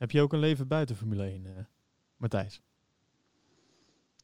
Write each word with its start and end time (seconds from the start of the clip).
Heb 0.00 0.10
je 0.10 0.20
ook 0.20 0.32
een 0.32 0.38
leven 0.38 0.68
buiten 0.68 0.96
Formule 0.96 1.22
1, 1.24 1.46
eh, 1.46 1.64
Matthijs? 2.16 2.62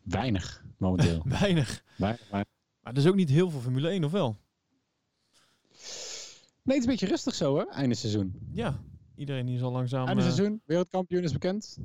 Weinig, 0.03 0.65
momenteel. 0.79 1.23
Weinig. 1.41 1.85
Maar 1.97 2.19
er 2.83 2.97
is 2.97 3.07
ook 3.07 3.15
niet 3.15 3.29
heel 3.29 3.51
veel 3.51 3.61
Formule 3.61 3.89
1, 3.89 4.05
of 4.05 4.11
wel? 4.13 4.37
Nee, 6.63 6.77
het 6.77 6.77
is 6.77 6.83
een 6.83 6.87
beetje 6.91 7.07
rustig 7.07 7.35
zo, 7.35 7.57
hè? 7.59 7.65
Einde 7.65 7.95
seizoen. 7.95 8.49
Ja, 8.53 8.83
iedereen 9.15 9.47
die 9.47 9.55
is 9.57 9.63
al 9.63 9.73
langzaam... 9.73 10.07
Einde 10.07 10.23
eh, 10.23 10.29
seizoen, 10.33 10.63
wereldkampioen 10.65 11.23
is 11.23 11.33
bekend. 11.33 11.79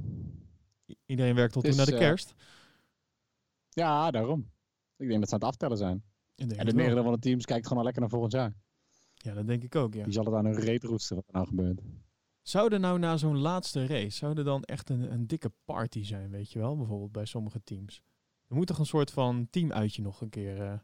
i- 0.89 0.95
iedereen 1.05 1.35
werkt 1.35 1.53
tot 1.53 1.61
Het 1.63 1.71
toen 1.71 1.81
naar 1.81 1.91
de 1.91 1.97
eh, 2.01 2.07
kerst. 2.07 2.33
Ja, 3.69 4.11
daarom. 4.11 4.51
Ik 4.97 5.07
denk 5.07 5.19
dat 5.19 5.29
ze 5.29 5.33
aan 5.35 5.39
het 5.41 5.49
aftellen 5.49 5.77
zijn. 5.77 6.03
En 6.35 6.47
wel. 6.47 6.73
merendeel 6.73 7.03
van 7.03 7.13
de 7.13 7.19
teams 7.19 7.45
kijkt 7.45 7.63
gewoon 7.63 7.77
al 7.77 7.83
lekker 7.83 8.01
naar 8.01 8.11
volgend 8.11 8.31
jaar. 8.33 8.53
Ja, 9.13 9.33
dat 9.33 9.47
denk 9.47 9.63
ik 9.63 9.75
ook, 9.75 9.93
ja. 9.93 10.03
Die 10.03 10.13
zal 10.13 10.25
het 10.25 10.33
aan 10.33 10.45
hun 10.45 10.59
reet 10.59 10.83
roesten 10.83 11.15
wat 11.15 11.27
er 11.27 11.33
nou 11.33 11.47
gebeurt. 11.47 11.81
Zou 12.41 12.73
er 12.73 12.79
nou 12.79 12.99
na 12.99 13.17
zo'n 13.17 13.37
laatste 13.37 13.85
race, 13.85 14.17
zou 14.17 14.37
er 14.37 14.43
dan 14.43 14.63
echt 14.63 14.89
een, 14.89 15.11
een 15.11 15.27
dikke 15.27 15.51
party 15.65 16.03
zijn, 16.03 16.29
weet 16.29 16.51
je 16.51 16.59
wel? 16.59 16.77
Bijvoorbeeld 16.77 17.11
bij 17.11 17.25
sommige 17.25 17.63
teams. 17.63 18.01
Er 18.47 18.55
moet 18.55 18.67
toch 18.67 18.79
een 18.79 18.85
soort 18.85 19.11
van 19.11 19.47
teamuitje 19.49 20.01
nog 20.01 20.21
een 20.21 20.29
keer... 20.29 20.61
eh, 20.61 20.79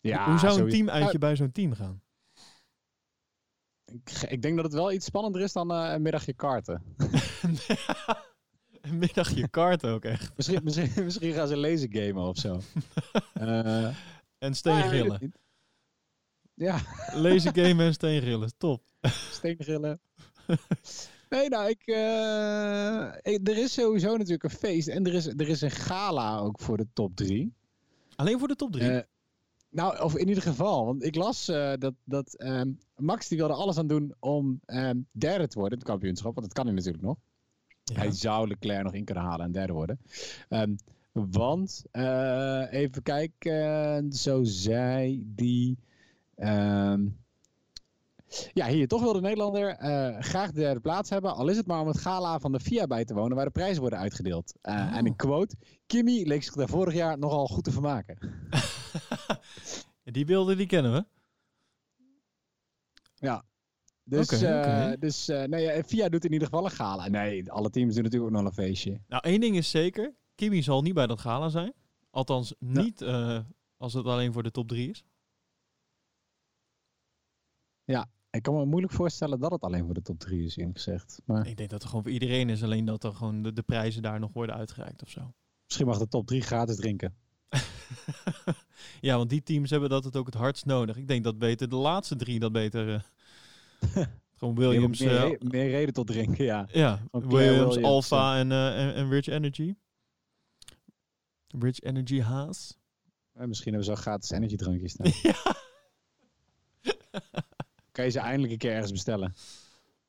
Ja, 0.00 0.28
hoe 0.30 0.38
zou 0.38 0.60
een 0.60 0.68
teamuitje 0.70 1.18
bij 1.18 1.36
zo'n 1.36 1.52
team 1.52 1.72
gaan? 1.72 2.02
Ik, 3.84 4.10
ik 4.28 4.42
denk 4.42 4.56
dat 4.56 4.64
het 4.64 4.74
wel 4.74 4.92
iets 4.92 5.06
spannender 5.06 5.40
is 5.40 5.52
dan 5.52 5.70
eh, 5.72 5.92
een 5.92 6.02
middagje 6.02 6.32
karten. 6.32 6.82
een 8.80 8.98
middagje 8.98 9.48
kart 9.48 9.86
ook 9.86 10.04
echt. 10.04 10.36
misschien, 10.36 10.60
misschien, 10.64 10.90
misschien 11.04 11.32
gaan 11.32 11.48
ze 11.48 11.56
lezen 11.56 11.92
gamen 11.92 12.22
of 12.28 12.36
zo. 12.38 12.60
Eh, 13.32 13.96
En 14.38 14.54
steengrillen. 14.54 15.32
Ja, 16.54 16.80
Lezen, 17.12 17.54
gamen 17.54 17.86
en 17.86 17.92
steengrillen. 17.92 18.56
Top. 18.56 18.82
steengrillen. 19.30 20.00
Nee, 21.30 21.48
nou, 21.48 21.68
ik, 21.68 21.82
eh, 21.86 23.32
ik- 23.32 23.48
er 23.48 23.56
is 23.58 23.72
sowieso 23.72 24.10
natuurlijk 24.16 24.42
een 24.44 24.50
feest. 24.50 24.88
En 24.88 25.06
er 25.06 25.14
is, 25.14 25.26
er 25.26 25.48
is 25.48 25.60
een 25.60 25.70
gala 25.70 26.38
ook 26.38 26.60
voor 26.60 26.76
de 26.76 26.86
top 26.92 27.16
drie. 27.16 27.52
Alleen 28.16 28.38
voor 28.38 28.48
de 28.48 28.56
top 28.56 28.72
drie. 28.72 28.90
Eh, 28.90 29.02
nou, 29.68 30.02
of 30.02 30.16
in 30.16 30.28
ieder 30.28 30.42
geval. 30.42 30.84
Want 30.86 31.04
ik 31.04 31.14
las 31.14 31.48
eh, 31.48 31.72
dat, 31.78 31.94
dat 32.04 32.34
ehm, 32.34 32.70
Max 32.96 33.28
die 33.28 33.38
wilde 33.38 33.54
alles 33.54 33.78
aan 33.78 33.86
doen 33.86 34.14
om 34.18 34.60
ehm, 34.64 34.98
derde 35.12 35.48
te 35.48 35.58
worden 35.58 35.72
in 35.72 35.84
het 35.84 35.88
kampioenschap. 35.92 36.34
Want 36.34 36.46
dat 36.46 36.56
kan 36.56 36.66
hij 36.66 36.74
natuurlijk 36.74 37.04
nog. 37.04 37.16
Ja. 37.84 37.94
Hij 37.94 38.10
zou 38.10 38.48
Leclerc 38.48 38.82
nog 38.82 38.94
in 38.94 39.04
kunnen 39.04 39.24
halen 39.24 39.46
en 39.46 39.52
derde 39.52 39.72
worden. 39.72 40.00
Ehm, 40.48 40.74
want, 41.12 41.84
even 42.70 43.02
kijken, 43.02 44.12
zo 44.12 44.44
zei 44.44 45.22
die... 45.26 45.78
ja, 48.52 48.66
hier, 48.66 48.88
toch 48.88 49.02
wil 49.02 49.12
de 49.12 49.20
Nederlander 49.20 49.68
eh, 49.68 50.20
graag 50.20 50.50
de 50.50 50.60
derde 50.60 50.80
plaats 50.80 51.10
hebben. 51.10 51.34
Al 51.34 51.48
is 51.48 51.56
het 51.56 51.66
maar 51.66 51.80
om 51.80 51.86
het 51.86 51.98
gala 51.98 52.38
van 52.38 52.52
de 52.52 52.60
FIA 52.60 52.86
bij 52.86 53.04
te 53.04 53.14
wonen, 53.14 53.36
waar 53.36 53.44
de 53.44 53.50
prijzen 53.50 53.80
worden 53.80 53.98
uitgedeeld. 53.98 54.54
Eh, 54.60 54.74
Oh. 54.74 54.96
En 54.96 55.06
ik 55.06 55.16
quote, 55.16 55.56
Kimmy 55.86 56.22
leek 56.26 56.42
zich 56.42 56.54
daar 56.54 56.68
vorig 56.68 56.94
jaar 56.94 57.18
nogal 57.18 57.46
goed 57.46 57.64
te 57.64 57.70
vermaken. 57.70 58.18
Die 60.04 60.24
beelden 60.24 60.56
die 60.56 60.66
kennen 60.66 60.92
we. 60.92 61.04
Dus, 64.04 64.32
Oké, 64.32 64.46
eh, 64.46 64.92
dus 64.98 65.28
eh, 65.28 65.42
nee, 65.42 65.84
FIA 65.84 66.08
doet 66.08 66.24
in 66.24 66.32
ieder 66.32 66.48
geval 66.48 66.64
een 66.64 66.70
gala. 66.70 67.08
Nee, 67.08 67.52
alle 67.52 67.70
teams 67.70 67.94
doen 67.94 68.02
natuurlijk 68.02 68.32
ook 68.32 68.38
nog 68.38 68.46
een 68.46 68.64
feestje. 68.64 69.00
Nou, 69.08 69.22
één 69.22 69.40
ding 69.40 69.56
is 69.56 69.70
zeker. 69.70 70.14
Kimi 70.34 70.62
zal 70.62 70.82
niet 70.82 70.94
bij 70.94 71.06
dat 71.06 71.20
gala 71.20 71.48
zijn. 71.48 71.72
Althans, 72.10 72.54
niet 72.58 73.02
als 73.76 73.92
het 73.92 74.06
alleen 74.06 74.32
voor 74.32 74.42
de 74.42 74.50
top 74.50 74.68
drie 74.68 74.90
is. 74.90 75.04
Ik 78.34 78.42
kan 78.42 78.54
me 78.54 78.64
moeilijk 78.64 78.92
voorstellen 78.92 79.40
dat 79.40 79.50
het 79.50 79.62
alleen 79.62 79.84
voor 79.84 79.94
de 79.94 80.02
top 80.02 80.18
3 80.18 80.44
is, 80.44 80.56
eerlijk 80.56 80.76
gezegd. 80.76 81.20
Maar 81.24 81.46
Ik 81.46 81.56
denk 81.56 81.70
dat 81.70 81.78
het 81.78 81.88
gewoon 81.88 82.02
voor 82.04 82.12
iedereen 82.12 82.50
is. 82.50 82.62
Alleen 82.62 82.84
dat 82.84 83.04
er 83.04 83.12
gewoon 83.12 83.42
de, 83.42 83.52
de 83.52 83.62
prijzen 83.62 84.02
daar 84.02 84.20
nog 84.20 84.32
worden 84.32 84.54
uitgereikt 84.56 85.02
of 85.02 85.10
zo. 85.10 85.32
misschien 85.64 85.86
mag 85.86 85.98
de 85.98 86.08
top 86.08 86.26
3 86.26 86.40
gratis 86.40 86.76
drinken. 86.76 87.14
ja, 89.00 89.16
want 89.16 89.30
die 89.30 89.42
teams 89.42 89.70
hebben 89.70 89.88
dat 89.88 90.04
het 90.04 90.16
ook 90.16 90.26
het 90.26 90.34
hardst 90.34 90.64
nodig. 90.64 90.96
Ik 90.96 91.08
denk 91.08 91.24
dat 91.24 91.38
beter 91.38 91.68
de 91.68 91.76
laatste 91.76 92.16
drie 92.16 92.38
dat 92.38 92.52
beter... 92.52 92.94
eh, 93.94 94.04
gewoon 94.38 94.54
Williams... 94.54 95.00
meer, 95.00 95.32
eh, 95.32 95.40
meer 95.40 95.70
reden 95.70 95.94
tot 95.94 96.06
drinken, 96.06 96.44
ja. 96.44 96.68
ja, 96.72 97.00
Williams, 97.10 97.34
Williams, 97.34 97.76
Alpha 97.76 98.38
en, 98.38 98.52
eh, 98.52 98.82
en, 98.82 98.94
en 98.94 99.10
Rich 99.10 99.26
Energy. 99.26 99.74
Rich 101.58 101.80
Energy 101.80 102.20
Haas. 102.20 102.78
Misschien 103.32 103.72
hebben 103.72 103.84
ze 103.84 103.90
al 103.90 104.02
gratis 104.02 104.30
energy 104.30 104.56
drankjes 104.56 104.92
staan. 104.92 105.12
ja, 105.22 105.56
kan 107.94 108.04
je 108.04 108.10
ze 108.10 108.18
eindelijk 108.20 108.52
een 108.52 108.58
keer 108.58 108.72
ergens 108.72 108.92
bestellen. 108.92 109.34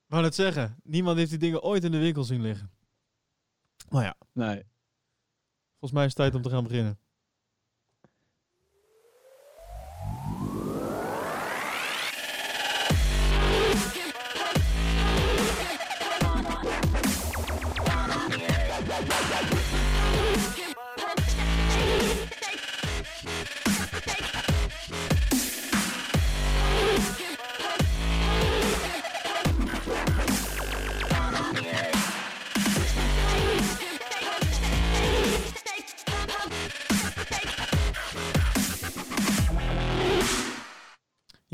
wou 0.07 0.22
net 0.23 0.35
zeggen. 0.35 0.75
Niemand 0.84 1.18
heeft 1.18 1.29
die 1.29 1.40
dingen 1.40 1.62
ooit 1.63 1.84
in 1.84 1.91
de 1.91 1.97
winkel 1.97 2.23
zien 2.23 2.41
liggen. 2.41 2.72
Maar 3.90 4.03
ja, 4.03 4.16
Nee. 4.34 4.63
volgens 5.72 5.91
mij 5.91 6.01
is 6.06 6.07
het 6.07 6.16
tijd 6.16 6.35
om 6.35 6.41
te 6.41 6.50
gaan 6.50 6.63
beginnen. 6.63 7.00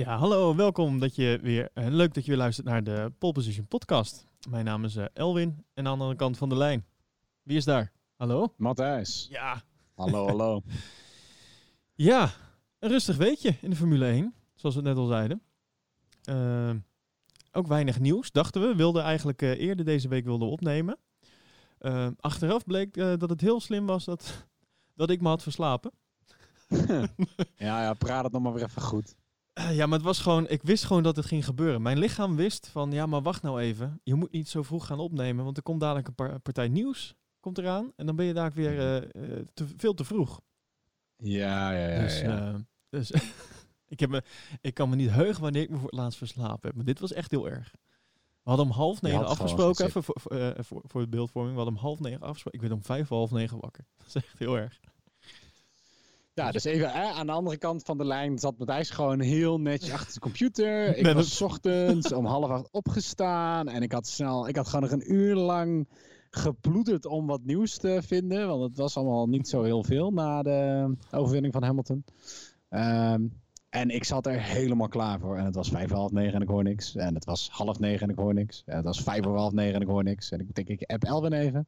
Ja, 0.02 0.18
hallo, 0.18 0.56
welkom 0.56 1.00
dat 1.00 1.16
je 1.16 1.40
weer, 1.42 1.70
eh, 1.74 1.88
leuk 1.88 2.14
dat 2.14 2.24
je 2.24 2.30
weer 2.30 2.40
luistert 2.40 2.68
naar 2.68 2.84
de 2.84 3.12
Pole 3.18 3.34
Position 3.34 3.68
podcast. 3.68 4.26
Mijn 4.50 4.66
naam 4.66 4.84
is 4.84 4.96
eh, 4.96 5.06
Elwin 5.14 5.66
en 5.74 5.88
aan 5.88 5.98
de 5.98 6.04
andere 6.04 6.16
kant 6.16 6.38
van 6.38 6.50
de 6.50 6.56
lijn. 6.56 6.86
Wie 7.44 7.58
is 7.58 7.66
daar? 7.66 7.92
Hallo? 8.16 8.54
Matthijs. 8.58 9.28
Ja. 9.30 9.64
Hallo, 9.96 10.28
hallo. 10.28 10.62
Ja, 11.96 12.32
een 12.80 12.90
rustig 12.90 13.18
weekje 13.18 13.56
in 13.62 13.70
de 13.70 13.76
Formule 13.76 14.06
1, 14.06 14.34
zoals 14.56 14.76
we 14.76 14.82
net 14.82 14.98
al 14.98 15.06
zeiden. 15.06 15.42
Ehm, 16.24 16.80
ook 17.52 17.68
weinig 17.68 18.00
nieuws, 18.00 18.32
dachten 18.32 18.62
we. 18.62 18.68
We 18.68 18.76
wilden 18.76 19.04
eigenlijk 19.04 19.42
eh, 19.42 19.60
eerder 19.60 19.86
deze 19.86 20.08
week 20.08 20.26
wilden 20.26 20.48
opnemen. 20.48 20.98
Achteraf 22.20 22.66
bleek 22.66 22.98
eh, 22.98 23.14
dat 23.18 23.30
het 23.30 23.42
heel 23.42 23.60
slim 23.60 23.86
was 23.86 24.06
dat, 24.06 24.48
dat 24.96 25.10
ik 25.10 25.22
me 25.22 25.28
had 25.28 25.44
verslapen. 25.44 25.92
ja, 27.56 27.82
ja, 27.82 27.94
praat 27.94 28.24
het 28.24 28.34
nog 28.34 28.42
maar 28.42 28.54
weer 28.54 28.64
even 28.64 28.82
goed. 28.82 29.16
Eh, 29.54 29.76
ja, 29.76 29.86
maar 29.86 29.98
het 29.98 30.08
was 30.08 30.20
gewoon, 30.20 30.48
ik 30.48 30.64
wist 30.64 30.84
gewoon 30.84 31.04
dat 31.04 31.16
het 31.16 31.26
ging 31.26 31.46
gebeuren. 31.46 31.82
Mijn 31.82 31.98
lichaam 32.00 32.36
wist 32.36 32.68
van, 32.68 32.92
ja, 32.92 33.06
maar 33.06 33.22
wacht 33.22 33.42
nou 33.42 33.62
even. 33.62 34.00
Je 34.04 34.16
moet 34.16 34.32
niet 34.32 34.50
zo 34.50 34.64
vroeg 34.64 34.86
gaan 34.86 35.00
opnemen, 35.00 35.44
want 35.44 35.58
er 35.58 35.64
komt 35.64 35.80
dadelijk 35.80 36.08
een 36.08 36.16
par- 36.16 36.40
partij 36.40 36.68
nieuws 36.68 37.16
komt 37.40 37.58
eraan. 37.58 37.92
En 37.96 38.06
dan 38.06 38.16
ben 38.16 38.26
je 38.26 38.34
daar 38.34 38.52
weer 38.52 38.80
eh, 38.80 38.98
eh, 38.98 39.46
te, 39.54 39.68
veel 39.78 39.94
te 39.94 40.04
vroeg. 40.04 40.42
Ja, 41.16 41.72
ja, 41.72 41.88
ja. 41.88 42.02
dus 42.02 42.20
ja. 42.20 42.66
dus 42.90 43.12
ik, 43.94 44.00
heb 44.00 44.10
me, 44.10 44.24
ik 44.62 44.74
kan 44.74 44.90
me 44.90 44.96
niet 44.96 45.10
heugen 45.10 45.42
wanneer 45.42 45.62
ik 45.62 45.70
me 45.70 45.78
voor 45.78 45.90
het 45.90 46.00
laatst 46.00 46.18
verslapen 46.18 46.68
heb. 46.68 46.76
Maar 46.76 46.86
dit 46.86 47.00
was 47.00 47.14
echt 47.14 47.32
heel 47.32 47.50
erg. 47.50 47.72
We 48.44 48.50
hadden 48.50 48.66
om 48.66 48.72
half 48.72 49.02
negen 49.02 49.26
afgesproken, 49.26 49.86
even 49.86 50.04
voor, 50.04 50.22
voor, 50.22 50.56
voor, 50.64 50.82
voor 50.86 51.02
de 51.02 51.08
beeldvorming. 51.08 51.56
We 51.56 51.62
hadden 51.62 51.80
om 51.80 51.86
half 51.86 52.00
negen 52.00 52.22
afgesproken. 52.22 52.60
Ik 52.60 52.68
werd 52.68 52.80
om 52.80 52.86
vijf 52.86 53.08
half 53.08 53.32
negen 53.32 53.60
wakker. 53.60 53.86
Dat 53.98 54.08
is 54.08 54.16
echt 54.16 54.40
heel 54.40 54.58
erg. 54.58 54.80
Ja, 56.34 56.52
dus 56.52 56.64
even 56.64 56.92
hè, 56.92 57.04
aan 57.04 57.26
de 57.26 57.32
andere 57.32 57.58
kant 57.58 57.84
van 57.84 57.98
de 57.98 58.06
lijn 58.06 58.40
zat 58.40 58.58
Matthijs 58.58 58.90
gewoon 58.90 59.20
heel 59.20 59.60
netjes 59.60 59.92
achter 59.92 60.10
zijn 60.10 60.20
computer. 60.20 60.88
Ik 60.98 61.06
was 61.06 61.36
's 61.36 61.42
ochtends 61.42 62.12
om 62.12 62.26
half 62.26 62.50
acht 62.50 62.72
opgestaan 62.72 63.68
en 63.68 63.82
ik 63.82 63.92
had 63.92 64.08
snel, 64.08 64.48
ik 64.48 64.56
had 64.56 64.68
gewoon 64.68 64.90
nog 64.90 64.92
een 64.92 65.14
uur 65.14 65.36
lang 65.36 65.88
geploeterd 66.30 67.06
om 67.06 67.28
wat 67.28 67.44
nieuws 67.44 67.78
te 67.78 68.02
vinden, 68.06 68.48
want 68.48 68.62
het 68.62 68.78
was 68.78 68.98
allemaal 68.98 69.28
niet 69.28 69.48
zo 69.48 69.64
heel 69.64 69.84
veel 69.84 70.12
na 70.12 70.42
de 70.42 70.96
overwinning 71.12 71.54
van 71.54 71.64
Hamilton. 71.64 72.04
Ehm, 72.70 73.28
en 73.70 73.90
ik 73.90 74.04
zat 74.04 74.26
er 74.26 74.42
helemaal 74.42 74.88
klaar 74.88 75.20
voor. 75.20 75.38
En 75.38 75.46
het 75.46 75.56
was 75.56 75.70
vijf 75.70 75.92
half 75.92 76.12
negen 76.12 76.34
en 76.34 76.42
ik 76.42 76.48
hoor 76.48 76.64
niks. 76.64 76.96
En 76.96 77.16
het 77.16 77.26
was 77.26 77.50
half 77.50 77.80
negen 77.80 78.02
en 78.02 78.10
ik 78.10 78.20
hoor 78.20 78.34
niks. 78.34 78.64
En 78.66 78.76
het 78.76 78.86
was 78.86 79.02
vijf 79.02 79.24
voor 79.24 79.38
half 79.38 79.52
negen 79.52 79.76
en 79.76 79.82
ik 79.82 79.88
hoor 79.88 80.04
niks. 80.04 80.32
En 80.32 80.40
ik 80.40 80.56
denk, 80.56 80.68
ik 80.68 80.92
app 80.92 81.04
Elvin 81.04 81.34
even. 81.34 81.68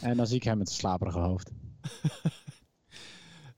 En 0.00 0.16
dan 0.16 0.26
zie 0.26 0.36
ik 0.36 0.42
hem 0.42 0.58
met 0.58 0.68
zijn 0.68 0.80
slaperige 0.80 1.18
hoofd. 1.18 1.50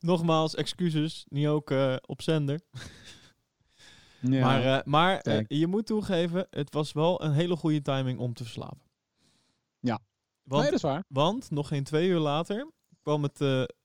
Nogmaals, 0.06 0.54
excuses. 0.54 1.26
Niet 1.28 1.46
ook 1.46 1.70
eh, 1.70 1.96
op 2.06 2.22
zender. 2.22 2.60
Ja. 4.20 4.46
maar 4.46 4.78
eh, 4.78 4.84
maar 4.84 5.20
eh, 5.20 5.44
je 5.48 5.66
moet 5.66 5.86
toegeven, 5.86 6.46
het 6.50 6.74
was 6.74 6.92
wel 6.92 7.22
een 7.22 7.32
hele 7.32 7.56
goede 7.56 7.82
timing 7.82 8.18
om 8.18 8.34
te 8.34 8.42
verslapen. 8.42 8.80
Ja. 9.78 9.98
Want, 10.42 10.62
nee, 10.62 10.70
dat 10.70 10.78
is 10.78 10.82
waar. 10.82 11.04
want 11.08 11.50
nog 11.50 11.68
geen 11.68 11.84
twee 11.84 12.08
uur 12.08 12.18
later 12.18 12.70
kwam 13.02 13.22
het, 13.22 13.38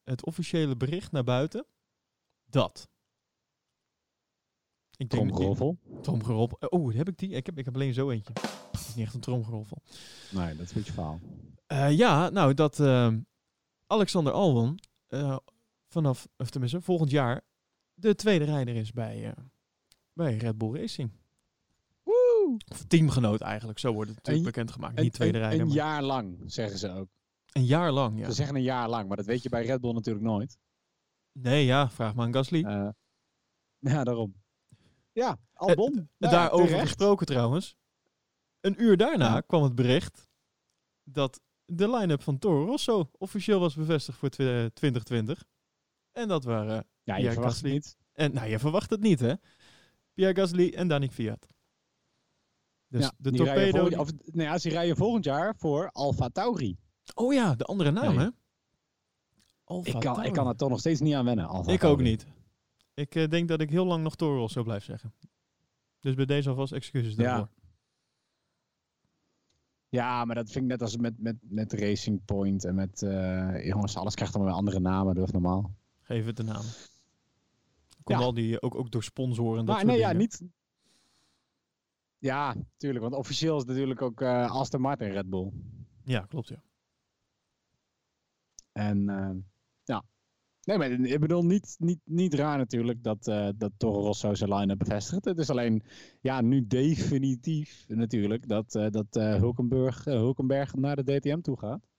het 0.04 0.26
officiële 0.26 0.78
bericht 0.78 1.12
naar 1.12 1.24
buiten 1.24 1.66
dat. 2.46 2.90
Ik 4.96 5.10
denk 5.10 5.30
Tromgeroffel? 5.30 5.78
Tromgeroffel. 6.02 6.58
Oh, 6.70 6.94
heb 6.94 7.08
ik 7.08 7.18
die? 7.18 7.30
Ik 7.30 7.46
heb, 7.46 7.58
ik 7.58 7.66
heb 7.66 7.76
alleen 7.76 7.94
zo 7.94 8.10
eentje. 8.10 8.34
Het 8.72 8.80
is 8.80 8.96
niet 8.96 9.06
echt 9.06 9.14
een 9.14 9.22
tromgeroffel. 9.22 9.82
Nee, 10.30 10.56
dat 10.56 10.66
is 10.66 10.70
een 10.70 10.78
beetje 10.78 10.94
verhaal. 10.94 11.20
Eh, 11.68 11.98
ja, 11.98 12.30
nou, 12.30 12.54
dat 12.54 12.80
Alexander 13.88 14.34
Albon 14.34 14.80
eh, 15.08 15.38
vanaf, 15.92 16.28
of 16.38 16.50
tenminste, 16.50 16.82
volgend 16.82 17.12
jaar 17.12 17.42
de 17.94 18.16
tweede 18.16 18.46
rijder 18.46 18.76
is 18.76 18.92
bij, 18.92 19.26
eh, 19.32 19.44
bij 20.14 20.38
Red 20.38 20.58
Bull 20.58 20.76
Racing. 20.80 21.12
Woe! 22.04 22.58
Of 22.72 22.84
teamgenoot 22.84 23.42
eigenlijk, 23.42 23.80
zo 23.80 23.94
wordt 23.94 24.10
het 24.10 24.18
natuurlijk 24.18 24.46
Een- 24.46 24.52
bekendgemaakt. 24.54 24.98
Een, 24.98 25.04
Niet 25.04 25.14
tweede 25.14 25.38
een, 25.38 25.44
rijder, 25.44 25.62
een 25.62 25.68
maar 25.68 25.76
jaar 25.76 26.04
lang, 26.04 26.38
zeggen 26.46 26.78
ze 26.80 26.90
ook. 26.92 27.08
een 27.52 27.66
jaar 27.66 27.92
lang, 27.92 28.20
ja. 28.20 28.26
Ze 28.26 28.34
zeggen 28.34 28.56
een 28.56 28.62
jaar 28.62 28.90
lang, 28.90 29.08
maar 29.08 29.18
dat 29.18 29.26
weet 29.26 29.44
je 29.44 29.50
bij 29.50 29.66
Red 29.66 29.82
Bull 29.82 29.94
natuurlijk 29.94 30.26
nooit. 30.26 30.58
Nee, 31.32 31.66
ja, 31.66 31.90
vraag 31.90 32.16
maar 32.16 32.26
aan 32.26 32.34
Gasly. 32.34 32.64
Eh, 32.64 32.90
ja, 33.80 34.04
daarom. 34.04 34.36
Ja, 35.12 35.40
Albon. 35.54 35.94
Nou 35.94 36.08
ja, 36.18 36.30
Daarover 36.30 36.66
terecht. 36.68 36.86
gesproken 36.88 37.26
trouwens. 37.26 37.76
Een 38.60 38.82
uur 38.82 38.98
daarna 38.98 39.34
Ja. 39.34 39.42
kwam 39.42 39.64
het 39.64 39.76
bericht 39.76 40.28
dat 41.04 41.42
de 41.66 41.90
line-up 41.92 42.22
van 42.22 42.38
Toro 42.40 42.66
Rosso 42.66 43.10
officieel 43.18 43.60
was 43.60 43.76
bevestigd 43.76 44.18
voor 44.18 44.30
twi- 44.30 44.70
2020. 44.74 45.44
En 46.12 46.28
dat 46.28 46.44
waren... 46.44 46.88
Ja, 47.04 47.16
je 47.16 47.24
Ja, 47.24 47.32
verwacht 47.32 47.54
het 47.56 47.62
Gasly. 47.64 47.72
niet. 47.76 47.98
En 48.14 48.34
nou, 48.34 48.48
je 48.50 48.60
verwacht 48.60 48.90
het 48.90 49.02
niet, 49.02 49.20
hè? 49.20 49.34
Pierre 50.14 50.36
Gasly 50.36 50.70
en 50.76 50.88
Danik 50.88 51.12
Fiat. 51.12 51.48
Dus 52.88 53.04
ja, 53.04 53.14
de 53.18 53.32
torpedo... 53.32 53.78
volgend- 53.80 53.98
of, 53.98 54.10
nee, 54.34 54.50
als 54.50 54.62
die 54.62 54.72
rijden 54.72 54.96
volgend 54.96 55.24
jaar 55.26 55.56
voor 55.56 55.90
Alfa 55.92 56.30
Tauri. 56.30 56.78
Oh 57.14 57.34
ja, 57.34 57.56
de 57.56 57.64
andere 57.64 57.92
naam, 57.92 58.16
Nee. 58.16 58.26
hè? 58.26 58.30
Alfa 59.64 59.88
Ik 59.88 60.00
kan, 60.00 60.12
ik 60.12 60.16
Tauri. 60.16 60.32
kan 60.32 60.48
er 60.48 60.56
toch 60.56 60.70
nog 60.70 60.80
steeds 60.80 61.00
niet 61.00 61.14
aan 61.14 61.26
wennen. 61.26 61.66
Ik 61.68 61.84
ook 61.84 62.02
niet. 62.02 62.26
Ik 62.94 63.16
eh, 63.16 63.28
denk 63.30 63.48
dat 63.48 63.62
ik 63.62 63.70
heel 63.70 63.86
lang 63.86 64.04
nog 64.04 64.16
Toro 64.16 64.38
Rosso 64.38 64.64
blijf 64.64 64.84
zeggen. 64.84 65.14
Dus 66.00 66.14
bij 66.14 66.26
deze 66.26 66.50
alvast 66.50 66.74
excuses 66.74 67.16
Ja. 67.16 67.24
daarvoor. 67.24 67.50
Ja, 69.90 70.26
maar 70.26 70.36
dat 70.36 70.50
vind 70.52 70.64
ik 70.64 70.70
net 70.72 70.82
als 70.82 70.98
met, 70.98 71.20
met, 71.20 71.36
met 71.42 71.74
Racing 71.74 72.26
Point 72.26 72.66
en 72.66 72.76
met... 72.76 73.02
eh, 73.02 73.66
jongens, 73.66 73.96
alles 73.98 74.16
krijgt 74.16 74.34
dan 74.34 74.44
weer 74.44 74.54
andere 74.54 74.80
namen, 74.80 75.18
even 75.18 75.34
normaal. 75.34 75.76
Geef 76.12 76.26
het 76.26 76.38
de 76.38 76.44
naam. 76.44 76.66
Komt 78.04 78.20
Ja. 78.20 78.26
al 78.26 78.34
die, 78.34 78.62
ook, 78.62 78.76
ook 78.76 78.92
door 78.92 79.04
sponsoren 79.04 79.60
en 79.60 79.66
dat 79.66 79.76
maar 79.76 79.86
nee, 79.86 79.98
ja, 79.98 80.12
niet... 80.12 80.42
Ja, 82.18 82.56
tuurlijk, 82.78 83.02
want 83.04 83.16
officieel 83.16 83.58
is 83.58 83.64
natuurlijk 83.64 84.02
ook 84.02 84.22
eh 84.22 84.52
Aston 84.52 84.82
Martin 84.82 85.12
Red 85.12 85.30
Bull. 85.30 85.52
Ja, 86.04 86.20
klopt, 86.20 86.48
ja. 86.48 86.64
En 88.72 89.10
eh, 89.10 89.36
ja. 89.84 90.04
Nee, 90.64 90.78
maar 90.78 90.92
ik 90.92 91.20
bedoel, 91.20 91.46
niet, 91.46 91.76
niet, 91.80 92.00
niet 92.04 92.34
raar 92.34 92.58
natuurlijk 92.58 93.04
dat, 93.04 93.28
eh 93.28 93.50
dat 93.58 93.72
Toro 93.78 94.02
Rosso 94.02 94.34
zijn 94.34 94.54
line-up 94.54 94.78
bevestigt. 94.78 95.26
Het 95.26 95.38
is 95.38 95.50
alleen, 95.50 95.84
ja, 96.22 96.42
nu 96.42 96.68
definitief 96.68 97.86
natuurlijk 97.88 98.48
dat, 98.48 98.72
dat 98.72 99.08
Hulkenberg, 99.14 100.04
Hulkenberg 100.04 100.74
naar 100.74 101.04
de 101.04 101.20
DTM 101.20 101.42
toe 101.42 101.60
gaat. 101.60 101.91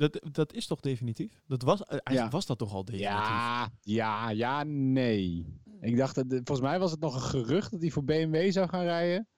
Dat, 0.00 0.20
dat 0.32 0.52
is 0.52 0.66
toch 0.66 0.80
definitief? 0.80 1.42
Dat 1.46 1.62
was, 1.62 1.80
eh, 1.80 1.90
eigenlijk 1.90 2.26
Ja. 2.26 2.28
was 2.30 2.46
dat 2.46 2.58
toch 2.58 2.74
al 2.74 2.84
definitief? 2.84 3.14
Ja, 3.18 3.70
ja, 3.80 4.30
ja, 4.30 4.62
nee. 4.64 5.46
Ik 5.80 5.96
dacht, 5.96 6.14
dat, 6.14 6.26
volgens 6.28 6.60
mij 6.60 6.78
was 6.78 6.90
het 6.90 7.00
nog 7.00 7.14
een 7.14 7.20
gerucht 7.20 7.70
dat 7.70 7.80
hij 7.80 7.90
voor 7.90 8.04
BMW 8.04 8.50
zou 8.52 8.68
gaan 8.68 8.82
rijden 8.82 9.28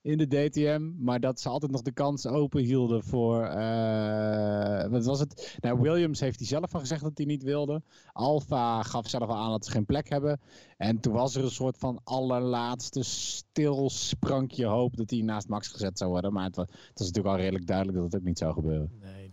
in 0.00 0.18
de 0.18 0.26
DTM. 0.26 0.90
Maar 0.98 1.20
dat 1.20 1.40
ze 1.40 1.48
altijd 1.48 1.72
nog 1.72 1.82
de 1.82 1.92
kans 1.92 2.26
open 2.26 2.62
hielden 2.62 3.04
voor, 3.04 3.42
eh, 3.44 4.88
wat 4.90 5.04
was 5.04 5.20
het? 5.20 5.56
Nou, 5.60 5.80
Williams 5.80 6.20
heeft 6.20 6.38
hij 6.38 6.48
zelf 6.48 6.74
al 6.74 6.80
gezegd 6.80 7.02
dat 7.02 7.16
hij 7.16 7.26
niet 7.26 7.42
wilde. 7.42 7.82
Alfa 8.12 8.82
gaf 8.82 9.08
zelf 9.08 9.28
al 9.28 9.36
aan 9.36 9.50
dat 9.50 9.64
ze 9.64 9.70
geen 9.70 9.84
plek 9.86 10.08
hebben. 10.08 10.40
En 10.76 11.00
toen 11.00 11.12
was 11.12 11.34
er 11.34 11.44
een 11.44 11.50
soort 11.50 11.78
van 11.78 12.00
allerlaatste 12.04 13.02
stil 13.02 13.90
sprankje 13.90 14.66
hoop 14.66 14.96
dat 14.96 15.10
hij 15.10 15.20
naast 15.20 15.48
Max 15.48 15.68
gezet 15.68 15.98
zou 15.98 16.10
worden. 16.10 16.32
Maar 16.32 16.44
het 16.44 16.56
was, 16.56 16.66
het 16.66 16.98
was 16.98 17.06
natuurlijk 17.06 17.34
al 17.34 17.40
redelijk 17.40 17.66
duidelijk 17.66 17.96
dat 17.98 18.06
het 18.06 18.20
ook 18.20 18.26
niet 18.26 18.38
zou 18.38 18.52
gebeuren. 18.52 18.90
Nee. 19.00 19.23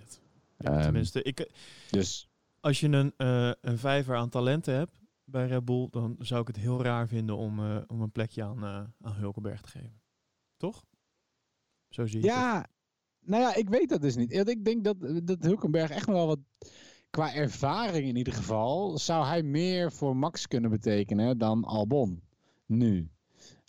Ja, 0.61 0.71
Ehm, 0.71 0.81
tenminste, 0.81 1.21
ik, 1.23 1.39
eh, 1.39 1.51
Dus 1.89 2.31
als 2.61 2.79
je 2.79 2.87
een, 2.87 3.13
eh, 3.17 3.51
een 3.61 3.77
vijver 3.77 4.15
aan 4.15 4.29
talenten 4.29 4.73
hebt 4.73 4.99
bij 5.23 5.47
Red 5.47 5.65
Bull, 5.65 5.87
dan 5.91 6.15
zou 6.19 6.41
ik 6.41 6.47
het 6.47 6.55
heel 6.55 6.83
raar 6.83 7.07
vinden 7.07 7.37
om, 7.37 7.59
eh, 7.59 7.77
om 7.87 8.01
een 8.01 8.11
plekje 8.11 8.43
aan, 8.43 8.63
eh, 8.63 9.07
aan 9.07 9.15
Hulkenberg 9.15 9.61
te 9.61 9.69
geven. 9.69 10.01
Toch? 10.57 10.85
Zo 11.89 12.05
zie 12.05 12.21
je 12.21 12.27
het. 12.27 12.35
Ja, 12.35 12.67
nou 13.19 13.41
ja, 13.41 13.55
ik 13.55 13.69
weet 13.69 13.89
dat 13.89 14.01
dus 14.01 14.15
niet. 14.15 14.31
Ik 14.33 14.65
denk 14.65 14.83
dat, 14.83 14.95
dat 15.23 15.43
Hulkenberg 15.43 15.89
echt 15.89 16.05
wel 16.05 16.27
wat... 16.27 16.39
Qua 17.09 17.33
ervaring 17.33 18.07
in 18.07 18.15
ieder 18.15 18.33
geval, 18.33 18.97
zou 18.97 19.25
hij 19.25 19.43
meer 19.43 19.91
voor 19.91 20.15
Max 20.15 20.47
kunnen 20.47 20.69
betekenen 20.69 21.37
dan 21.37 21.63
Albon. 21.63 22.21
Nu. 22.65 23.09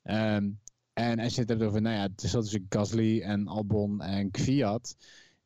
Ehm, 0.02 0.50
en 0.92 1.18
als 1.18 1.34
je 1.34 1.40
het 1.40 1.48
hebt 1.48 1.62
over, 1.62 1.82
nou 1.82 1.96
ja, 1.96 2.02
het 2.02 2.22
is 2.22 2.30
tussen 2.30 2.66
Gasly 2.68 3.20
en 3.20 3.46
Albon 3.46 4.00
en 4.00 4.30
Kvyat. 4.30 4.96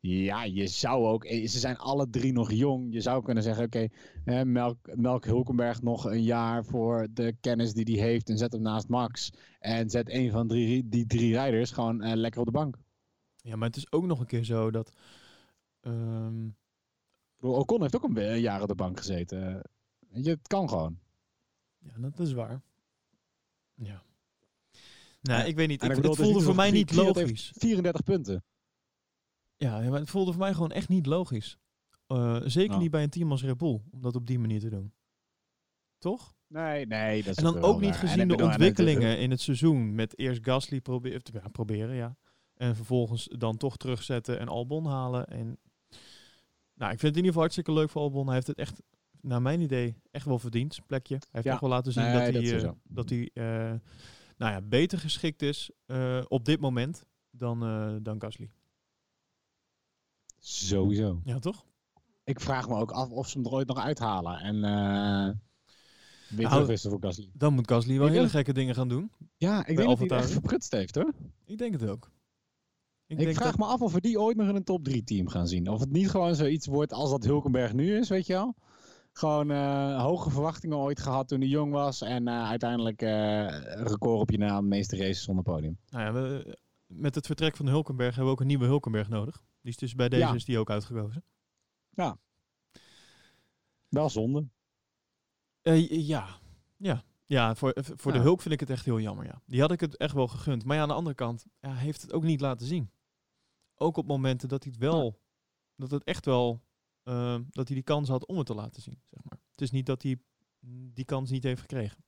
Ja, 0.07 0.43
je 0.43 0.67
zou 0.67 1.05
ook, 1.05 1.23
eh, 1.23 1.47
ze 1.47 1.59
zijn 1.59 1.77
alle 1.77 2.09
drie 2.09 2.31
nog 2.31 2.51
jong. 2.51 2.93
Je 2.93 3.01
zou 3.01 3.23
kunnen 3.23 3.43
zeggen, 3.43 3.65
oké, 3.65 3.87
eh, 4.25 4.41
melk, 4.41 4.95
melk 4.95 5.25
Hulkenberg 5.25 5.81
nog 5.81 6.05
een 6.05 6.23
jaar 6.23 6.65
voor 6.65 7.07
de 7.11 7.35
kennis 7.39 7.73
die 7.73 7.99
hij 7.99 8.07
heeft 8.09 8.29
en 8.29 8.37
zet 8.37 8.51
hem 8.51 8.61
naast 8.61 8.87
Max. 8.87 9.29
En 9.59 9.89
zet 9.89 10.09
een 10.09 10.31
van 10.31 10.47
drie, 10.47 10.87
die 10.89 11.05
drie 11.05 11.33
rijders 11.33 11.71
gewoon 11.71 12.01
eh, 12.01 12.15
lekker 12.15 12.39
op 12.39 12.45
de 12.45 12.51
bank. 12.51 12.77
Ja, 13.35 13.55
maar 13.55 13.67
het 13.67 13.77
is 13.77 13.91
ook 13.91 14.05
nog 14.05 14.19
een 14.19 14.25
keer 14.25 14.43
zo 14.43 14.71
dat... 14.71 14.91
bedoel, 15.81 16.53
Ocon 17.39 17.81
heeft 17.81 17.95
ook 17.95 18.03
een, 18.03 18.17
een 18.17 18.41
jaar 18.41 18.61
op 18.61 18.67
de 18.67 18.75
bank 18.75 18.97
gezeten. 18.97 19.61
Weet 20.09 20.25
je, 20.25 20.31
het 20.31 20.47
kan 20.47 20.69
gewoon. 20.69 20.99
ja, 21.79 21.91
dat 21.97 22.19
is 22.19 22.33
waar. 22.33 22.61
Ja. 23.73 24.03
Nou, 25.21 25.39
Ja, 25.39 25.45
ik 25.45 25.55
weet 25.55 25.67
niet. 25.67 25.83
Ik, 25.83 25.95
het 25.95 26.15
voelde 26.15 26.41
voor 26.41 26.55
mij 26.55 26.71
niet 26.71 26.93
logisch. 26.93 27.51
34 27.55 28.03
punten. 28.03 28.43
Ja, 29.57 29.79
maar 29.89 29.99
het 29.99 30.09
voelde 30.09 30.31
voor 30.31 30.41
mij 30.41 30.53
gewoon 30.53 30.71
echt 30.71 30.89
niet 30.89 31.05
logisch. 31.05 31.57
Eh, 32.07 32.39
zeker 32.45 32.69
Nou. 32.69 32.81
niet 32.81 32.91
bij 32.91 33.03
een 33.03 33.09
team 33.09 33.31
als 33.31 33.43
Red 33.43 33.57
Bull, 33.57 33.81
om 33.91 34.01
dat 34.01 34.15
op 34.15 34.27
die 34.27 34.39
manier 34.39 34.59
te 34.59 34.69
doen. 34.69 34.93
Toch? 35.97 36.35
Nee, 36.47 36.85
nee, 36.85 37.23
dat 37.23 37.31
is 37.31 37.37
En 37.37 37.43
dan 37.53 37.61
ook 37.63 37.79
niet. 37.81 37.89
En 37.89 37.95
gezien 37.99 38.27
de 38.27 38.33
het- 38.33 38.43
ontwikkelingen 38.43 39.19
in 39.19 39.31
het 39.31 39.41
seizoen. 39.41 39.95
Met 39.95 40.17
eerst 40.19 40.45
Gasly 40.45 40.81
probe 40.81 41.15
of, 41.15 41.21
ja, 41.43 41.47
proberen, 41.47 41.95
ja. 41.95 42.17
En 42.53 42.75
vervolgens 42.75 43.27
dan 43.37 43.57
toch 43.57 43.77
terugzetten 43.77 44.39
en 44.39 44.47
Albon 44.47 44.85
halen. 44.85 45.27
En, 45.27 45.57
nou, 46.73 46.91
ik 46.91 46.99
vind 46.99 47.01
het 47.01 47.01
in 47.01 47.07
ieder 47.15 47.25
geval 47.25 47.41
hartstikke 47.41 47.73
leuk 47.73 47.89
voor 47.89 48.01
Albon. 48.01 48.25
Hij 48.25 48.35
heeft 48.35 48.47
het 48.47 48.57
echt, 48.57 48.81
naar 49.21 49.41
mijn 49.41 49.61
idee, 49.61 49.95
echt 50.11 50.25
wel 50.25 50.39
verdiend, 50.39 50.73
zijn 50.73 50.85
plekje. 50.85 51.13
Hij 51.15 51.27
heeft 51.31 51.45
Ja. 51.45 51.51
echt 51.51 51.61
wel 51.61 51.69
laten 51.69 51.91
zien 51.91 52.03
Nee, 52.03 52.13
dat 52.13 52.33
dat 52.33 52.43
hij, 52.51 52.61
eh, 52.63 52.71
dat 52.83 53.09
hij 53.09 53.29
eh, 53.33 53.79
nou 54.37 54.51
ja, 54.53 54.61
beter 54.61 54.99
geschikt 54.99 55.41
is 55.41 55.69
eh, 55.85 56.21
op 56.27 56.45
dit 56.45 56.59
moment 56.59 57.03
dan, 57.31 57.63
eh, 57.63 57.95
dan 58.01 58.21
Gasly. 58.21 58.49
Sowieso. 60.39 61.21
Ja, 61.23 61.39
toch? 61.39 61.65
Ik 62.23 62.39
vraag 62.39 62.69
me 62.69 62.75
ook 62.75 62.91
af 62.91 63.09
of 63.09 63.27
ze 63.27 63.37
hem 63.37 63.45
er 63.47 63.51
ooit 63.53 63.67
nog 63.67 63.77
uithalen. 63.79 64.39
En 64.39 64.55
eh 64.63 65.33
weer 66.29 66.49
Nou, 66.49 66.77
voor 66.79 66.97
Gasly. 67.01 67.29
Dan 67.33 67.53
moet 67.53 67.69
Gasly 67.71 67.93
wel 67.97 68.01
Ik 68.05 68.07
hele 68.11 68.19
denk- 68.19 68.31
gekke 68.35 68.53
dingen 68.53 68.75
gaan 68.75 68.87
doen. 68.87 69.11
Ja, 69.37 69.59
ik 69.65 69.75
denk 69.75 69.89
dat 69.89 69.97
hij 69.97 70.07
het 70.07 70.17
echt 70.17 70.31
verprutst 70.31 70.71
heeft 70.71 70.95
hoor. 70.95 71.13
Ik 71.45 71.57
denk 71.57 71.79
het 71.79 71.89
ook. 71.89 72.11
Ik, 73.07 73.35
vraag 73.35 73.49
dat- 73.49 73.57
me 73.57 73.65
af 73.65 73.81
of 73.81 73.93
we 73.93 74.01
die 74.01 74.19
ooit 74.19 74.37
nog 74.37 74.47
in 74.47 74.55
een 74.55 74.63
top 74.63 74.83
3 74.83 75.03
team 75.03 75.27
gaan 75.27 75.47
zien. 75.47 75.69
Of 75.69 75.79
het 75.79 75.91
niet 75.91 76.09
gewoon 76.09 76.35
zoiets 76.35 76.67
wordt 76.67 76.93
als 76.93 77.09
dat 77.09 77.23
Hulkenberg 77.23 77.73
nu 77.73 77.97
is, 77.97 78.09
weet 78.09 78.25
je 78.27 78.33
wel. 78.33 78.55
Gewoon 79.11 79.51
eh, 79.51 80.01
hoge 80.01 80.29
verwachtingen 80.29 80.77
ooit 80.77 80.99
gehad 81.01 81.27
toen 81.27 81.39
hij 81.39 81.49
jong 81.49 81.71
was. 81.71 82.01
En 82.01 82.27
eh, 82.27 82.49
uiteindelijk 82.49 83.01
een 83.01 83.47
record 83.83 84.19
op 84.21 84.31
je 84.31 84.37
naam, 84.37 84.61
de 84.61 84.67
meeste 84.75 84.97
races 84.97 85.23
zonder 85.23 85.43
podium. 85.43 85.77
Nou 85.89 86.03
ja, 86.05 86.13
we, 86.13 86.57
met 86.85 87.15
het 87.15 87.25
vertrek 87.25 87.55
van 87.55 87.67
Hulkenberg 87.67 88.09
hebben 88.09 88.25
we 88.25 88.31
ook 88.31 88.41
een 88.41 88.47
nieuwe 88.47 88.65
Hulkenberg 88.65 89.09
nodig. 89.09 89.43
Die 89.67 89.75
is 89.75 89.81
dus 89.81 89.95
bij 89.95 90.09
deze 90.09 90.21
Ja. 90.27 90.33
is 90.33 90.45
die 90.45 90.59
ook 90.59 90.69
uitgekozen. 90.69 91.23
Wel 93.89 94.09
zonde. 94.09 94.47
Eh, 95.61 96.07
ja, 96.07 96.39
ja. 96.77 97.03
Ja, 97.25 97.55
voor, 97.55 97.71
eh, 97.71 97.83
voor 97.95 98.11
de 98.11 98.17
Ja. 98.17 98.23
Hulk 98.23 98.41
vind 98.41 98.53
ik 98.53 98.59
het 98.59 98.69
echt 98.69 98.85
heel 98.85 98.99
jammer, 98.99 99.25
ja. 99.25 99.41
Die 99.45 99.61
had 99.61 99.71
ik 99.71 99.79
het 99.79 99.97
echt 99.97 100.13
wel 100.13 100.27
gegund. 100.27 100.65
Maar 100.65 100.75
ja, 100.75 100.81
aan 100.81 100.87
de 100.87 100.93
andere 100.93 101.15
kant, 101.15 101.45
ja, 101.59 101.73
heeft 101.73 102.01
het 102.01 102.13
ook 102.13 102.23
niet 102.23 102.41
laten 102.41 102.67
zien. 102.67 102.91
Ook 103.75 103.97
op 103.97 104.07
momenten 104.07 104.49
dat 104.49 104.63
hij 104.63 104.71
het 104.71 104.81
wel, 104.81 105.19
dat 105.75 105.91
het 105.91 106.03
echt 106.03 106.25
wel, 106.25 106.61
eh, 107.03 107.39
dat 107.49 107.67
hij 107.67 107.75
die 107.75 107.83
kans 107.83 108.09
had 108.09 108.25
om 108.25 108.37
het 108.37 108.45
te 108.45 108.55
laten 108.55 108.81
zien, 108.81 109.01
zeg 109.05 109.23
maar. 109.23 109.39
Het 109.51 109.61
is 109.61 109.71
niet 109.71 109.85
dat 109.85 110.01
hij 110.01 110.19
die 110.93 111.05
kans 111.05 111.29
niet 111.29 111.43
heeft 111.43 111.61
gekregen. 111.61 112.03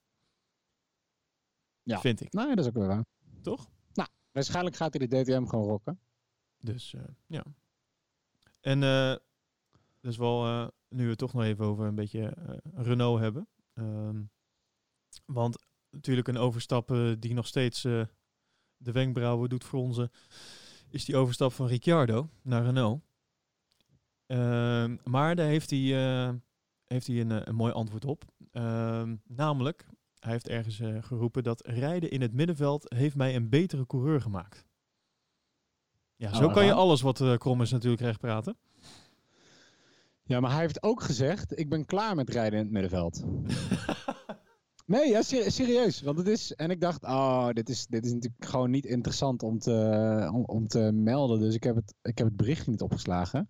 Ja. 1.83 1.99
Vind 1.99 2.21
ik, 2.21 2.33
Nee, 2.33 2.47
dat 2.47 2.59
is 2.59 2.67
ook 2.67 2.77
wel 2.77 2.87
waar. 2.87 3.05
toch? 3.41 3.69
Waarschijnlijk 4.31 4.75
gaat 4.75 4.93
hij 4.93 5.07
de 5.07 5.21
DTM 5.23 5.45
gewoon 5.45 5.67
rocken. 5.67 5.99
Dus 6.59 6.93
eh, 6.93 7.01
ja. 7.27 7.43
En 8.61 8.83
eh 8.83 9.15
dus 10.01 10.17
wel, 10.17 10.45
eh, 10.45 10.67
nu 10.89 11.03
we 11.03 11.09
het 11.09 11.17
toch 11.17 11.33
nog 11.33 11.43
even 11.43 11.65
over 11.65 11.85
een 11.85 11.95
beetje 11.95 12.37
Renault 12.75 13.19
hebben. 13.19 13.47
Ehm, 13.73 14.21
want 15.25 15.65
natuurlijk 15.89 16.27
een 16.27 16.37
overstap 16.37 16.87
die 17.19 17.33
nog 17.33 17.47
steeds 17.47 17.81
de 17.81 18.91
wenkbrauwen 18.91 19.49
doet 19.49 19.63
fronzen, 19.63 20.11
is 20.89 21.05
die 21.05 21.15
overstap 21.15 21.51
van 21.51 21.67
Ricciardo 21.67 22.29
naar 22.41 22.63
Renault. 22.63 23.01
Ehm, 24.25 24.97
maar 25.03 25.35
daar 25.35 25.47
heeft 25.47 25.69
hij, 25.69 25.79
heeft 26.85 27.07
hij 27.07 27.19
een, 27.19 27.49
een 27.49 27.55
mooi 27.55 27.73
antwoord 27.73 28.05
op. 28.05 28.25
Ehm, 28.51 29.15
namelijk, 29.23 29.85
Hij 30.19 30.31
heeft 30.31 30.47
ergens 30.47 31.05
geroepen 31.05 31.43
dat 31.43 31.67
rijden 31.67 32.11
in 32.11 32.21
het 32.21 32.33
middenveld 32.33 32.93
heeft 32.93 33.15
mij 33.15 33.35
een 33.35 33.49
betere 33.49 33.85
coureur 33.85 34.21
gemaakt. 34.21 34.68
Ja, 36.19 36.33
zo 36.33 36.49
kan 36.49 36.65
je 36.65 36.73
alles 36.73 37.01
wat 37.01 37.19
uh, 37.19 37.37
Krommers 37.37 37.71
natuurlijk 37.71 38.01
recht 38.01 38.19
praten. 38.19 38.57
Ja, 40.23 40.39
maar 40.39 40.51
hij 40.51 40.59
heeft 40.59 40.83
ook 40.83 41.01
gezegd, 41.01 41.59
ik 41.59 41.69
ben 41.69 41.85
klaar 41.85 42.15
met 42.15 42.29
rijden 42.29 42.59
in 42.59 42.65
het 42.65 42.73
middenveld. 42.73 43.23
Nee, 44.85 45.09
ja, 45.09 45.21
ser- 45.21 45.51
serieus. 45.51 46.01
Want 46.01 46.17
het 46.17 46.27
is. 46.27 46.53
En 46.55 46.69
ik 46.69 46.81
dacht, 46.81 47.03
oh, 47.03 47.49
dit 47.49 47.69
is, 47.69 47.85
dit 47.87 48.05
is 48.05 48.13
natuurlijk 48.13 48.45
gewoon 48.45 48.69
niet 48.71 48.85
interessant 48.85 49.43
om 49.43 49.59
te, 49.59 50.29
om, 50.33 50.43
om 50.45 50.67
te 50.67 50.91
melden. 50.93 51.39
Dus 51.39 51.55
ik 51.55 51.63
heb 51.63 51.75
het, 51.75 51.93
ik 52.01 52.17
heb 52.17 52.27
het 52.27 52.35
bericht 52.35 52.67
niet 52.67 52.81
opgeslagen. 52.81 53.49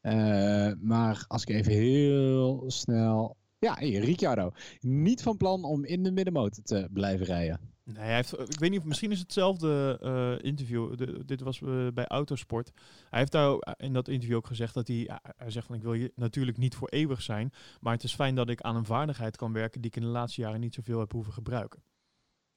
Eh, 0.00 0.72
maar 0.80 1.24
als 1.28 1.42
ik 1.42 1.48
even 1.48 1.72
heel 1.72 2.64
snel. 2.66 3.36
Ja, 3.58 3.76
hier, 3.78 4.04
Ricciardo. 4.04 4.50
Niet 4.80 5.22
van 5.22 5.36
plan 5.36 5.64
om 5.64 5.84
in 5.84 6.02
de 6.02 6.12
middenmotor 6.12 6.64
te 6.64 6.88
blijven 6.92 7.26
rijden. 7.26 7.60
Nee, 7.84 7.96
hij 8.04 8.14
heeft, 8.14 8.32
ik 8.40 8.58
weet 8.58 8.70
niet, 8.70 8.78
of 8.80 8.84
misschien 8.84 9.10
is 9.10 9.18
het 9.18 9.26
hetzelfde 9.26 9.98
eh, 10.02 10.46
interview. 10.48 10.96
De- 10.96 11.24
dit 11.24 11.40
was 11.40 11.62
eh, 11.62 11.86
bij 11.94 12.06
Autosport. 12.06 12.70
Hij 13.10 13.18
heeft 13.18 13.32
daar 13.32 13.74
in 13.76 13.92
dat 13.92 14.08
interview 14.08 14.36
ook 14.36 14.46
gezegd 14.46 14.74
dat 14.74 14.88
hij, 14.88 15.10
hij 15.36 15.50
zegt 15.50 15.66
van 15.66 15.76
ik 15.76 15.82
wil 15.82 15.94
je 15.94 16.12
natuurlijk 16.16 16.56
niet 16.58 16.74
voor 16.74 16.88
eeuwig 16.88 17.22
zijn, 17.22 17.52
maar 17.80 17.92
het 17.92 18.02
is 18.04 18.14
fijn 18.14 18.34
dat 18.34 18.48
ik 18.48 18.60
aan 18.60 18.76
een 18.76 18.84
vaardigheid 18.84 19.36
kan 19.36 19.52
werken 19.52 19.80
die 19.80 19.90
ik 19.90 19.96
in 19.96 20.02
de 20.02 20.08
laatste 20.08 20.40
jaren 20.40 20.60
niet 20.60 20.74
zoveel 20.74 20.98
heb 20.98 21.12
hoeven 21.12 21.32
gebruiken. 21.32 21.82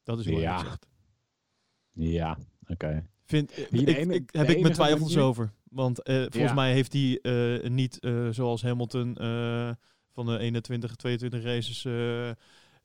Dat 0.04 0.20
is 0.20 0.26
hij 0.26 0.34
Ja. 0.36 0.58
het 0.58 0.66
zegt. 0.66 0.88
Ja, 1.92 2.38
oké. 2.68 3.06
Vind, 3.26 3.58
ik, 3.58 4.30
heb 4.32 4.50
ik 4.50 4.62
mijn 4.62 4.74
twijfels 4.74 5.14
manier- 5.14 5.28
over. 5.28 5.52
Want 5.64 6.04
eh, 6.04 6.16
volgens 6.16 6.36
Ja. 6.44 6.54
mij 6.54 6.74
heeft 6.74 6.94
hij 6.94 7.20
eh, 7.22 7.70
niet 7.70 8.00
eh, 8.00 8.30
zoals 8.30 8.62
Hamilton 8.62 9.16
eh, 9.16 9.72
van 10.12 10.26
de 10.26 10.38
21, 10.38 10.96
22 10.96 11.44
races 11.44 11.86
eh, 11.86 12.30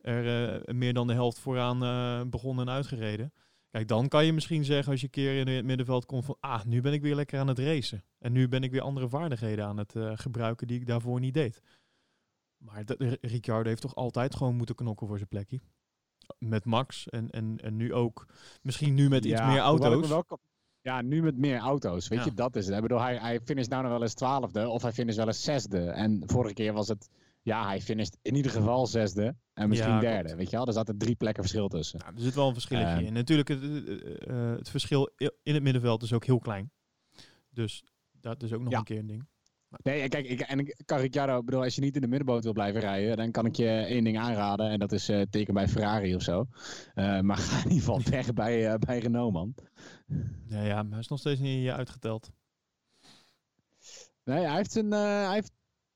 er 0.02 0.62
eh, 0.62 0.74
meer 0.74 0.92
dan 0.94 1.06
de 1.06 1.12
helft 1.12 1.38
vooraan 1.38 1.82
eh, 1.84 2.30
begonnen 2.30 2.66
en 2.66 2.72
uitgereden. 2.74 3.32
Kijk, 3.70 3.88
dan 3.88 4.08
kan 4.08 4.24
je 4.24 4.32
misschien 4.32 4.64
zeggen 4.64 4.90
als 4.92 5.00
je 5.00 5.06
een 5.06 5.12
keer 5.12 5.38
in 5.38 5.48
het 5.48 5.64
middenveld 5.64 6.06
komt 6.06 6.24
van 6.24 6.36
ah, 6.40 6.64
nu 6.64 6.80
ben 6.80 6.92
ik 6.92 7.02
weer 7.02 7.14
lekker 7.14 7.38
aan 7.38 7.48
het 7.48 7.58
racen. 7.58 8.04
En 8.18 8.32
nu 8.32 8.48
ben 8.48 8.62
ik 8.62 8.70
weer 8.70 8.80
andere 8.80 9.08
vaardigheden 9.08 9.64
aan 9.64 9.76
het 9.76 9.96
eh, 9.96 10.12
gebruiken 10.14 10.66
die 10.66 10.80
ik 10.80 10.86
daarvoor 10.86 11.20
niet 11.20 11.34
deed. 11.34 11.62
Maar 12.56 12.84
Ricciardo 13.20 13.68
heeft 13.68 13.82
toch 13.82 13.94
altijd 13.94 14.34
gewoon 14.36 14.56
moeten 14.56 14.74
knokken 14.74 15.06
voor 15.06 15.16
zijn 15.16 15.28
plekje. 15.28 15.60
Met 16.38 16.64
Max 16.64 17.08
en, 17.08 17.30
en, 17.30 17.58
en 17.62 17.76
nu 17.76 17.94
ook, 17.94 18.26
misschien 18.62 18.94
nu 18.94 19.08
met 19.08 19.24
iets 19.24 19.40
meer 19.40 19.58
auto's. 19.58 20.08
wel 20.08 20.24
Ja, 20.80 21.02
nu 21.02 21.22
met 21.22 21.36
meer 21.36 21.58
auto's. 21.58 22.08
Weet 22.08 22.18
Ja. 22.18 22.24
je, 22.24 22.34
dat 22.34 22.56
is 22.56 22.66
het. 22.66 22.74
Ik 22.76 22.82
bedoel, 22.82 23.00
hij, 23.00 23.16
hij 23.18 23.40
finisht 23.40 23.70
nou 23.70 23.82
nog 23.82 23.92
wel 23.92 24.02
eens 24.02 24.14
twaalfde 24.14 24.68
of 24.68 24.82
hij 24.82 24.92
finisht 24.92 25.16
wel 25.16 25.26
eens 25.26 25.42
zesde. 25.42 25.90
En 25.90 26.22
vorige 26.26 26.54
keer 26.54 26.72
was 26.72 26.88
het, 26.88 27.08
ja, 27.42 27.66
hij 27.66 27.80
finisht 27.80 28.18
in 28.22 28.34
ieder 28.34 28.50
geval 28.52 28.86
zesde 28.86 29.36
en 29.54 29.68
misschien 29.68 29.92
Ja, 29.92 30.00
derde. 30.00 30.22
klopt. 30.22 30.36
Weet 30.38 30.50
je 30.50 30.56
wel, 30.56 30.66
er 30.66 30.72
zaten 30.72 30.98
drie 30.98 31.14
plekken 31.14 31.42
verschil 31.42 31.68
tussen. 31.68 31.98
Nou, 31.98 32.14
er 32.14 32.20
zit 32.20 32.34
wel 32.34 32.46
een 32.46 32.52
verschilletje 32.52 32.94
Ehm. 32.94 33.04
in. 33.04 33.12
Natuurlijk, 33.12 33.48
het, 33.48 33.62
eh, 33.62 34.28
eh, 34.28 34.56
het 34.58 34.70
verschil 34.70 35.10
in 35.42 35.54
het 35.54 35.62
middenveld 35.62 36.02
is 36.02 36.12
ook 36.12 36.24
heel 36.24 36.38
klein. 36.38 36.70
Dus 37.50 37.84
dat 38.20 38.42
is 38.42 38.52
ook 38.52 38.60
nog 38.62 38.72
Ja. 38.72 38.78
een 38.78 38.84
keer 38.84 38.98
een 38.98 39.06
ding. 39.06 39.30
Nee, 39.82 40.08
kijk, 40.08 40.26
ik, 40.26 40.40
en 40.40 40.58
ik 40.58 40.80
kan 40.84 40.98
Ricciardo, 40.98 41.38
ik 41.38 41.44
bedoel, 41.44 41.62
als 41.62 41.74
je 41.74 41.80
niet 41.80 41.94
in 41.94 42.00
de 42.00 42.06
middenboot 42.06 42.42
wil 42.44 42.52
blijven 42.52 42.80
rijden, 42.80 43.16
dan 43.16 43.30
kan 43.30 43.46
ik 43.46 43.56
je 43.56 43.68
één 43.68 44.04
ding 44.04 44.18
aanraden. 44.18 44.70
En 44.70 44.78
dat 44.78 44.92
is 44.92 45.08
eh, 45.08 45.20
teken 45.30 45.54
bij 45.54 45.68
Ferrari 45.68 46.14
of 46.14 46.22
zo. 46.22 46.46
Eh, 46.94 47.20
maar 47.20 47.36
ga 47.36 47.56
in 47.64 47.70
ieder 47.70 47.78
geval 47.78 48.00
weg 48.10 48.32
bij, 48.32 48.78
bij 48.78 48.98
Renault, 48.98 49.32
man. 49.32 49.54
Ja, 50.46 50.62
ja, 50.62 50.82
maar 50.82 50.90
hij 50.90 51.00
is 51.00 51.08
nog 51.08 51.18
steeds 51.18 51.40
niet 51.40 51.68
uitgeteld. 51.68 52.30
Nee, 54.24 54.44
hij 54.46 54.56
heeft, 54.56 54.74
een, 54.74 54.90
hij 54.92 55.32
heeft 55.34 55.52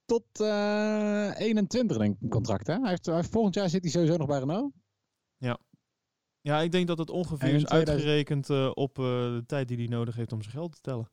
tot 0.07 0.41
eh 0.41 1.41
21 1.41 1.99
denk 1.99 2.15
ik 2.17 2.23
een 2.23 2.29
contract, 2.29 2.67
hè? 2.67 2.75
Hij 2.81 2.89
heeft, 2.89 3.07
hij 3.07 3.25
volgend 3.25 3.55
jaar 3.55 3.69
zit 3.69 3.83
hij 3.83 3.91
sowieso 3.91 4.17
nog 4.17 4.27
bij 4.27 4.39
Renault. 4.39 4.73
Ja, 6.41 6.61
ik 6.61 6.73
denk 6.73 6.87
dat 6.87 6.99
het 6.99 7.11
ongeveer 7.11 7.49
En 7.49 7.55
is 7.55 7.65
2000 7.65 7.89
uitgerekend 7.89 8.51
eh, 8.51 8.71
op 8.75 8.99
eh, 8.99 9.05
de 9.05 9.43
tijd 9.47 9.69
die 9.69 9.77
hij 9.77 9.87
nodig 9.87 10.17
heeft 10.17 10.33
om 10.33 10.43
zijn 10.43 10.55
geld 10.55 10.73
te 10.73 10.81
tellen. 10.81 11.11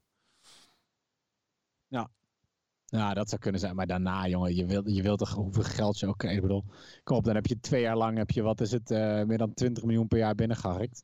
Ja, 2.93 3.13
dat 3.13 3.29
zou 3.29 3.41
kunnen 3.41 3.59
zijn. 3.59 3.75
Maar 3.75 3.87
daarna, 3.87 4.27
jongen, 4.27 4.55
je 4.55 4.65
wilt, 4.65 4.95
je 4.95 5.01
wilt 5.01 5.19
toch 5.19 5.33
hoeveel 5.33 5.63
geld 5.63 5.99
je 5.99 6.07
ook 6.07 6.17
krijgt. 6.17 6.37
Ik 6.37 6.41
bedoel, 6.41 6.63
kom 7.03 7.17
op, 7.17 7.23
dan 7.23 7.35
heb 7.35 7.45
je 7.45 7.59
twee 7.59 7.81
jaar 7.81 7.97
lang, 7.97 8.17
heb 8.17 8.31
je, 8.31 8.41
wat 8.41 8.61
is 8.61 8.71
het, 8.71 8.91
eh, 8.91 9.23
meer 9.23 9.37
dan 9.37 9.53
20 9.53 9.83
miljoen 9.83 10.07
per 10.07 10.17
jaar 10.17 10.35
binnengeharkt. 10.35 11.03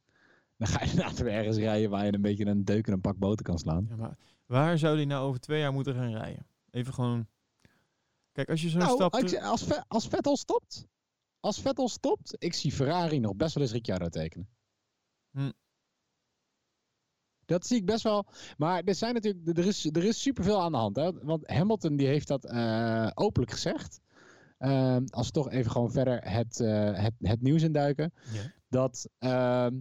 Dan 0.57 0.67
ga 0.67 0.83
je 0.83 0.89
inderdaad 0.91 1.19
weer 1.19 1.33
ergens 1.33 1.57
rijden 1.57 1.89
waar 1.89 2.05
je 2.05 2.13
een 2.13 2.21
beetje 2.21 2.45
een 2.45 2.65
deuk 2.65 2.87
in 2.87 2.93
een 2.93 3.01
pak 3.01 3.17
boter 3.17 3.45
kan 3.45 3.57
slaan. 3.57 3.85
Ja, 3.89 3.95
maar 3.95 4.17
waar 4.45 4.77
zou 4.77 4.95
hij 4.95 5.05
nou 5.05 5.27
over 5.27 5.39
twee 5.39 5.59
jaar 5.59 5.73
moeten 5.73 5.95
gaan 5.95 6.11
rijden? 6.11 6.45
Even 6.71 6.93
gewoon... 6.93 7.27
Kijk, 8.39 8.51
als 8.51 8.61
je 8.61 8.69
zo'n 8.69 8.79
Nou, 8.79 9.09
als, 9.41 9.63
Ve- 9.63 9.83
als 9.87 10.07
Vettel 10.07 10.37
stopt, 10.37 10.87
als 11.39 11.61
Vettel 11.61 11.89
stopt, 11.89 12.35
ik 12.37 12.53
zie 12.53 12.71
Ferrari 12.71 13.19
nog 13.19 13.35
best 13.35 13.53
wel 13.53 13.63
eens 13.63 13.71
Ricciardo 13.71 14.09
tekenen. 14.09 14.49
Hm. 15.31 15.51
Dat 17.45 17.67
zie 17.67 17.77
ik 17.77 17.85
best 17.85 18.03
wel. 18.03 18.25
Maar 18.57 18.83
er, 18.83 18.95
zijn 18.95 19.13
natuurlijk, 19.13 19.57
er, 19.57 19.65
is, 19.65 19.85
er 19.85 20.03
is 20.03 20.21
superveel 20.21 20.61
aan 20.61 20.71
de 20.71 20.77
hand. 20.77 20.95
Hè? 20.95 21.11
Want 21.11 21.47
Hamilton 21.47 21.95
die 21.95 22.07
heeft 22.07 22.27
dat 22.27 22.45
eh, 22.45 23.11
openlijk 23.13 23.51
gezegd. 23.51 24.01
Ehm, 24.57 25.05
als 25.09 25.25
we 25.25 25.33
toch 25.33 25.49
even 25.49 25.71
gewoon 25.71 25.91
verder 25.91 26.21
het, 26.21 26.59
eh, 26.59 27.03
het, 27.03 27.13
het 27.17 27.41
nieuws 27.41 27.63
induiken. 27.63 28.13
Ja. 28.33 28.53
Dat, 28.67 29.09
ehm, 29.17 29.79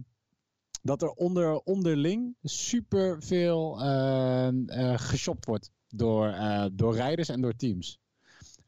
dat 0.81 1.01
er 1.01 1.09
onder, 1.09 1.59
onderling 1.59 2.35
superveel 2.41 3.81
ehm 3.81 4.69
eh 4.69 4.97
geshopt 4.97 5.45
wordt 5.45 5.71
door, 5.87 6.35
door 6.73 6.95
rijders 6.95 7.29
en 7.29 7.41
door 7.41 7.55
teams. 7.55 7.99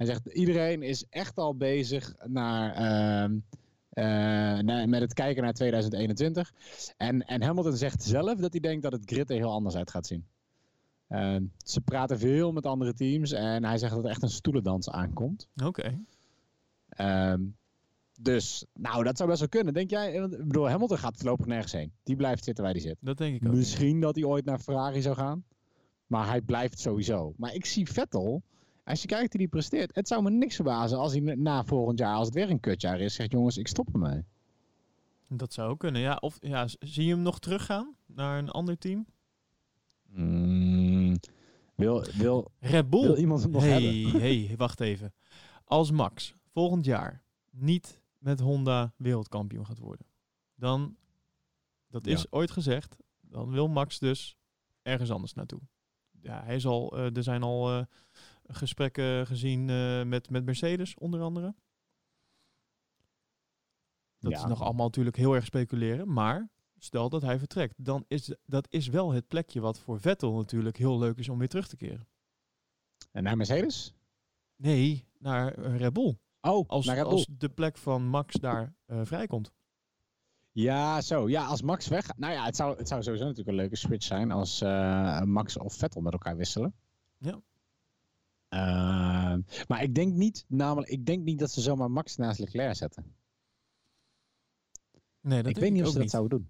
Hij 0.01 0.10
zegt, 0.10 0.25
iedereen 0.25 0.81
is 0.81 1.05
echt 1.10 1.38
al 1.38 1.55
bezig 1.55 2.15
naar, 2.27 2.74
ehm, 2.74 3.38
eh, 3.89 4.03
naar- 4.63 4.89
met 4.89 5.01
het 5.01 5.13
kijken 5.13 5.43
naar 5.43 5.53
2021. 5.53 6.53
En, 6.98 7.25
en 7.25 7.41
Hamilton 7.43 7.75
zegt 7.75 8.03
zelf 8.03 8.39
dat 8.39 8.51
hij 8.51 8.62
denkt 8.62 8.84
dat 8.84 8.91
het 8.91 9.01
grid 9.05 9.29
er 9.29 9.36
heel 9.36 9.51
anders 9.51 9.75
uit 9.75 9.91
gaat 9.91 10.08
zien. 10.08 10.25
Ehm, 11.08 11.43
ze 11.58 11.81
praten 11.81 12.20
veel 12.20 12.51
met 12.51 12.65
andere 12.65 12.93
teams 12.93 13.31
en 13.31 13.63
hij 13.63 13.77
zegt 13.77 13.93
dat 13.96 14.03
er 14.03 14.10
echt 14.10 14.24
een 14.24 14.29
stoelendans 14.29 14.89
aankomt. 14.89 15.48
Oké. 15.63 16.00
Ehm, 16.89 17.41
dus, 18.20 18.65
nou, 18.74 19.03
dat 19.03 19.17
zou 19.17 19.29
best 19.29 19.41
wel 19.41 19.50
kunnen. 19.50 19.74
Denk 19.74 19.89
jij, 19.89 20.13
ik 20.13 20.48
bedoel, 20.48 20.70
Hamilton 20.70 20.98
gaat 20.98 21.17
voorlopig 21.17 21.46
nergens 21.46 21.72
heen. 21.72 21.91
Die 22.03 22.15
blijft 22.15 22.43
zitten 22.43 22.63
waar 22.63 22.74
hij 22.74 22.81
zit. 22.81 22.98
Dat 23.00 23.17
denk 23.17 23.36
ik 23.36 23.48
ook. 23.48 23.53
Misschien 23.53 24.00
dat 24.00 24.15
hij 24.15 24.24
ooit 24.24 24.46
naar 24.46 24.60
Ferrari 24.60 25.01
zou 25.01 25.15
gaan. 25.15 25.43
Maar 26.08 26.27
hij 26.27 26.41
blijft 26.41 26.79
sowieso. 26.79 27.34
Maar 27.38 27.53
ik 27.53 27.65
zie 27.65 27.91
Vettel, 27.91 28.43
als 28.83 29.01
je 29.01 29.07
kijkt 29.07 29.31
hoe 29.31 29.41
hij 29.41 29.50
presteert, 29.50 29.95
het 29.95 30.07
zou 30.07 30.23
me 30.23 30.29
niks 30.29 30.55
verbazen 30.55 30.97
als 30.97 31.11
hij 31.11 31.21
na 31.21 31.63
volgend 31.63 32.00
jaar, 32.00 32.15
als 32.15 32.25
het 32.25 32.35
weer 32.35 32.50
een 32.50 32.59
kutjaar 32.59 33.00
is, 33.00 33.13
zegt 33.13 33.31
jongens, 33.31 33.57
ik 33.57 33.67
stop 33.67 33.93
ermee. 33.93 34.23
Dat 35.27 35.53
zou 35.53 35.69
ook 35.69 35.79
kunnen, 35.79 36.01
ja. 36.01 36.17
Of 36.21 36.38
ja, 36.41 36.67
zie 36.79 37.05
je 37.05 37.11
hem 37.13 37.21
nog 37.21 37.39
teruggaan 37.39 37.95
naar 38.05 38.38
een 38.38 38.50
ander 38.50 38.77
team? 38.77 39.05
Mm, 40.09 41.15
wil, 41.75 42.05
wil, 42.13 42.51
Red 42.59 42.89
Bull. 42.89 43.01
wil 43.01 43.17
iemand 43.17 43.41
hem 43.41 43.51
nog 43.51 43.61
hey, 43.63 43.81
hebben? 43.81 44.21
hey, 44.25 44.53
wacht 44.57 44.79
even. 44.79 45.13
Als 45.63 45.91
Max 45.91 46.35
volgend 46.47 46.85
jaar 46.85 47.23
niet 47.51 48.01
met 48.17 48.39
Honda 48.39 48.93
wereldkampioen 48.97 49.65
gaat 49.65 49.77
worden, 49.79 50.05
dan, 50.55 50.95
dat 51.88 52.07
is 52.07 52.21
Ja. 52.21 52.27
ooit 52.29 52.51
gezegd, 52.51 52.97
dan 53.21 53.51
wil 53.51 53.67
Max 53.67 54.00
dus 54.00 54.38
ergens 54.81 55.11
anders 55.11 55.33
naartoe. 55.33 55.61
Ja, 56.21 56.43
hij 56.43 56.55
is 56.55 56.65
al, 56.65 56.97
eh, 56.97 57.15
er 57.15 57.23
zijn 57.23 57.43
al 57.43 57.69
eh, 57.71 57.83
gesprekken 58.53 59.27
gezien 59.27 59.70
eh, 59.70 60.03
met, 60.03 60.29
met 60.29 60.46
Mercedes, 60.46 60.96
onder 60.96 61.22
andere. 61.22 61.55
Dat 64.20 64.31
Ja. 64.31 64.38
is 64.38 64.46
nog 64.46 64.62
allemaal 64.62 64.86
natuurlijk 64.86 65.15
heel 65.15 65.34
erg 65.34 65.46
speculeren, 65.46 66.13
maar 66.13 66.50
stel 66.77 67.10
dat 67.10 67.22
hij 67.22 67.39
vertrekt, 67.39 67.74
dan 67.77 68.05
is 68.08 68.36
dat 68.46 68.67
is 68.70 68.88
wel 68.88 69.12
het 69.12 69.27
plekje 69.27 69.60
wat 69.62 69.79
voor 69.79 70.00
Vettel 70.00 70.34
natuurlijk 70.36 70.77
heel 70.77 71.00
leuk 71.00 71.17
is 71.17 71.29
om 71.29 71.38
weer 71.38 71.48
terug 71.50 71.67
te 71.67 71.75
keren. 71.75 72.08
En 73.12 73.24
naar 73.24 73.38
Mercedes? 73.38 73.93
Nee, 74.55 75.05
naar 75.20 75.60
Red 75.60 75.93
Bull. 75.93 76.17
Oh, 76.41 76.70
Als, 76.70 76.86
naar 76.86 76.96
Red 76.96 77.03
Bull. 77.03 77.13
als 77.13 77.27
de 77.31 77.50
plek 77.50 77.77
van 77.77 78.08
Max 78.08 78.36
daar 78.36 78.74
eh, 78.86 79.01
vrijkomt. 79.03 79.51
Ja, 80.51 81.01
zo. 81.01 81.29
Ja, 81.29 81.46
als 81.46 81.62
Max 81.62 81.88
weggaat. 81.88 82.17
Nou 82.17 82.34
ja, 82.34 82.46
het 82.46 82.55
zou, 82.55 82.77
het 82.77 82.88
zou 82.88 83.01
sowieso 83.03 83.24
natuurlijk 83.25 83.50
een 83.50 83.62
leuke 83.62 83.75
switch 83.75 84.05
zijn 84.05 84.31
als 84.31 84.62
eh, 84.62 85.22
Max 85.22 85.58
of 85.58 85.74
Vettel 85.74 86.01
met 86.01 86.13
elkaar 86.13 86.38
wisselen. 86.38 86.74
Ja. 87.17 87.41
Eh, 88.51 89.36
maar 89.67 89.84
ik 89.84 89.96
denk 89.96 90.13
niet, 90.13 90.46
namelijk, 90.48 90.91
ik 90.91 91.05
denk 91.05 91.24
niet 91.24 91.39
dat 91.39 91.51
ze 91.51 91.62
zomaar 91.62 91.91
Max 91.91 92.15
naast 92.15 92.39
Leclerc 92.39 92.75
zetten. 92.75 93.15
Nee, 95.22 95.41
dat 95.43 95.51
ik 95.51 95.58
weet 95.58 95.72
niet 95.72 95.84
of 95.84 95.91
ze 95.91 96.00
dat 96.00 96.10
zouden 96.10 96.38
doen. 96.38 96.50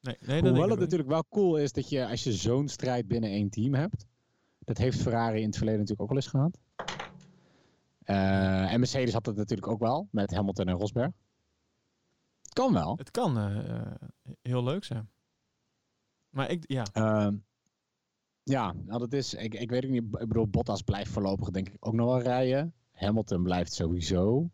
Nee, 0.00 0.16
nee, 0.20 0.42
dat 0.42 0.50
Hoewel 0.50 0.70
het 0.70 0.78
natuurlijk 0.78 1.08
wel 1.08 1.24
cool 1.28 1.56
is 1.56 1.72
dat 1.72 1.88
je, 1.88 2.06
als 2.06 2.24
je 2.24 2.32
zo'n 2.32 2.68
strijd 2.68 3.08
binnen 3.08 3.30
één 3.30 3.50
team 3.50 3.74
hebt. 3.74 4.06
Dat 4.58 4.78
heeft 4.78 5.02
Ferrari 5.02 5.40
in 5.40 5.46
het 5.46 5.56
verleden 5.56 5.80
natuurlijk 5.80 6.10
ook 6.10 6.14
wel 6.14 6.24
eens 6.24 6.30
gehad. 6.30 6.58
Eh, 8.02 8.72
en 8.72 8.78
Mercedes 8.78 9.12
had 9.12 9.26
het 9.26 9.36
natuurlijk 9.36 9.68
ook 9.68 9.80
wel, 9.80 10.08
met 10.10 10.34
Hamilton 10.34 10.66
en 10.66 10.76
Rosberg. 10.76 11.10
Het 12.42 12.52
kan 12.52 12.72
wel. 12.72 12.96
Het 12.96 13.10
kan 13.10 13.38
eh, 13.38 13.80
eh, 13.80 13.92
heel 14.42 14.64
leuk 14.64 14.84
zijn. 14.84 15.10
Maar 16.28 16.50
ik, 16.50 16.64
ja, 16.66 16.84
Ehm, 16.92 17.36
ja, 18.48 18.72
nou 18.84 18.98
dat 18.98 19.12
is, 19.12 19.34
ik, 19.34 19.54
ik 19.54 19.70
weet 19.70 19.84
ook 19.84 19.90
niet, 19.90 20.02
ik 20.02 20.28
bedoel, 20.28 20.48
Bottas 20.48 20.82
blijft 20.82 21.10
voorlopig 21.10 21.50
denk 21.50 21.68
ik 21.68 21.76
ook 21.80 21.94
nog 21.94 22.06
wel 22.06 22.20
rijden. 22.20 22.74
Hamilton 22.92 23.42
blijft 23.42 23.72
sowieso. 23.72 24.50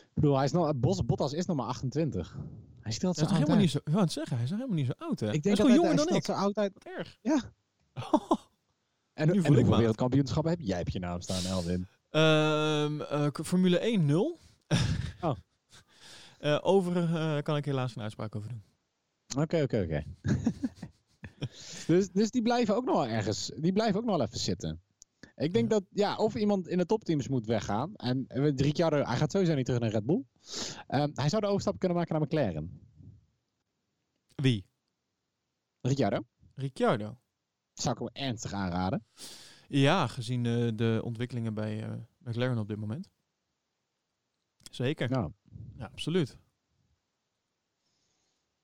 Ik 0.00 0.14
bedoel, 0.14 0.36
hij 0.36 0.44
is 0.44 0.52
nog, 0.52 0.74
Bottas 1.06 1.32
is 1.32 1.46
nog 1.46 1.56
maar 1.56 1.66
28. 1.66 2.36
Hij 2.80 2.92
stelt 2.92 3.16
Hij 3.16 3.24
zo 3.24 3.30
oud 3.30 3.38
helemaal 3.38 3.60
niet 3.60 3.64
uit. 3.64 3.70
zo... 3.70 3.78
Ik 3.78 3.92
wou 3.92 4.00
het 4.04 4.12
zeggen, 4.12 4.36
hij 4.36 4.44
is 4.44 4.50
nog 4.50 4.58
helemaal 4.58 4.80
niet 4.82 4.92
zo 4.98 5.04
oud, 5.04 5.20
hè? 5.20 5.26
Ik 5.26 5.32
hij 5.32 5.40
denk 5.40 5.54
is 5.54 5.60
dat 5.60 5.66
hij, 5.66 5.76
jonger 5.76 5.94
hij 5.94 6.04
dan 6.04 6.16
ik. 6.16 6.24
zo 6.24 6.32
oud 6.32 6.56
uit. 6.56 6.72
Wat 6.72 6.84
erg. 6.84 7.18
Ja. 7.22 7.40
En, 9.14 9.26
Nu 9.26 9.32
en 9.34 9.42
voel 9.42 9.50
ik 9.50 9.56
hoeveel 9.56 9.70
me 9.72 9.76
wereldkampioenschappen 9.76 10.50
heb 10.50 10.60
jij 10.60 10.80
op 10.80 10.88
je 10.88 10.98
naam 10.98 11.20
staan, 11.20 11.44
Elwin? 11.44 11.86
Ehm, 12.10 13.00
eh, 13.00 13.26
Formule 13.44 13.78
1 13.78 14.06
0. 14.06 14.38
Oh. 15.20 15.36
Eh, 16.38 16.58
over 16.62 16.96
eh, 16.96 17.42
kan 17.42 17.56
ik 17.56 17.64
helaas 17.64 17.92
geen 17.92 18.02
uitspraak 18.02 18.36
over 18.36 18.48
doen. 18.48 18.62
Oké, 19.42 19.62
oké, 19.62 19.80
oké. 19.82 20.04
dus, 21.86 22.10
dus 22.10 22.30
die 22.30 22.42
blijven 22.42 22.76
ook 22.76 22.84
nog 22.84 22.94
wel 22.94 23.06
ergens, 23.06 23.50
die 23.56 23.72
blijven 23.72 24.00
ook 24.00 24.06
nog 24.06 24.16
wel 24.16 24.26
even 24.26 24.38
zitten. 24.38 24.82
Ik 25.36 25.52
denk 25.52 25.70
Ja. 25.70 25.78
dat, 25.78 25.84
ja, 25.90 26.16
of 26.16 26.34
iemand 26.34 26.68
in 26.68 26.78
de 26.78 26.86
topteams 26.86 27.28
moet 27.28 27.46
weggaan. 27.46 27.94
En 27.96 28.24
eh, 28.28 28.52
Ricciardo, 28.56 28.96
hij 29.02 29.16
gaat 29.16 29.30
sowieso 29.30 29.54
niet 29.54 29.64
terug 29.64 29.80
naar 29.80 29.90
Red 29.90 30.06
Bull. 30.06 30.24
Ehm, 30.86 31.10
hij 31.14 31.28
zou 31.28 31.42
de 31.42 31.48
overstap 31.48 31.78
kunnen 31.78 31.96
maken 31.98 32.12
naar 32.14 32.22
McLaren. 32.26 32.80
Wie? 34.34 34.64
Ricciardo, 35.80 36.20
Ricciardo. 36.54 37.18
zou 37.74 37.94
ik 37.94 38.12
hem 38.12 38.26
ernstig 38.28 38.52
aanraden. 38.52 39.04
Ja, 39.68 40.06
gezien 40.06 40.46
eh, 40.46 40.68
de 40.74 41.00
ontwikkelingen 41.04 41.54
bij 41.54 41.82
eh, 41.82 41.92
McLaren 42.18 42.58
op 42.58 42.68
dit 42.68 42.76
moment. 42.76 43.08
Zeker. 44.70 45.10
Nou, 45.10 45.32
Ja, 45.78 45.84
absoluut. 45.84 46.36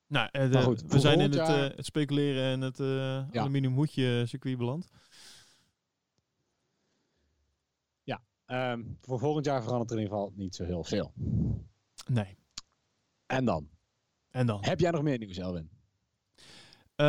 Nou, 0.09 0.29
eh, 0.33 0.43
de- 0.43 0.49
Maar 0.49 0.63
goed, 0.63 0.83
we 0.83 1.01
zijn 1.01 1.21
in 1.21 1.21
het, 1.21 1.35
volgend 1.35 1.57
jaar- 1.59 1.71
eh, 1.71 1.77
het 1.77 1.85
speculeren 1.87 2.43
en 2.53 2.61
het 2.61 2.81
eh 2.81 3.29
aluminium 3.41 3.75
hoedje 3.75 4.27
circuit 4.27 4.59
beland. 4.59 4.89
ehm, 8.47 8.83
voor 9.01 9.19
volgend 9.19 9.45
jaar 9.45 9.63
verandert 9.63 9.91
er 9.91 9.97
in 9.97 10.03
ieder 10.03 10.19
geval 10.19 10.33
niet 10.37 10.55
zo 10.55 10.65
heel 10.65 10.85
veel. 10.85 11.13
Nee. 12.07 12.37
En 13.27 13.45
dan? 13.45 13.69
En 14.31 14.47
dan? 14.47 14.65
Heb 14.65 14.81
jij 14.81 14.91
nog 14.91 15.03
meer 15.03 15.19
nieuws, 15.19 15.37
Elwin? 15.37 15.71
Eh, 16.95 17.07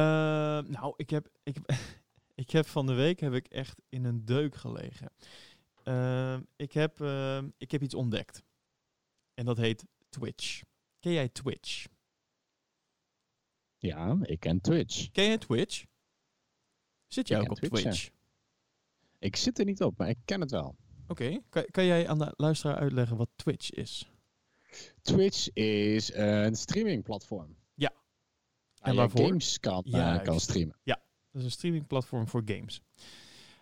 nou, 0.61 0.93
ik 0.95 1.09
heb, 1.09 1.29
ik, 1.43 1.57
ik 2.43 2.49
heb 2.51 2.65
van 2.65 2.85
de 2.85 2.93
week 2.93 3.19
heb 3.19 3.33
ik 3.33 3.47
echt 3.47 3.81
in 3.89 4.05
een 4.05 4.25
deuk 4.25 4.55
gelegen. 4.55 5.11
Ehm, 5.83 6.41
ik, 6.55 6.71
heb, 6.71 7.01
ehm, 7.01 7.49
ik 7.57 7.71
heb 7.71 7.81
iets 7.81 7.93
ontdekt. 7.95 8.43
En 9.33 9.45
dat 9.45 9.57
heet 9.57 9.85
Twitch. 10.09 10.61
Ken 10.99 11.11
jij 11.11 11.29
Twitch? 11.29 11.85
Ja, 13.79 14.17
ik 14.21 14.39
ken 14.39 14.61
Twitch. 14.61 15.11
Ken 15.11 15.25
jij 15.25 15.37
Twitch? 15.37 15.85
Zit 17.07 17.27
jij 17.27 17.37
Ik 17.37 17.43
ook 17.43 17.51
op 17.51 17.57
Twitch, 17.57 18.03
ja. 18.03 18.09
Ik 19.19 19.35
zit 19.35 19.59
er 19.59 19.65
niet 19.65 19.83
op, 19.83 19.97
maar 19.97 20.09
ik 20.09 20.17
ken 20.25 20.41
het 20.41 20.51
wel. 20.51 20.75
Oké. 21.07 21.39
Kan, 21.49 21.65
kan 21.71 21.85
jij 21.85 22.07
aan 22.07 22.19
de 22.19 22.33
luisteraar 22.35 22.75
uitleggen 22.77 23.17
wat 23.17 23.29
Twitch 23.35 23.71
is? 23.71 24.11
Twitch 25.01 25.53
is 25.53 26.13
een 26.13 26.55
streamingplatform. 26.55 27.55
Ja. 27.73 27.91
Waar 27.93 28.87
En 28.87 28.91
je 28.91 28.97
waarvoor? 28.99 29.25
games 29.25 29.59
kan, 29.59 29.83
eh, 29.83 30.21
kan 30.23 30.39
streamen. 30.39 30.79
Dat 30.83 31.41
is 31.41 31.43
een 31.43 31.51
streamingplatform 31.51 32.27
voor 32.27 32.41
games. 32.45 32.81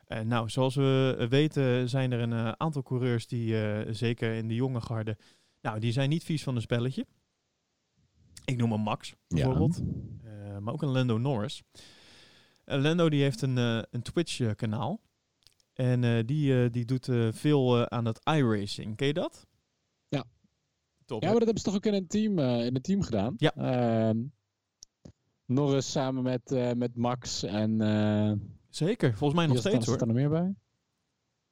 Eh, 0.05 0.19
nou, 0.19 0.49
zoals 0.49 0.75
we 0.75 1.25
weten 1.29 1.89
zijn 1.89 2.11
er 2.11 2.19
een 2.19 2.33
eh, 2.33 2.51
aantal 2.51 2.83
coureurs 2.83 3.27
die, 3.27 3.55
zeker 3.93 4.33
in 4.33 4.47
de 4.47 4.55
jonge 4.55 4.81
garde, 4.81 5.17
nou, 5.61 5.79
die 5.79 5.91
zijn 5.91 6.09
niet 6.09 6.23
vies 6.23 6.43
van 6.43 6.55
een 6.55 6.61
spelletje. 6.61 7.05
Ik 8.45 8.57
noem 8.57 8.71
hem 8.71 8.81
Max, 8.81 9.13
bijvoorbeeld. 9.27 9.77
Eh, 9.77 9.85
maar 10.67 10.75
ook 10.75 10.81
een 10.81 10.95
Lando 10.95 11.17
Norris. 11.17 11.63
Eh, 12.63 12.81
Lando 12.81 13.09
die 13.09 13.21
heeft 13.21 13.41
een, 13.41 13.57
eh, 13.57 13.81
een 13.89 14.01
Twitch-kanaal. 14.01 15.01
En 15.73 16.03
eh, 16.03 16.25
die, 16.25 16.69
die 16.69 16.85
doet 16.85 17.09
veel 17.31 17.89
aan 17.89 18.05
het 18.05 18.19
iRacing. 18.23 18.95
Ken 18.95 19.07
je 19.07 19.13
dat? 19.13 19.47
Ja. 20.07 20.23
Top. 21.05 21.21
Ja, 21.21 21.29
maar 21.29 21.37
dat 21.39 21.45
hebben 21.45 21.57
ze 21.57 21.63
toch 21.63 21.75
ook 21.75 21.85
in 21.85 21.93
een 21.93 22.07
team, 22.07 22.39
in 22.39 22.75
een 22.75 22.81
team 22.81 23.01
gedaan? 23.01 23.33
Ja. 23.37 23.53
Ehm, 23.55 24.17
Norris 25.45 25.91
samen 25.91 26.23
met, 26.23 26.75
met 26.77 26.95
Max 26.95 27.43
en... 27.43 27.79
Zeker, 28.69 29.09
volgens 29.15 29.39
mij 29.39 29.47
nog 29.47 29.57
steeds 29.57 29.85
zit 29.85 29.99
hoor. 29.99 30.07
er 30.07 30.13
meer 30.13 30.29
bij? 30.29 30.55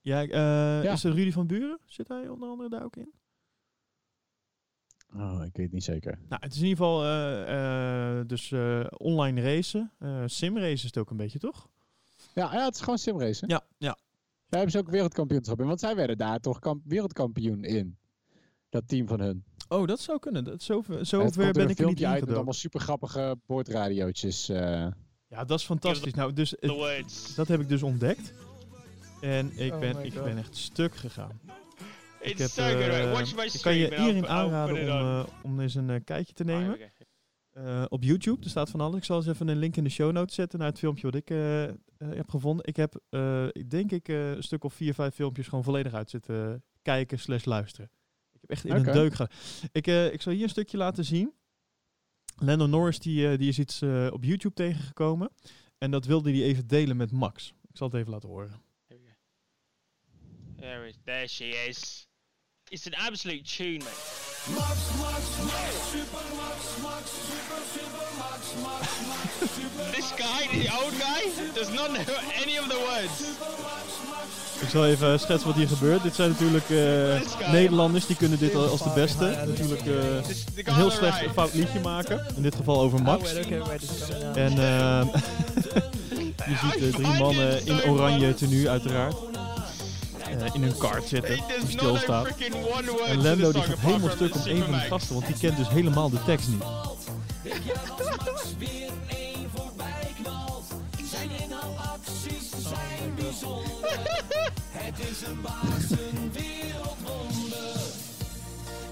Ja, 0.06 0.21
eh, 0.21 0.84
Ja. 0.84 0.91
Is 0.91 1.04
er 1.04 1.13
Rudy 1.13 1.32
van 1.32 1.47
Buren? 1.47 1.80
Zit 1.86 2.08
hij 2.08 2.30
onder 2.30 2.49
andere 2.49 2.69
daar 2.69 2.84
ook 2.84 2.95
in? 2.95 3.13
Oh, 5.13 5.33
ik 5.45 5.55
weet 5.55 5.65
het 5.65 5.71
niet 5.71 5.83
zeker. 5.83 6.19
Nou, 6.29 6.41
het 6.43 6.53
is 6.53 6.59
in 6.61 6.67
ieder 6.67 6.77
geval 6.85 7.03
eh, 7.03 8.19
eh, 8.19 8.27
dus 8.27 8.51
eh, 8.51 8.85
online 8.97 9.41
racen. 9.41 9.91
Eh 9.99 10.23
simracen 10.25 10.71
is 10.71 10.83
het 10.83 10.97
ook 10.97 11.09
een 11.09 11.17
beetje, 11.17 11.39
toch? 11.39 11.67
Ja, 12.33 12.53
ja, 12.53 12.65
het 12.65 12.75
is 12.75 12.79
gewoon 12.81 12.97
simracen. 12.97 13.47
Ja, 13.49 13.61
ja. 13.77 13.97
Daar 14.49 14.63
hebben 14.63 14.71
ze 14.71 14.77
ook 14.77 14.89
wereldkampioenschap 14.89 15.59
in, 15.59 15.65
want 15.67 15.79
zij 15.79 15.95
werden 15.95 16.17
daar 16.17 16.39
toch 16.39 16.59
kamp- 16.59 16.83
wereldkampioen 16.85 17.63
in. 17.63 17.97
Dat 18.69 18.87
team 18.87 19.07
van 19.07 19.19
hun. 19.19 19.43
Oh, 19.69 19.87
dat 19.87 19.99
zou 19.99 20.19
kunnen. 20.19 20.43
Dat, 20.43 20.61
komt 21.21 21.35
er 21.47 21.53
ben 21.53 21.63
een 21.63 21.69
ik 21.69 21.79
er 21.79 21.85
niet 21.85 22.05
uit 22.05 22.25
met 22.25 22.35
allemaal 22.35 22.53
super 22.53 22.79
grappige 22.79 23.37
boordradiootjes. 23.45 24.49
eh. 24.49 24.87
Ja, 25.27 25.43
dat 25.45 25.59
is 25.59 25.65
fantastisch. 25.65 26.13
Nou, 26.13 26.33
dus 26.33 26.55
het- 26.59 27.33
dat 27.35 27.47
heb 27.47 27.59
ik 27.59 27.69
dus 27.69 27.83
ontdekt. 27.83 28.33
En 29.21 29.51
ik 29.57 29.73
Oh 29.73 29.79
ben, 29.79 30.05
ik 30.05 30.13
ben 30.13 30.37
echt 30.37 30.55
stuk 30.55 30.95
gegaan. 30.95 31.39
Ik, 32.25 32.38
heb. 32.38 32.49
Right, 32.55 33.38
eh, 33.38 33.53
ik 33.53 33.61
kan 33.61 33.75
je 33.75 33.89
iedereen 33.89 34.23
I'll 34.23 34.29
aanraden 34.29 34.81
om, 34.81 34.88
eh, 34.88 35.25
om 35.41 35.59
eens 35.59 35.75
een 35.75 35.89
eh, 35.89 35.99
kijkje 36.03 36.33
te 36.33 36.43
nemen. 36.43 36.73
Okay. 36.73 36.91
Eh, 37.51 37.85
op 37.89 38.03
YouTube, 38.03 38.43
er 38.43 38.49
staat 38.49 38.69
van 38.69 38.81
alles. 38.81 38.97
Ik 38.97 39.03
zal 39.03 39.17
eens 39.17 39.27
even 39.27 39.47
een 39.47 39.57
link 39.57 39.75
in 39.75 39.83
de 39.83 39.89
show 39.89 40.11
notes 40.11 40.35
zetten 40.35 40.59
naar 40.59 40.67
het 40.67 40.79
filmpje 40.79 41.11
wat 41.11 41.15
ik 41.15 41.29
heb 41.97 42.29
gevonden. 42.29 42.65
Ik 42.65 42.75
heb, 42.75 43.01
eh, 43.09 43.47
ik 43.51 43.69
denk 43.69 43.91
ik, 43.91 44.07
eh, 44.07 44.31
een 44.31 44.43
stuk 44.43 44.63
of 44.63 44.73
vier, 44.73 44.93
vijf 44.93 45.15
filmpjes 45.15 45.47
gewoon 45.47 45.63
volledig 45.63 45.93
uit 45.93 46.09
zitten 46.09 46.63
kijken 46.81 47.19
slash 47.19 47.45
luisteren. 47.45 47.91
Ik 48.31 48.41
heb 48.41 48.49
echt 48.49 48.65
in 48.65 48.75
een 48.75 48.83
deuk 48.83 49.11
gedaan. 49.11 49.38
Ik, 49.71 49.88
eh, 49.88 50.13
ik 50.13 50.21
zal 50.21 50.33
hier 50.33 50.43
een 50.43 50.49
stukje 50.49 50.77
laten 50.77 51.05
zien. 51.05 51.33
Lando 52.35 52.65
Norris 52.65 52.99
die, 52.99 53.38
die 53.38 53.49
is 53.49 53.59
iets 53.59 53.81
eh, 53.81 54.07
op 54.11 54.23
YouTube 54.23 54.55
tegengekomen. 54.55 55.29
En 55.77 55.91
dat 55.91 56.05
wilde 56.05 56.31
hij 56.31 56.41
even 56.41 56.67
delen 56.67 56.97
met 56.97 57.11
Max. 57.11 57.53
Ik 57.69 57.77
zal 57.77 57.88
het 57.88 57.95
even 57.95 58.11
laten 58.11 58.29
horen. 58.29 58.63
There, 60.57 60.88
is, 60.88 60.97
there 61.03 61.27
she 61.27 61.45
is. 61.45 62.07
It's 62.71 62.88
an 62.88 62.95
absolute 62.97 63.45
tune, 63.45 63.78
mate. 63.80 63.93
this 69.93 70.12
guy, 70.13 70.47
the 70.51 70.69
old 70.73 70.93
guy, 70.97 71.21
does 71.54 71.71
not 71.71 71.91
know 71.91 72.04
any 72.41 72.58
of 72.58 72.67
the 72.67 72.78
words. 72.78 73.21
Ik 74.62 74.69
zal 74.69 74.86
even 74.86 75.19
schetsen 75.19 75.47
wat 75.47 75.58
hier 75.58 75.67
gebeurt. 75.67 76.04
Dit 76.04 76.15
zijn 76.15 76.30
natuurlijk 76.30 76.69
eh. 76.69 77.51
Nederlanders, 77.51 78.06
die 78.06 78.15
kunnen 78.15 78.39
dit 78.39 78.56
al 78.56 78.67
als 78.67 78.84
de 78.84 78.91
beste. 78.95 79.43
Natuurlijk 79.47 79.86
eh, 79.86 80.65
een 80.65 80.75
heel 80.75 80.91
slecht 80.91 81.19
right. 81.19 81.34
fout 81.34 81.54
liedje 81.54 81.80
maken. 81.80 82.25
In 82.36 82.41
dit 82.41 82.56
geval 82.56 82.82
over 82.82 82.99
Oh, 82.99 83.06
Max. 83.06 83.36
out. 83.36 83.45
En 84.36 84.51
ehm, 84.51 85.08
je 86.49 86.58
ziet 86.62 86.93
drie 86.93 87.08
mannen 87.08 87.65
in 87.65 87.84
oranje 87.84 88.34
tenue 88.34 88.69
uiteraard. 88.69 89.15
Eh, 90.45 90.53
in 90.53 90.63
hun 90.63 90.77
kart 90.77 91.08
zitten, 91.08 91.36
die 91.36 91.77
stilstaat. 91.77 92.27
En 93.08 93.21
Lando 93.21 93.51
die 93.51 93.62
gaat 93.62 93.79
helemaal 93.79 94.10
stuk 94.10 94.36
om 94.36 94.41
een 94.41 94.43
van 94.43 94.53
die 94.53 94.63
Superman. 94.63 94.79
gasten, 94.79 95.13
want 95.13 95.25
die 95.27 95.36
kent 95.38 95.58
dus 95.58 95.69
helemaal 95.69 96.10
de 96.10 96.23
tekst 96.23 96.47
niet. 96.47 96.63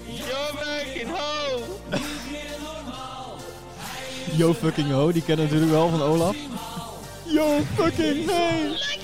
You're 0.06 0.54
fucking 0.56 1.08
hoe! 1.08 1.62
Yo 4.36 4.54
fucking 4.54 4.90
ho, 4.90 5.12
die 5.12 5.22
kennen 5.22 5.44
natuurlijk 5.44 5.72
wel 5.72 5.88
van 5.88 6.02
Olaf. 6.02 6.36
Yo 7.24 7.60
fucking 7.76 8.30
hey! 8.30 9.03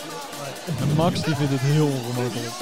En 0.65 0.95
Max 0.95 1.23
die 1.23 1.35
vindt 1.35 1.51
het 1.51 1.61
heel 1.61 1.87
ongemakkelijk. 1.87 2.51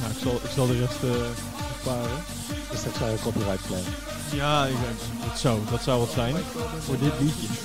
nou, 0.00 0.12
ik 0.12 0.18
zal, 0.22 0.34
ik 0.34 0.50
zal 0.50 0.66
de 0.66 0.78
rest 0.78 1.02
eh 1.02 1.54
besparen. 1.86 2.24
Is 2.72 2.84
dat 2.84 2.94
zo 2.94 3.06
een 3.06 3.20
copyright 3.20 3.66
claim? 3.66 3.84
Ja, 4.32 4.66
ik, 4.66 4.76
dat, 5.28 5.38
zou, 5.38 5.60
dat 5.70 5.82
zou 5.82 6.00
wat 6.00 6.10
zijn 6.10 6.34
voor 6.78 6.98
dit 6.98 7.20
liedje. 7.20 7.46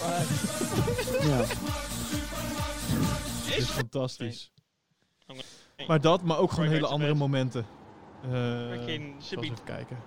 Ja. 1.30 1.38
Het 3.46 3.58
is 3.58 3.70
fantastisch. 3.70 4.52
Maar 5.88 6.02
dat, 6.02 6.24
maar 6.24 6.38
ook 6.38 6.52
gewoon 6.52 6.70
hele 6.70 6.88
andere 6.88 7.14
momenten. 7.14 7.66
Eh 8.32 8.88
eens 8.88 9.32
even 9.32 9.64
kijken. 9.64 9.98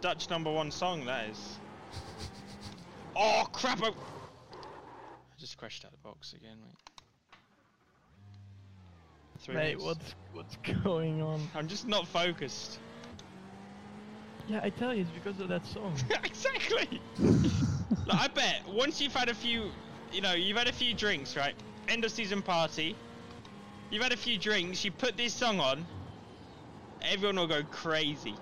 Dutch 0.00 0.28
number 0.28 0.52
one 0.52 0.70
song, 0.70 1.04
that 1.04 1.20
is. 1.30 1.38
Oh 3.16 3.44
crap! 3.52 3.82
I, 3.82 3.88
I 3.88 3.92
just 5.38 5.56
crashed 5.56 5.84
out 5.84 5.92
of 5.92 5.98
the 6.02 6.08
box 6.08 6.32
again, 6.32 6.56
mate. 6.60 6.92
Three 9.40 9.54
Mate, 9.54 9.78
minutes. 9.78 9.84
what's 9.84 10.14
what's 10.32 10.56
going 10.84 11.20
on? 11.20 11.40
I'm 11.54 11.68
just 11.68 11.86
not 11.86 12.06
focused. 12.06 12.78
Yeah, 14.46 14.60
I 14.62 14.70
tell 14.70 14.94
you, 14.94 15.02
it's 15.02 15.10
because 15.10 15.40
of 15.40 15.48
that 15.48 15.64
song. 15.66 15.94
exactly. 16.24 17.00
like, 18.06 18.20
I 18.20 18.28
bet 18.28 18.62
once 18.68 19.00
you've 19.00 19.14
had 19.14 19.28
a 19.28 19.34
few, 19.34 19.66
you 20.12 20.20
know, 20.20 20.32
you've 20.32 20.56
had 20.56 20.68
a 20.68 20.72
few 20.72 20.94
drinks, 20.94 21.36
right? 21.36 21.54
End 21.88 22.04
of 22.04 22.10
season 22.10 22.42
party. 22.42 22.96
You've 23.90 24.02
had 24.02 24.12
a 24.12 24.16
few 24.16 24.38
drinks. 24.38 24.84
You 24.84 24.90
put 24.90 25.16
this 25.16 25.34
song 25.34 25.60
on. 25.60 25.84
Everyone 27.02 27.36
will 27.36 27.46
go 27.46 27.62
crazy. 27.70 28.34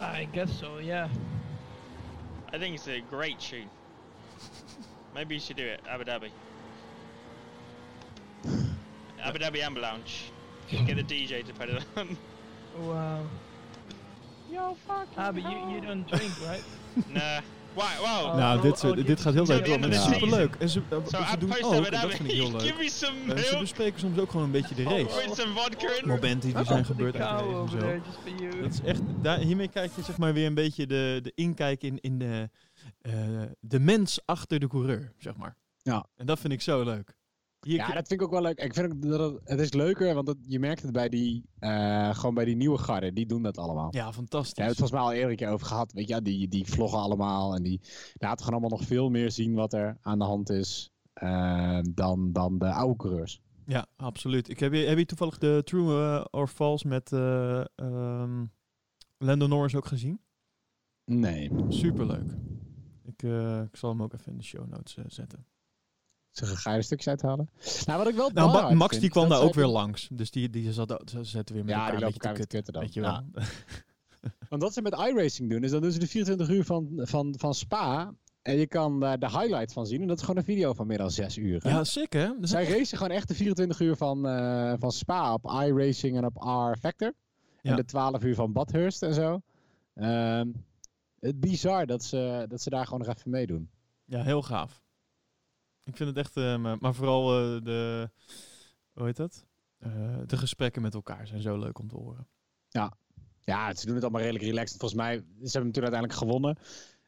I 0.00 0.24
guess 0.32 0.52
so. 0.58 0.78
Yeah. 0.78 1.08
I 2.54 2.58
think 2.58 2.76
it's 2.76 2.86
a 2.86 3.00
great 3.00 3.40
tune. 3.40 3.68
Maybe 5.12 5.34
you 5.34 5.40
should 5.40 5.56
do 5.56 5.66
it, 5.66 5.80
Abu 5.90 6.04
Dhabi. 6.04 6.30
Abu 9.24 9.38
Dhabi 9.40 9.58
Amber 9.60 9.80
Lounge. 9.80 10.30
Get 10.70 10.96
a 10.96 11.02
DJ 11.02 11.44
to 11.44 11.52
put 11.52 11.68
it 11.68 11.82
on. 11.96 12.16
Wow. 12.78 13.26
Yo, 14.52 14.76
fuck. 14.86 15.08
Ah, 15.16 15.32
but 15.32 15.42
you 15.42 15.74
you 15.74 15.80
don't 15.80 16.06
drink, 16.08 16.32
right? 16.46 16.62
Nah. 17.12 17.40
Oh, 17.76 18.36
nou, 18.36 18.56
oh, 18.56 18.62
dit, 18.62 18.84
oh, 18.84 19.06
dit 19.06 19.20
gaat 19.20 19.34
heel 19.34 19.46
leuk 19.46 19.64
door. 19.64 19.78
het 19.78 19.94
is 19.94 20.02
superleuk. 20.04 20.54
En 20.54 20.68
ze, 20.68 20.82
so 20.90 21.22
ze 21.30 21.38
doen 21.38 21.50
ook, 21.62 21.84
en 21.84 21.90
dat 21.90 22.14
vind 22.14 22.24
ik 22.24 22.30
heel 22.30 22.50
Give 22.50 22.64
leuk. 22.64 22.78
me 22.78 22.88
some 22.90 23.38
ze 23.38 23.56
bespreken 23.58 24.00
soms 24.00 24.18
ook 24.18 24.30
gewoon 24.30 24.46
een 24.46 24.52
beetje 24.52 24.74
de 24.74 24.82
race. 24.82 25.44
Vodka 25.54 25.88
in. 26.00 26.08
Momenten 26.08 26.48
die 26.48 26.58
Oh, 26.58 26.66
zijn 26.66 26.84
gebeurd 26.84 27.16
uit 27.16 27.38
de 27.38 27.44
race 27.44 27.76
en 27.76 27.80
zo. 28.40 28.60
Dat 28.62 28.72
is 28.72 28.80
echt, 28.80 29.00
daar, 29.22 29.38
hiermee 29.38 29.68
kijk 29.68 29.90
je 29.96 30.02
zeg 30.02 30.18
maar 30.18 30.32
weer 30.32 30.46
een 30.46 30.54
beetje 30.54 30.86
de, 30.86 31.18
de 31.22 31.32
inkijk 31.34 31.82
in, 31.82 32.00
in 32.00 32.18
de, 32.18 32.50
eh, 33.00 33.12
de 33.60 33.78
mens 33.80 34.20
achter 34.24 34.60
de 34.60 34.68
coureur, 34.68 35.12
zeg 35.18 35.36
maar. 35.36 35.56
Ja. 35.82 36.06
En 36.16 36.26
dat 36.26 36.38
vind 36.40 36.52
ik 36.52 36.60
zo 36.60 36.82
leuk. 36.82 37.16
Ja, 37.64 37.86
dat 37.86 38.08
vind 38.08 38.20
ik 38.20 38.22
ook 38.22 38.32
wel 38.32 38.42
leuk. 38.42 38.60
Ik 38.60 38.74
vind 38.74 38.92
ook 38.92 39.02
dat 39.02 39.32
het, 39.32 39.40
het 39.44 39.60
is 39.60 39.72
leuker, 39.72 40.14
want 40.14 40.28
het, 40.28 40.36
je 40.46 40.58
merkt 40.58 40.82
het 40.82 40.92
bij 40.92 41.08
die, 41.08 41.44
eh, 41.58 42.14
gewoon 42.14 42.34
bij 42.34 42.44
die 42.44 42.56
nieuwe 42.56 42.78
garde. 42.78 43.12
Die 43.12 43.26
doen 43.26 43.42
dat 43.42 43.58
allemaal. 43.58 43.84
ja, 43.84 43.90
Daar 43.90 44.02
hebben 44.04 44.14
fantastisch. 44.28 44.56
we 44.56 44.62
het 44.62 44.78
volgens 44.78 44.98
mij 44.98 45.08
al 45.08 45.12
eerder 45.12 45.30
een 45.30 45.36
keer 45.36 45.48
over 45.48 45.66
gehad. 45.66 45.92
Weet 45.92 46.08
je, 46.08 46.22
die, 46.22 46.48
die 46.48 46.66
vloggen 46.66 46.98
allemaal 46.98 47.54
en 47.54 47.62
die 47.62 47.80
laten 48.14 48.44
gewoon 48.44 48.60
allemaal 48.60 48.78
nog 48.78 48.88
veel 48.88 49.10
meer 49.10 49.30
zien 49.30 49.54
wat 49.54 49.72
er 49.72 49.98
aan 50.00 50.18
de 50.18 50.24
hand 50.24 50.50
is 50.50 50.90
eh, 51.12 51.78
dan, 51.90 52.32
dan 52.32 52.58
de 52.58 52.72
oude 52.72 52.96
coureurs. 52.96 53.40
Ja, 53.66 53.86
absoluut. 53.96 54.48
Ik 54.48 54.60
heb, 54.60 54.72
je, 54.72 54.78
heb 54.78 54.98
je 54.98 55.06
toevallig 55.06 55.38
de 55.38 55.60
True 55.64 56.02
eh, 56.02 56.24
or 56.30 56.48
False 56.48 56.88
met 56.88 57.12
ehm, 57.12 58.44
Lando 59.18 59.46
Norris 59.46 59.74
ook 59.74 59.86
gezien? 59.86 60.20
Nee. 61.04 61.50
Superleuk. 61.68 62.32
Ik, 63.04 63.22
ik 63.66 63.76
zal 63.76 63.90
hem 63.90 64.02
ook 64.02 64.12
even 64.12 64.32
in 64.32 64.38
de 64.38 64.44
show 64.44 64.66
notes 64.66 64.96
zetten. 65.06 65.46
Ze 66.34 66.46
geile 66.46 66.82
stukjes 66.82 67.08
uithalen. 67.08 67.50
Nou, 67.86 67.98
wat 67.98 68.08
ik 68.08 68.14
wel 68.14 68.30
Nou, 68.30 68.52
Ma- 68.52 68.70
Max 68.74 68.88
vind, 68.90 69.00
die 69.00 69.10
kwam 69.10 69.28
daar 69.28 69.40
ook 69.40 69.54
weer 69.54 69.66
langs. 69.66 70.08
Dus 70.12 70.30
die, 70.30 70.50
die 70.50 70.72
zat, 70.72 71.02
ze 71.10 71.24
zetten 71.24 71.54
weer 71.54 71.64
met 71.64 71.74
Ja, 71.74 71.80
elkaar 71.92 72.10
die 72.10 72.46
te 72.46 72.46
kutten. 72.46 72.72
dan. 72.72 72.82
Weet. 73.32 73.44
Want 74.48 74.62
wat 74.62 74.72
ze 74.72 74.82
met 74.82 74.92
iRacing 74.94 75.50
doen, 75.50 75.64
is 75.64 75.70
dan 75.70 75.80
doen 75.80 75.90
ze 75.92 75.98
de 75.98 76.06
24 76.06 76.48
uur 76.48 76.64
van, 76.64 76.88
van, 76.94 77.34
van 77.38 77.54
Spa. 77.54 78.14
En 78.42 78.56
je 78.56 78.66
kan 78.66 79.00
daar 79.00 79.18
de 79.18 79.26
highlight 79.30 79.72
van 79.72 79.86
zien. 79.86 80.00
En 80.00 80.06
dat 80.06 80.16
is 80.16 80.22
gewoon 80.22 80.36
een 80.38 80.44
video 80.44 80.72
van 80.72 80.86
meer 80.86 80.98
dan 80.98 81.10
6 81.10 81.36
uur. 81.36 81.62
hè? 81.62 81.70
Ja, 81.70 81.84
sick 81.84 82.12
hè? 82.12 82.28
Dus- 82.40 82.50
Zij 82.50 82.64
racen 82.68 82.96
gewoon 82.98 83.12
echt 83.16 83.28
de 83.28 83.34
24 83.34 83.80
uur 83.80 83.96
van, 83.96 84.26
eh, 84.28 84.72
van 84.78 84.92
Spa 84.92 85.32
op 85.34 85.44
iRacing 85.44 86.16
en 86.16 86.24
op 86.24 86.36
R-Factor. 86.36 87.12
En 87.62 87.76
de 87.76 87.84
12 87.84 88.22
uur 88.22 88.34
van 88.34 88.52
Bathurst 88.52 89.02
en 89.02 89.14
zo. 89.14 89.40
Ehm, 89.94 90.48
het 91.20 91.40
bizar 91.40 91.86
dat 91.86 92.04
ze, 92.04 92.44
dat 92.48 92.60
ze 92.62 92.70
daar 92.70 92.84
gewoon 92.84 93.00
nog 93.06 93.16
even 93.16 93.30
meedoen. 93.30 93.70
Ja, 94.04 94.22
heel 94.22 94.42
gaaf. 94.42 94.82
Ik 95.84 95.96
vind 95.96 96.08
het 96.08 96.18
echt, 96.18 96.36
eh, 96.36 96.76
maar, 96.80 96.94
vooral 96.94 97.38
eh, 97.38 97.64
de, 97.64 98.10
hoe 98.92 99.06
heet 99.06 99.16
dat? 99.16 99.46
Eh, 99.78 100.18
de 100.26 100.36
gesprekken 100.36 100.82
met 100.82 100.94
elkaar 100.94 101.26
zijn 101.26 101.40
zo 101.40 101.58
leuk 101.58 101.78
om 101.78 101.88
te 101.88 101.96
horen. 101.96 102.28
Ja, 103.40 103.74
ze 103.74 103.86
doen 103.86 103.94
het 103.94 104.04
allemaal 104.04 104.20
redelijk 104.20 104.44
relaxed. 104.44 104.78
Volgens 104.78 105.00
mij, 105.00 105.16
ze 105.16 105.50
hebben 105.52 105.72
toen 105.72 105.82
uiteindelijk 105.82 106.20
gewonnen. 106.20 106.56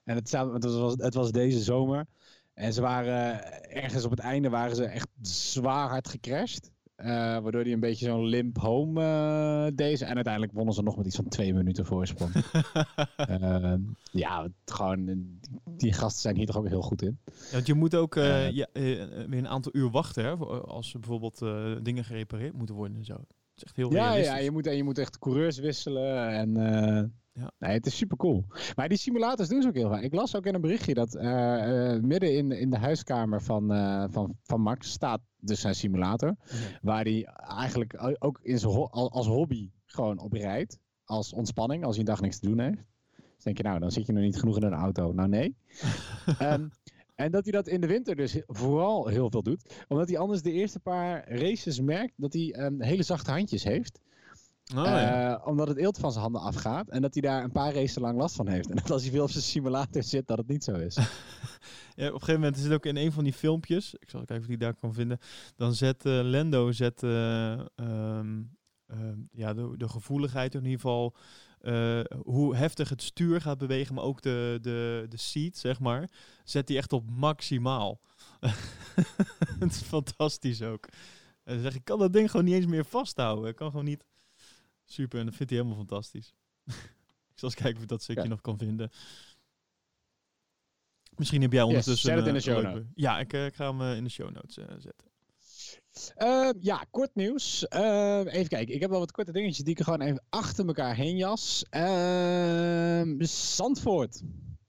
En 0.05 0.15
het, 0.15 0.31
was, 0.31 0.95
het 0.97 1.15
was 1.15 1.33
deze 1.33 1.63
zomer. 1.63 2.07
En 2.55 2.73
ze 2.73 2.81
waren 2.81 3.45
ergens 3.71 4.05
op 4.05 4.11
het 4.11 4.21
einde 4.21 4.49
waren 4.49 4.77
ze 4.77 4.85
echt 4.85 5.09
zwaar 5.21 5.89
hard 5.89 6.09
gecrashed. 6.09 6.71
Eh, 6.97 7.07
waardoor 7.39 7.63
hij 7.63 7.73
een 7.73 7.81
beetje 7.81 8.07
zo'n 8.07 8.27
limp 8.27 8.59
home 8.59 9.03
eh 9.03 9.77
deed. 9.77 10.01
En 10.01 10.15
uiteindelijk 10.15 10.53
wonnen 10.53 10.75
ze 10.75 10.83
nog 10.83 10.97
met 10.97 11.07
iets 11.07 11.17
van 11.17 11.29
twee 11.29 11.55
minuten 11.55 11.87
voorsprong. 11.87 12.33
Eh, 13.17 13.75
ja, 14.13 14.49
gewoon, 14.65 15.09
eh, 15.09 15.15
die 15.77 15.93
gasten 15.93 16.21
zijn 16.21 16.37
hier 16.37 16.47
toch 16.47 16.57
ook 16.57 16.69
heel 16.69 16.83
goed 16.83 17.03
in. 17.03 17.19
Ja, 17.25 17.33
want 17.53 17.67
je 17.67 17.75
moet 17.75 17.95
ook 17.95 18.15
ja, 18.15 18.67
eh, 18.73 18.83
weer 19.27 19.39
een 19.39 19.49
aantal 19.49 19.73
uur 19.75 19.91
wachten 19.91 20.25
hè, 20.25 20.31
als 20.61 20.93
bijvoorbeeld 20.93 21.43
eh, 21.43 21.73
dingen 21.83 22.05
gerepareerd 22.05 22.53
moeten 22.53 22.75
worden 22.75 22.97
en 22.97 23.05
zo. 23.05 23.13
Het 23.15 23.25
is 23.57 23.63
echt 23.65 23.77
heel 23.77 23.93
Ja, 23.93 24.03
realistisch. 24.05 24.35
ja 24.35 24.39
je, 24.39 24.51
moet, 24.51 24.67
en 24.67 24.77
je 24.77 24.83
moet 24.85 24.99
echt 24.99 25.19
coureurs 25.19 25.59
wisselen. 25.59 26.29
En, 26.29 26.57
eh, 26.57 27.05
Ja. 27.37 27.51
nee, 27.59 27.73
het 27.73 27.87
is 27.87 27.97
super 27.97 28.17
cool. 28.17 28.45
Maar 28.77 28.89
die 28.89 28.99
simulators 28.99 29.49
doen 29.49 29.63
ze 29.63 29.69
ook 29.69 29.75
heel 29.75 29.89
vaak. 29.89 30.03
Ik 30.03 30.15
las 30.15 30.37
ook 30.37 30.47
in 30.47 30.55
een 30.55 30.61
berichtje 30.61 30.95
dat 30.95 31.15
eh, 31.15 31.95
eh, 31.95 32.03
midden 32.03 32.37
in, 32.37 32.53
in 32.53 32.71
de 32.71 32.79
huiskamer 32.79 33.43
van, 33.43 33.73
eh, 33.73 34.05
van, 34.09 34.37
van 34.43 34.61
Max 34.61 34.91
staat 34.91 35.21
dus 35.37 35.61
zijn 35.61 35.75
simulator. 35.75 36.37
Waar 36.83 37.05
hij 37.05 37.25
eigenlijk 37.49 38.17
ook 38.19 38.41
in 38.43 38.59
zijn 38.59 38.73
ho- 38.73 38.89
als 38.91 39.27
hobby 39.27 39.71
gewoon 39.85 40.19
op 40.19 40.33
rijdt. 40.33 40.79
Als 41.05 41.33
ontspanning, 41.33 41.85
als 41.85 41.97
hij 41.97 42.05
een 42.05 42.11
dag 42.11 42.21
niks 42.21 42.39
te 42.39 42.47
doen 42.47 42.59
heeft. 42.61 42.85
Dus 43.35 43.45
denk 43.45 43.57
je, 43.57 43.63
nou, 43.63 43.79
dan 43.79 43.91
zit 43.91 44.07
je 44.07 44.13
nog 44.13 44.23
niet 44.23 44.39
genoeg 44.39 44.57
in 44.57 44.63
een 44.63 44.73
auto. 44.73 45.13
Nou, 45.13 45.29
nee. 45.29 45.57
Ehm, 46.39 46.69
en 47.15 47.31
dat 47.33 47.43
hij 47.43 47.53
dat 47.53 47.69
in 47.69 47.81
de 47.81 47.87
winter 47.87 48.17
dus 48.17 48.43
vooral 48.47 49.07
heel 49.07 49.31
veel 49.31 49.43
doet. 49.43 49.85
Omdat 49.89 50.09
hij 50.09 50.19
anders 50.19 50.43
de 50.43 50.53
eerste 50.53 50.81
paar 50.81 51.29
races 51.39 51.81
merkt 51.81 52.13
dat 52.17 52.33
hij 52.33 52.53
ehm, 52.53 52.81
hele 52.81 53.03
zachte 53.03 53.31
handjes 53.31 53.65
heeft. 53.65 54.01
Oh, 54.75 54.85
ja. 54.85 55.35
Eh, 55.35 55.47
omdat 55.49 55.69
het 55.69 55.77
eelt 55.77 55.99
van 55.99 56.11
zijn 56.11 56.23
handen 56.23 56.43
afgaat. 56.43 56.89
En 56.89 57.03
dat 57.03 57.13
hij 57.15 57.23
daar 57.23 57.45
een 57.45 57.53
paar 57.53 57.75
races 57.75 57.99
lang 57.99 58.19
last 58.19 58.37
van 58.37 58.49
heeft. 58.49 58.69
En 58.71 58.77
dat 58.77 58.91
als 58.91 59.03
hij 59.03 59.11
veel 59.11 59.23
op 59.23 59.31
zijn 59.31 59.45
simulator 59.45 60.03
zit, 60.03 60.27
dat 60.27 60.39
het 60.39 60.49
niet 60.49 60.65
zo 60.65 60.75
is. 60.75 60.99
Ja, 61.95 62.07
op 62.07 62.13
een 62.13 62.19
gegeven 62.19 62.41
moment 62.41 62.57
is 62.57 62.65
het 62.65 62.73
ook 62.73 62.87
in 62.87 62.97
een 62.97 63.13
van 63.13 63.25
die 63.25 63.33
filmpjes. 63.33 63.95
Ik 63.95 64.11
zal 64.11 64.19
kijken 64.19 64.37
of 64.37 64.43
ik 64.43 64.49
die 64.49 64.59
daar 64.59 64.75
kan 64.75 64.95
vinden. 64.95 65.19
Dan 65.57 65.75
zet 65.75 66.05
eh, 66.05 66.21
Lendo 66.23 66.73
zet, 66.73 67.03
eh, 67.03 67.53
ehm, 67.53 68.43
ehm, 68.87 69.19
ja, 69.33 69.55
de, 69.55 69.75
de 69.77 69.89
gevoeligheid 69.89 70.55
in 70.55 70.65
ieder 70.65 70.81
geval. 70.81 71.15
hoe 72.25 72.57
heftig 72.57 72.89
het 72.89 73.03
stuur 73.03 73.41
gaat 73.41 73.59
bewegen, 73.59 73.95
maar 73.95 74.05
ook 74.05 74.23
de, 74.23 74.59
de, 74.63 75.07
de 75.09 75.17
seat, 75.17 75.57
zeg 75.57 75.81
maar. 75.81 76.11
Zet 76.45 76.69
hij 76.69 76.77
echt 76.77 76.93
op 76.93 77.11
maximaal. 77.11 78.01
het 79.61 79.73
is 79.73 79.83
fantastisch 79.83 80.63
ook. 80.63 80.89
En 81.45 81.55
dan 81.55 81.63
zeg 81.63 81.71
ik, 81.73 81.79
ik 81.79 81.85
kan 81.85 81.99
dat 81.99 82.13
ding 82.13 82.31
gewoon 82.31 82.47
niet 82.47 82.55
eens 82.55 82.67
meer 82.67 82.85
vasthouden. 82.85 83.51
Ik 83.51 83.57
kan 83.57 83.71
gewoon 83.71 83.85
niet. 83.85 84.05
Super, 84.89 85.19
en 85.21 85.27
dat 85.27 85.35
vindt 85.35 85.53
hij 85.53 85.61
helemaal 85.61 85.85
fantastisch. 85.87 86.35
ik 87.33 87.39
zal 87.39 87.49
eens 87.49 87.55
kijken 87.55 87.77
of 87.77 87.83
ik 87.83 87.89
dat 87.89 88.03
stukje 88.03 88.23
Ja. 88.23 88.29
nog 88.29 88.41
kan 88.41 88.59
vinden. 88.59 88.91
Misschien 91.17 91.43
heb 91.43 91.53
jij 91.53 91.63
ondertussen... 91.63 92.09
zet 92.09 92.19
het 92.19 92.27
in 92.27 92.35
de 92.35 92.41
show 92.41 92.63
leuke- 92.63 92.87
Ja, 92.95 93.19
ik, 93.21 93.33
eh, 93.33 93.47
ik 93.47 93.55
ga 93.55 93.71
hem 93.71 93.81
eh, 93.81 93.97
in 93.97 94.05
de 94.05 94.11
show 94.11 94.31
notes 94.31 94.57
eh, 94.59 94.65
zetten. 94.79 95.11
Eh, 96.15 96.51
ja, 96.61 96.87
kort 96.91 97.15
nieuws. 97.15 97.69
Eh, 97.69 98.19
even 98.27 98.49
kijken. 98.49 98.75
Ik 98.75 98.81
heb 98.81 98.91
wel 98.91 98.99
wat 98.99 99.11
korte 99.13 99.33
dingetjes 99.33 99.65
die 99.65 99.75
ik 99.79 99.83
gewoon 99.85 100.01
even 100.01 100.25
achter 100.29 100.67
elkaar 100.67 100.95
heen 100.97 101.17
jas. 101.17 101.65
Ehm, 101.71 103.23
Zandvoort. 103.25 104.23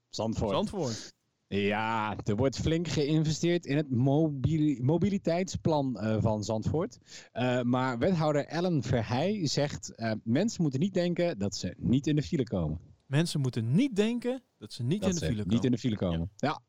Zandvoort. 0.08 0.54
Antwoord. 0.54 1.14
Ja, 1.48 2.16
er 2.24 2.36
wordt 2.36 2.58
flink 2.58 2.88
geïnvesteerd 2.88 3.66
in 3.66 3.76
het 3.76 3.90
mobili- 3.90 4.82
mobiliteitsplan 4.82 5.98
eh, 5.98 6.16
van 6.20 6.44
Zandvoort. 6.44 6.98
Eh, 7.32 7.62
maar 7.62 7.98
wethouder 7.98 8.44
Ellen 8.46 8.82
Verheij 8.82 9.46
zegt: 9.46 9.94
eh, 9.94 10.12
mensen 10.24 10.62
moeten 10.62 10.80
niet 10.80 10.94
denken 10.94 11.38
dat 11.38 11.54
ze 11.54 11.74
niet 11.76 12.06
in 12.06 12.16
de 12.16 12.22
file 12.22 12.44
komen. 12.44 12.80
Mensen 13.06 13.40
moeten 13.40 13.70
niet 13.72 13.96
denken 13.96 14.42
dat 14.58 14.72
ze 14.72 14.82
niet 14.82 15.00
dat 15.00 15.08
in 15.08 15.14
de 15.14 15.20
ze 15.20 15.26
file 15.26 15.38
komen. 15.38 15.54
niet 15.54 15.64
in 15.64 15.70
de 15.70 15.78
file 15.78 15.96
komen. 15.96 16.30
Ja. 16.36 16.60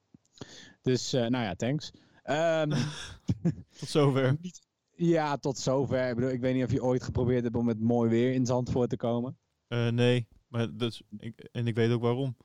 Dus, 0.82 1.12
nou 1.12 1.38
ja, 1.38 1.56
thanks. 1.56 1.92
Ehm, 2.24 2.70
Tot 3.80 3.90
zover. 3.90 4.38
niet, 4.42 4.62
ja, 4.96 5.38
tot 5.38 5.58
zover. 5.58 6.10
Ik, 6.10 6.16
bedoel, 6.16 6.30
ik 6.32 6.42
weet 6.42 6.56
niet 6.56 6.64
of 6.64 6.72
je 6.72 6.84
ooit 6.84 7.04
geprobeerd 7.04 7.44
hebt 7.44 7.56
om 7.56 7.66
met 7.66 7.80
mooi 7.80 8.10
weer 8.10 8.34
in 8.34 8.46
Zandvoort 8.46 8.90
te 8.90 8.98
komen. 8.98 9.38
Nee, 9.92 10.28
maar 10.48 10.76
dus, 10.78 11.02
ik, 11.18 11.50
en 11.52 11.68
ik 11.68 11.76
weet 11.76 11.92
ook 11.92 12.02
waarom. 12.02 12.36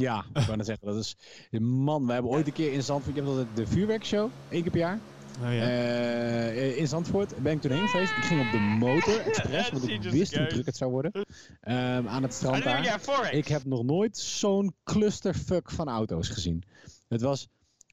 Ja, 0.00 0.24
ik 0.34 0.42
wou 0.42 0.56
net 0.56 0.66
zeggen, 0.66 0.86
dat 0.86 0.96
is... 0.96 1.16
Man, 1.60 2.06
we 2.06 2.12
hebben 2.12 2.30
ooit 2.30 2.46
een 2.46 2.52
keer 2.52 2.72
in 2.72 2.82
Zandvoort... 2.82 3.14
Je 3.16 3.22
hebt 3.22 3.36
altijd 3.36 3.56
de 3.56 3.66
vuurwerkshow, 3.66 4.30
één 4.48 4.62
keer 4.62 4.70
per 4.70 4.80
jaar. 4.80 4.98
Nou 5.40 5.52
ja. 5.52 5.62
Eh, 5.62 6.78
in 6.78 6.88
Zandvoort 6.88 7.42
ben 7.42 7.52
ik 7.52 7.60
toen 7.60 7.70
heen 7.70 7.88
geweest. 7.88 8.16
Ik 8.16 8.22
ging 8.22 8.40
op 8.40 8.52
de 8.52 8.58
motor, 8.58 9.18
expres, 9.28 9.70
want 9.70 9.88
ik 9.88 10.02
wist 10.02 10.36
hoe 10.36 10.46
druk 10.46 10.66
het 10.66 10.76
zou 10.76 10.90
worden. 10.90 11.26
Ehm, 11.60 12.08
aan 12.08 12.22
het 12.22 12.34
strand 12.34 12.64
daar. 12.64 13.32
Ik 13.32 13.48
heb 13.48 13.64
nog 13.64 13.82
nooit 13.82 14.18
zo'n 14.18 14.74
clusterfuck 14.84 15.70
van 15.70 15.88
auto's 15.88 16.28
gezien. 16.28 16.62
Het 17.08 17.20
was 17.20 17.48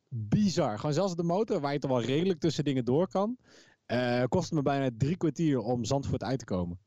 bizar. 0.10 0.78
Gewoon 0.80 0.93
zelfs 0.93 1.15
de 1.15 1.24
motor, 1.24 1.60
waar 1.60 1.74
je 1.74 1.80
toch 1.80 1.91
wel 1.91 2.02
redelijk 2.02 2.39
tussen 2.39 2.63
dingen 2.63 2.86
door 2.86 3.08
kan, 3.08 3.38
eh 3.86 4.24
kostte 4.28 4.56
me 4.56 4.62
bijna 4.62 4.89
drie 4.98 5.17
kwartier 5.17 5.60
om 5.60 5.86
Zandvoort 5.86 6.24
uit 6.24 6.39
te 6.39 6.46
komen. 6.46 6.80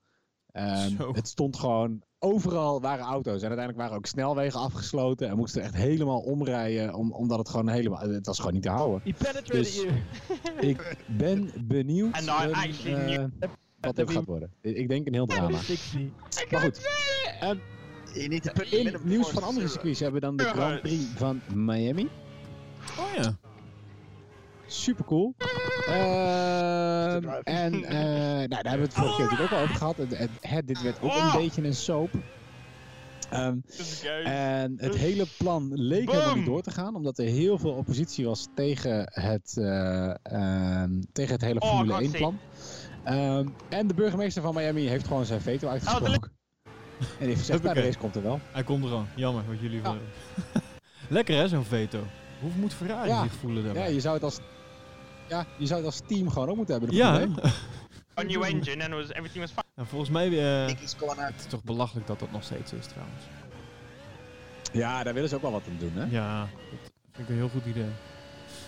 Ehm, 0.53 0.97
Zo. 0.97 1.13
het 1.13 1.29
stond 1.29 1.57
gewoon, 1.57 2.03
overal 2.19 2.81
waren 2.81 3.05
auto's. 3.05 3.43
En 3.43 3.49
uiteindelijk 3.49 3.79
waren 3.79 3.97
ook 3.97 4.07
snelwegen 4.07 4.61
afgesloten. 4.61 5.29
En 5.29 5.37
moesten 5.37 5.63
echt 5.63 5.75
helemaal 5.75 6.21
omrijden, 6.21 6.95
om, 6.95 7.13
omdat 7.13 7.39
het 7.39 7.49
gewoon 7.49 7.69
helemaal, 7.69 8.01
het 8.01 8.27
was 8.27 8.39
gewoon 8.39 8.53
niet 8.53 8.63
te 8.63 8.71
houden. 8.71 9.01
He 9.05 9.13
penetrated 9.13 9.53
Dus- 9.53 9.75
you. 9.75 9.91
Ik 10.71 10.97
ben 11.07 11.51
benieuwd 11.67 12.17
ehm, 12.17 12.53
actually 12.53 13.17
eh, 13.17 13.25
wat 13.81 13.97
dit 13.97 14.11
gaat 14.11 14.25
worden. 14.25 14.53
Ik 14.61 14.89
denk 14.89 15.07
een 15.07 15.15
heel 15.15 15.27
drama. 15.27 15.59
60. 15.59 16.01
Maar 16.51 16.61
goed, 16.61 16.81
put 18.53 18.73
in 18.73 18.97
nieuws 19.03 19.29
van 19.29 19.43
andere 19.43 19.69
circuits 19.69 20.01
hebben 20.01 20.21
we 20.21 20.27
dan 20.27 20.37
de 20.37 20.45
Grand 20.45 20.81
Prix 20.81 21.05
van 21.17 21.41
Miami. 21.55 22.09
Oh 22.99 23.15
ja. 23.17 23.39
Super 24.73 25.05
cool. 25.05 25.35
en 27.45 27.85
eh, 27.85 27.99
nou, 28.49 28.49
daar 28.49 28.63
hebben 28.63 28.73
we 28.73 28.81
het 28.87 28.95
vorige 28.95 29.17
keer 29.17 29.25
natuurlijk 29.25 29.53
ook 29.53 29.59
al 29.59 29.63
over 29.63 29.75
gehad. 29.75 29.97
Het, 29.97 30.19
het- 30.19 30.31
het- 30.41 30.67
dit 30.67 30.83
werd 30.83 30.97
ook 31.03 31.11
een 31.15 31.17
Oh. 31.17 31.37
beetje 31.37 31.63
een 31.65 31.75
soap. 31.75 32.11
Ehm, 33.31 33.57
go. 34.03 34.09
en 34.25 34.75
het 34.77 34.97
hele 34.97 35.27
plan 35.39 35.71
leek 35.75 36.11
helemaal 36.11 36.35
niet 36.37 36.47
door 36.47 36.63
te 36.63 36.71
gaan, 36.71 36.95
omdat 36.95 37.19
er 37.19 37.25
heel 37.25 37.59
veel 37.59 37.71
oppositie 37.73 38.25
was 38.27 38.47
tegen 38.55 39.11
het, 39.13 39.57
eh, 39.57 40.15
ehm, 40.23 40.91
tegen 41.13 41.33
het 41.33 41.43
hele 41.43 41.61
Oh, 41.61 41.69
Formule 41.69 41.93
God, 41.93 42.03
1 42.03 42.11
plan. 42.13 42.39
Ehm, 43.05 43.49
en 43.69 43.87
de 43.87 43.95
burgemeester 43.95 44.43
van 44.43 44.55
Miami 44.55 44.87
heeft 44.89 45.07
gewoon 45.07 45.25
zijn 45.25 45.41
veto 45.41 45.69
uitgesproken. 45.69 46.33
en 47.19 47.27
heeft 47.27 47.39
gezegd, 47.39 47.63
nou, 47.63 47.75
de 47.75 47.81
race 47.83 47.99
komt 47.99 48.17
er 48.17 48.23
wel. 48.23 48.41
Hij 48.53 48.65
komt 48.65 48.85
er 48.85 48.91
al. 48.91 49.05
Jammer 49.17 49.43
wat 49.49 49.61
jullie... 49.61 49.81
Ja. 49.83 49.95
Lekker 51.09 51.37
hè, 51.37 51.49
zo'n 51.49 51.65
veto. 51.65 51.99
Hoe 52.41 52.51
moet 52.57 52.75
Ferrari 52.75 53.09
Ja. 53.09 53.23
zich 53.23 53.33
voelen 53.33 53.59
Ja, 53.59 53.65
daarbij? 53.73 53.93
je 53.95 54.01
zou 54.01 54.15
het 54.15 54.23
als, 54.25 54.39
ja, 55.31 55.47
je 55.57 55.67
zou 55.67 55.79
het 55.79 55.87
als 55.87 56.01
team 56.07 56.31
gewoon 56.31 56.49
ook 56.49 56.57
moeten 56.57 56.75
hebben. 56.79 56.91
de 56.95 56.97
Ja, 57.03 57.15
Formule 57.15 57.41
hè? 57.41 57.49
1. 57.49 57.53
A 58.19 58.23
new 58.23 58.43
engine 58.45 58.85
and 58.85 58.93
was, 58.95 59.09
everything 59.09 59.41
was 59.41 59.51
fine. 59.51 59.65
Nou, 59.75 59.89
volgens 59.89 60.11
mij... 60.11 60.27
eh, 60.27 60.77
corner. 60.99 61.27
het 61.27 61.35
is 61.39 61.47
toch 61.47 61.63
belachelijk 61.65 62.07
dat 62.07 62.19
dat 62.19 62.31
nog 62.33 62.43
steeds 62.45 62.73
is 62.73 62.87
trouwens. 62.87 63.23
ja, 64.73 65.03
daar 65.03 65.15
willen 65.15 65.29
ze 65.29 65.35
ook 65.35 65.43
wel 65.43 65.53
wat 65.53 65.63
aan 65.69 65.77
doen, 65.79 65.93
hè? 65.95 66.05
Ja, 66.11 66.41
dat 66.41 66.81
vind 67.13 67.29
ik 67.29 67.29
een 67.29 67.35
heel 67.41 67.49
goed 67.49 67.65
idee. 67.67 67.91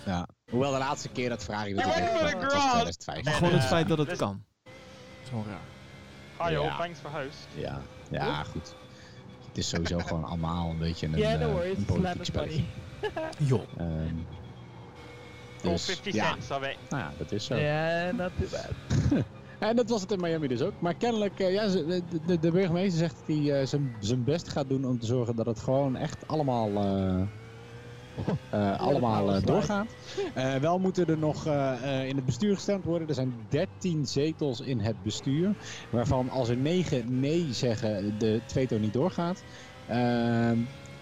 Ja. 0.06 0.28
Hoewel 0.50 0.72
de 0.72 0.78
laatste 0.78 1.08
keer 1.08 1.28
dat 1.28 1.44
Ferrari 1.44 1.74
dat 1.74 1.82
2005. 1.82 3.24
En, 3.26 3.32
Gewoon 3.32 3.52
het 3.52 3.62
eh, 3.62 3.68
feit 3.68 3.88
dat 3.88 3.98
het 3.98 4.08
dus- 4.08 4.18
kan. 4.18 4.44
Dat 4.64 4.72
is 5.22 5.28
gewoon 5.28 5.44
raar. 5.46 6.48
Hi 6.50 6.56
all, 6.56 6.64
Ja. 6.64 6.76
thanks 6.76 6.98
for 6.98 7.10
host. 7.10 7.46
Ja, 7.54 7.80
ja, 8.10 8.42
goed. 8.44 8.74
Het 9.48 9.58
is 9.58 9.68
sowieso 9.68 9.98
gewoon 9.98 10.24
allemaal 10.24 10.70
een 10.70 10.78
beetje 10.78 11.06
een, 11.06 11.16
Yeah, 11.16 11.32
eh, 11.32 11.40
no 11.40 11.50
worries. 11.52 11.76
een 11.78 11.84
politiek 11.84 12.20
is 12.20 12.26
spelletje. 12.26 12.62
funny. 13.00 13.28
Joh. 13.50 13.62
Ehm, 13.76 14.14
dus, 15.70 15.84
50 15.84 16.14
ja, 16.14 16.32
cents 16.32 16.46
nou 16.88 17.02
ja, 17.02 17.14
dat 17.16 17.32
is 17.32 17.44
zo. 17.44 17.56
Yeah, 17.56 18.14
not 18.14 18.30
too 18.36 18.48
bad. 18.48 18.72
En 19.58 19.76
dat 19.76 19.88
was 19.88 20.00
het 20.00 20.12
in 20.12 20.20
Miami 20.20 20.46
dus 20.48 20.60
ook. 20.60 20.80
Maar 20.80 20.94
kennelijk, 20.94 21.40
eh, 21.40 21.52
ja, 21.52 21.66
de, 21.68 22.02
de, 22.24 22.38
de 22.38 22.50
burgemeester 22.50 22.98
zegt 22.98 23.16
dat 23.16 23.36
hij 23.36 23.60
eh, 23.60 23.66
zijn- 23.66 23.96
zijn 23.98 24.24
best 24.24 24.48
gaat 24.48 24.68
doen 24.68 24.84
om 24.84 24.98
te 24.98 25.06
zorgen 25.06 25.36
dat 25.36 25.46
het 25.46 25.58
gewoon 25.60 25.96
echt 25.96 26.26
allemaal, 26.26 26.84
eh, 26.84 27.22
eh, 28.50 28.78
allemaal 28.80 29.34
eh. 29.34 29.42
Eh, 30.34 30.54
wel 30.54 30.78
moeten 30.78 31.06
er 31.06 31.18
nog 31.18 31.46
eh, 31.46 32.00
eh, 32.00 32.08
in 32.08 32.16
het 32.16 32.24
bestuur 32.24 32.54
gestemd 32.54 32.84
worden. 32.84 33.08
Er 33.08 33.14
zijn 33.14 33.46
13 33.48 34.06
zetels 34.06 34.60
in 34.60 34.80
het 34.80 35.02
bestuur. 35.02 35.54
Waarvan 35.90 36.28
als 36.28 36.48
er 36.48 36.56
9 36.56 37.20
nee 37.20 37.52
zeggen, 37.52 38.18
de 38.18 38.42
veto 38.46 38.78
niet 38.78 38.92
doorgaat. 38.92 39.42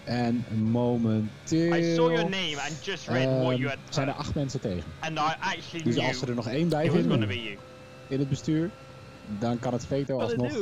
En 0.03 0.45
momenteel 0.71 1.75
I 1.75 1.95
saw 1.95 2.09
your 2.11 2.29
name 2.29 2.55
and 2.59 2.85
just 2.85 3.07
read 3.07 3.41
what 3.43 3.57
you 3.57 3.67
had 3.67 3.77
zijn 3.89 4.07
er 4.07 4.13
8 4.13 4.35
mensen 4.35 4.59
tegen. 4.59 4.83
and 4.99 5.17
I 5.17 5.21
actually 5.39 5.83
Dus 5.83 5.95
knew 5.95 6.07
als 6.07 6.21
er 6.21 6.29
er 6.29 6.35
nog 6.35 6.47
één 6.47 6.69
bij 6.69 6.91
vinden 6.91 7.29
in 8.07 8.19
het 8.19 8.29
bestuur, 8.29 8.69
dan 9.39 9.59
kan 9.59 9.73
het 9.73 9.85
veto 9.85 10.19
alsnog? 10.19 10.51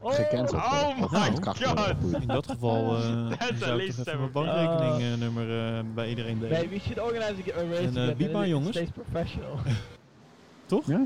Oh, 0.00 0.12
gecanceld 0.12 0.62
worden. 0.62 0.88
Oh 0.88 0.98
my 0.98 1.06
worden 1.06 1.44
God. 1.44 2.20
In 2.20 2.26
dat 2.26 2.46
geval 2.50 2.96
eh 2.96 3.30
at 3.48 3.58
zou 3.58 3.82
ik 3.82 3.88
even 3.88 4.18
mijn 4.18 4.32
bankrekeningnummer 4.32 5.76
eh, 5.76 5.80
bij 5.94 6.08
iedereen 6.08 6.38
delen. 6.38 6.56
Hey, 6.56 6.68
we 6.68 6.78
should 6.78 7.00
organize 7.00 7.34
a, 7.52 7.62
race 7.70 7.80
En, 7.80 7.96
eh, 7.96 8.08
it 8.08 8.48
jongens. 8.48 8.78
professional. 8.94 9.58
Toch? 10.66 10.86
Ja. 10.86 11.04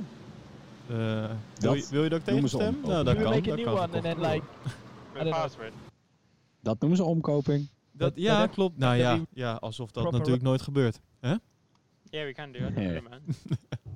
Eh, 0.88 1.30
wil, 1.58 1.74
je, 1.74 1.86
wil 1.90 2.02
je 2.02 2.08
dat 2.08 2.18
ik 2.18 2.24
tegenstem? 2.24 2.60
om. 2.82 2.90
Nou, 2.90 2.98
We 2.98 3.04
dat 3.04 3.16
we 3.16 3.22
kan. 3.22 3.32
make 3.32 3.52
a 3.52 3.56
Dat 3.56 3.56
new 3.56 3.64
kan 3.64 3.74
one 3.74 3.82
and 3.82 3.90
verkocht 3.92 4.20
then 4.20 4.32
like 4.32 4.42
With 5.12 5.22
don't 5.24 5.34
know. 5.34 5.89
Dat 6.62 6.80
noemen 6.80 6.98
ze 6.98 7.04
omkoping. 7.04 7.68
Dat, 7.92 8.12
ja, 8.14 8.40
dat- 8.40 8.50
klopt. 8.50 8.78
Nou 8.78 8.96
ja, 8.96 9.20
ja, 9.32 9.52
alsof 9.52 9.90
dat 9.90 10.12
natuurlijk 10.12 10.42
nooit 10.42 10.62
gebeurt. 10.62 11.00
Hè? 11.20 11.34
Yeah, 12.10 12.26
we 12.26 12.32
can 12.32 12.52
do 12.52 12.58
it. 12.58 12.74
Yeah. 12.76 12.92
Yeah, 12.92 13.02
man. 13.02 13.20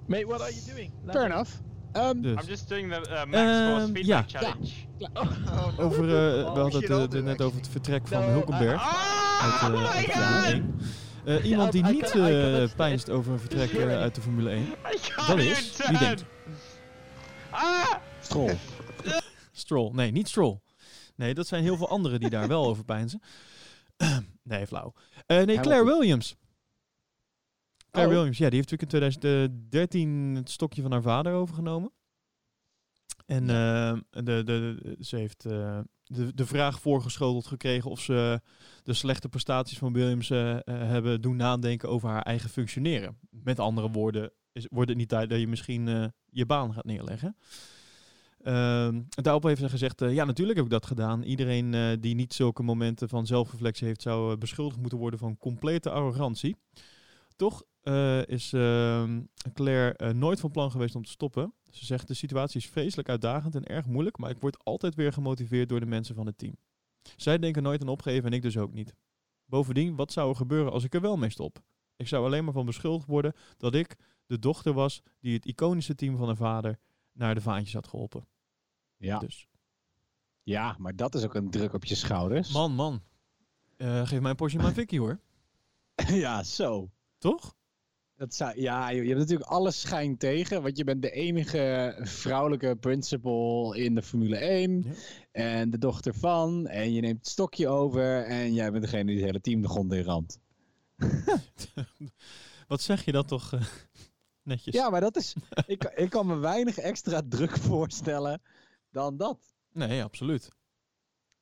Mate, 0.07 0.27
what 0.27 0.41
are 0.41 0.53
you 0.55 0.65
doing? 0.67 0.93
Fair 1.07 1.25
enough. 1.25 1.51
Ehm, 1.93 2.21
Dus. 2.21 2.41
I'm 2.41 2.49
just 2.49 2.69
doing 2.69 2.93
the 2.93 3.01
uh, 3.11 3.25
Max 3.25 3.71
Force 3.71 3.93
feedback 3.93 4.29
ja. 4.31 4.41
challenge. 4.41 4.71
Oh, 5.13 5.23
no. 5.23 5.73
Over, 5.85 6.03
eh, 6.05 6.53
we 6.53 6.61
hadden 6.61 7.01
het 7.03 7.15
eh, 7.15 7.23
net 7.23 7.43
over 7.43 7.59
het 7.59 7.69
vertrek 7.69 8.09
van 8.09 8.21
No, 8.21 8.27
Hulkenberg. 8.27 8.83
Ah! 8.83 9.63
uit, 9.63 9.75
eh, 9.75 9.85
oh 9.85 9.95
my 9.95 10.07
de 10.07 10.13
Formule 10.13 10.43
god! 10.43 10.53
1. 10.53 10.75
Eh, 11.25 11.45
iemand 11.45 11.73
die 11.73 11.83
niet 11.83 12.05
eh, 12.05 12.11
cannot 12.11 12.77
pijnst 12.77 13.11
over 13.11 13.33
een 13.33 13.39
vertrek 13.41 13.77
uit 13.77 14.15
de 14.15 14.21
Formule 14.21 14.51
1. 14.51 14.63
I 14.67 14.67
can't 14.83 15.29
Dat 15.29 15.39
is, 15.39 15.77
wie 15.89 15.99
denkt? 15.99 16.25
Ah! 17.51 17.95
Stroll. 18.21 18.57
Stroll. 19.53 19.91
Nee, 19.93 20.11
niet 20.11 20.29
Stroll. 20.29 20.61
Nee, 21.17 21.35
dat 21.35 21.47
zijn 21.47 21.63
heel 21.63 21.77
veel 21.77 21.89
anderen 21.89 22.21
die 22.21 22.31
daar 22.31 22.49
wel 22.49 22.67
over 22.67 22.85
pijnzen. 22.85 23.21
nee, 24.43 24.67
flauw. 24.67 24.93
Eh, 25.27 25.43
nee, 25.43 25.61
Claire. 25.61 25.85
Williams. 25.85 26.37
Claire 27.91 28.13
Oh. 28.13 28.17
Williams, 28.19 28.39
ja, 28.39 28.49
die 28.51 28.57
heeft 28.57 28.71
natuurlijk 28.71 29.05
in 29.05 29.11
2013 29.11 30.35
het 30.35 30.51
stokje 30.51 30.83
van 30.83 30.93
haar 30.93 31.03
vader 31.03 31.33
overgenomen. 31.35 31.93
En 33.27 33.51
eh, 33.51 33.99
de, 34.11 34.23
de, 34.23 34.43
de- 34.45 34.97
ze 35.01 35.17
heeft 35.17 35.45
eh, 35.45 35.81
de, 36.05 36.35
de 36.35 36.47
vraag 36.47 36.81
voorgeschoteld 36.81 37.47
gekregen 37.47 37.91
of 37.91 38.01
ze 38.01 38.41
de 38.83 38.93
slechte 38.95 39.29
prestaties 39.29 39.79
van 39.79 39.93
Williams 39.93 40.31
eh, 40.31 40.53
eh, 40.55 40.61
hebben 40.65 41.21
doen 41.21 41.37
nadenken 41.37 41.89
over 41.89 42.09
haar 42.09 42.23
eigen 42.23 42.51
functioneren. 42.51 43.19
Met 43.31 43.59
andere 43.59 43.91
woorden, 43.91 44.33
is, 44.53 44.67
wordt 44.71 44.89
het 44.89 44.99
niet 44.99 45.09
tijd 45.09 45.31
dat 45.31 45.41
je 45.41 45.49
misschien 45.49 45.89
eh, 45.89 46.05
je 46.31 46.47
baan 46.47 46.73
gaat 46.75 46.85
neerleggen. 46.85 47.37
Ehm, 48.45 49.03
daarop 49.09 49.43
heeft 49.43 49.61
ze 49.61 49.69
gezegd, 49.69 50.03
eh, 50.03 50.15
ja 50.15 50.25
natuurlijk 50.25 50.57
heb 50.57 50.67
ik 50.67 50.73
dat 50.73 50.87
gedaan. 50.87 51.23
Iedereen 51.23 51.75
eh, 51.75 51.91
die 52.01 52.15
niet 52.15 52.35
zulke 52.35 52.63
momenten 52.63 53.09
van 53.09 53.27
zelfreflectie 53.27 53.87
heeft, 53.87 54.03
zou 54.03 54.33
eh, 54.33 54.39
beschuldigd 54.39 54.81
moeten 54.81 54.99
worden 54.99 55.19
van 55.19 55.39
complete 55.39 55.91
arrogantie. 55.91 56.57
Toch 57.37 57.63
is 58.27 58.53
ehm, 58.53 59.23
Claire 59.53 60.13
nooit 60.13 60.41
van 60.41 60.51
plan 60.51 60.71
geweest 60.71 60.95
om 60.95 61.05
te 61.05 61.11
stoppen. 61.11 61.55
Ze 61.71 61.85
zegt, 61.85 62.09
de 62.09 62.15
situatie 62.15 62.61
is 62.61 62.67
vreselijk 62.67 63.09
uitdagend 63.09 63.55
en 63.55 63.65
erg 63.65 63.87
moeilijk, 63.87 64.19
maar 64.19 64.31
ik 64.31 64.41
word 64.41 64.65
altijd 64.65 64.95
weer 64.95 65.13
gemotiveerd 65.13 65.69
door 65.69 65.81
de 65.81 65.87
mensen 65.87 66.15
van 66.15 66.27
het 66.27 66.39
team. 66.39 66.57
Zij 67.17 67.39
denken 67.39 67.63
nooit 67.63 67.81
aan 67.81 67.89
opgeven 67.89 68.25
en 68.25 68.33
ik 68.33 68.43
dus 68.43 68.57
ook 68.57 68.73
niet. 68.73 68.95
Bovendien, 69.45 69.97
wat 69.97 70.13
zou 70.13 70.31
er 70.31 70.37
gebeuren 70.37 70.73
als 70.73 70.85
ik 70.85 70.95
er 70.95 71.01
wel 71.01 71.17
mee 71.17 71.31
stop? 71.31 71.63
Ik 71.97 72.09
zou 72.09 72.25
alleen 72.25 72.45
maar 72.45 72.53
van 72.53 72.67
beschuldigd 72.67 73.07
worden 73.07 73.33
dat 73.57 73.75
ik 73.75 73.97
de 74.27 74.39
dochter 74.39 74.73
was 74.73 75.03
die 75.21 75.35
het 75.35 75.47
iconische 75.47 75.95
team 75.95 76.17
van 76.17 76.27
haar 76.27 76.37
vader 76.37 76.79
naar 77.13 77.35
de 77.35 77.41
vaantjes 77.41 77.75
had 77.75 77.89
geholpen. 77.89 78.27
Ja. 78.97 79.19
Dus, 79.19 79.49
ja, 80.43 80.77
maar 80.79 80.97
dat 80.97 81.15
is 81.15 81.25
ook 81.25 81.35
een 81.35 81.51
druk 81.51 81.73
op 81.73 81.85
je 81.85 81.95
schouders. 81.95 82.53
man, 82.53 82.73
man. 82.73 83.03
Eh, 83.77 84.07
geef 84.07 84.21
mij 84.21 84.31
een 84.31 84.37
Porsche 84.37 84.59
maar 84.59 84.73
Vicky 84.73 84.99
hoor. 84.99 85.21
ja, 86.25 86.43
zo. 86.43 86.91
Toch? 87.19 87.55
Dat 88.17 88.35
zou, 88.35 88.61
ja, 88.61 88.89
je, 88.89 89.07
hebt 89.07 89.19
natuurlijk 89.19 89.51
alles 89.51 89.81
schijn 89.81 90.17
tegen, 90.17 90.63
want 90.63 90.77
je 90.77 90.85
bent 90.85 91.03
de 91.03 91.11
enige 91.11 91.97
vrouwelijke 92.03 92.77
principal 92.77 93.73
in 93.73 93.95
de 93.95 94.03
Formule 94.03 94.37
1. 94.37 94.83
Ja. 94.83 94.93
En 95.33 95.71
de 95.71 95.79
dochter 95.79 96.15
van, 96.15 96.67
en 96.67 96.93
je 96.93 97.01
neemt 97.01 97.19
het 97.19 97.29
stokje 97.29 97.69
over 97.69 98.25
en 98.25 98.53
jij 98.53 98.71
bent 98.71 98.83
degene 98.83 99.05
die 99.05 99.17
het 99.17 99.25
hele 99.25 99.41
team 99.41 99.63
de 99.63 99.69
grond 99.69 99.93
in 99.93 100.03
ramt. 100.03 100.39
Wat 102.69 102.81
zeg 102.81 103.05
je 103.05 103.13
dat 103.13 103.29
toch 103.29 103.53
eh, 103.53 103.61
netjes? 104.43 104.75
Ja, 104.75 104.91
maar 104.91 105.01
dat 105.01 105.17
is, 105.17 105.35
ik, 105.67 105.85
ik 105.95 106.11
kan 106.11 106.27
me 106.27 106.37
weinig 106.37 106.79
extra 106.79 107.23
druk 107.29 107.59
voorstellen 107.59 108.41
dan 108.95 109.17
dat. 109.17 109.55
Nee, 109.73 110.03
absoluut. 110.05 110.49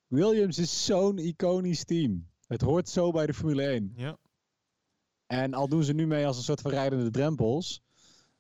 Williams 0.07 0.59
is 0.59 0.85
zo'n 0.85 1.19
iconisch 1.19 1.85
team. 1.85 2.29
Het 2.47 2.61
hoort 2.61 2.89
zo 2.89 3.11
bij 3.11 3.27
de 3.27 3.35
Formule 3.35 3.63
1. 3.63 3.93
Ja. 3.97 4.17
En 5.27 5.55
al 5.55 5.69
doen 5.69 5.85
ze 5.85 5.93
nu 5.93 6.07
mee 6.07 6.27
als 6.27 6.37
een 6.37 6.43
soort 6.43 6.61
van 6.61 6.71
rijdende 6.71 7.11
drempels. 7.11 7.83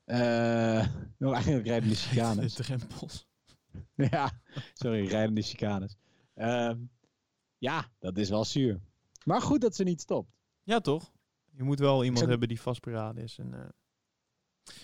eh 0.04 0.16
nou, 1.18 1.34
eigenlijk 1.34 1.66
rijdende 1.66 1.94
chicanes. 1.94 2.54
De 2.54 2.62
drempels. 2.68 3.26
ja, 4.10 4.40
sorry, 4.74 5.06
rijdende 5.06 5.42
chicanes. 5.42 5.96
Ehm, 6.34 6.78
ja, 7.58 7.90
dat 7.98 8.16
is 8.18 8.28
wel 8.28 8.44
zuur. 8.44 8.80
Maar 9.24 9.42
goed 9.42 9.60
dat 9.60 9.74
ze 9.76 9.82
niet 9.84 10.00
stopt. 10.00 10.30
Ja, 10.62 10.80
toch? 10.80 11.12
Je 11.50 11.62
moet 11.62 11.78
wel 11.78 12.00
iemand 12.00 12.18
zou- 12.18 12.30
hebben 12.30 12.48
die 12.48 12.60
vastberaden 12.60 13.22
is. 13.22 13.38
En, 13.38 13.54
eh, 13.54 13.68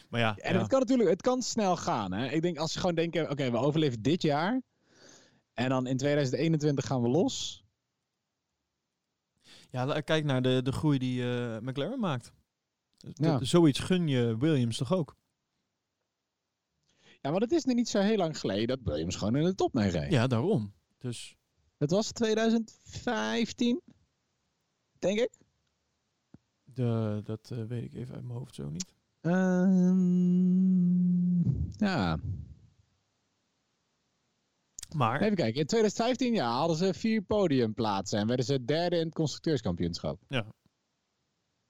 Maar 0.09 0.21
ja, 0.21 0.37
En 0.37 0.53
ja. 0.53 0.59
het 0.59 0.69
kan 0.69 0.79
natuurlijk, 0.79 1.11
het 1.11 1.23
kan 1.23 1.43
snel 1.43 1.77
gaan. 1.77 2.13
Hè? 2.13 2.29
Ik 2.29 2.43
denk 2.43 2.59
als 2.59 2.73
ze 2.73 2.79
gewoon 2.79 2.95
denken, 2.95 3.31
oké, 3.31 3.51
we 3.51 3.57
overleven 3.57 4.03
dit 4.03 4.23
jaar. 4.23 4.63
En 5.53 5.69
dan 5.69 5.87
in 5.87 5.97
2021 5.97 6.87
gaan 6.87 7.03
we 7.03 7.09
los. 7.09 7.65
ja 9.71 10.01
kijk 10.01 10.25
naar 10.25 10.43
de, 10.43 10.61
de 10.63 10.73
groei 10.73 10.99
die 10.99 11.23
eh, 11.23 11.59
McLaren 11.61 12.01
maakt. 12.01 12.33
Ja. 13.13 13.45
Zoiets 13.45 13.79
gun 13.79 14.09
je 14.09 14.37
Williams 14.39 14.77
toch 14.77 14.93
ook? 14.93 15.17
Ja, 17.21 17.31
maar 17.31 17.41
dat 17.41 17.53
is 17.53 17.65
nu 17.65 17.75
niet 17.75 17.89
zo 17.89 18.01
heel 18.01 18.17
lang 18.17 18.39
geleden 18.39 18.67
dat 18.67 18.79
Williams 18.83 19.17
gewoon 19.17 19.37
in 19.37 19.45
de 19.45 19.55
top 19.55 19.73
mee 19.73 19.91
reed. 19.91 20.13
Ja, 20.13 20.27
daarom. 20.27 20.75
Dus 20.99 21.37
Dat 21.77 21.91
was 21.91 22.13
2015, 22.13 23.81
denk 24.99 25.19
ik. 25.19 25.31
de, 26.65 27.21
dat 27.25 27.51
eh, 27.51 27.65
weet 27.65 27.85
ik 27.85 27.95
even 27.95 28.15
uit 28.15 28.25
mijn 28.25 28.39
hoofd 28.39 28.55
zo 28.55 28.69
niet. 28.69 28.95
Ehm, 29.21 30.79
ja, 31.79 32.19
Maar 34.97 35.21
even 35.21 35.37
kijken. 35.37 35.61
In 35.61 35.67
2015 35.67 36.35
ja, 36.35 36.51
hadden 36.51 36.77
ze 36.77 36.95
vier 36.95 37.23
podiumplaatsen 37.23 38.19
en 38.19 38.27
werden 38.27 38.45
ze 38.47 38.65
derde 38.65 38.97
in 38.97 39.05
het 39.05 39.15
constructeurskampioenschap. 39.15 40.23
Ja. 40.29 40.47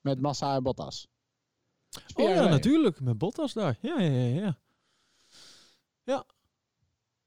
Met 0.01 0.21
Massa 0.21 0.55
en 0.57 0.63
Bottas. 0.63 1.07
Oh 2.15 2.25
ja, 2.25 2.33
geleden. 2.33 2.51
natuurlijk. 2.51 3.01
Met 3.01 3.19
Bottas 3.19 3.53
daar. 3.53 3.79
Ja, 3.81 4.01
ja, 4.01 4.11
ja, 4.11 4.41
ja. 4.41 4.59
Ja. 6.03 6.25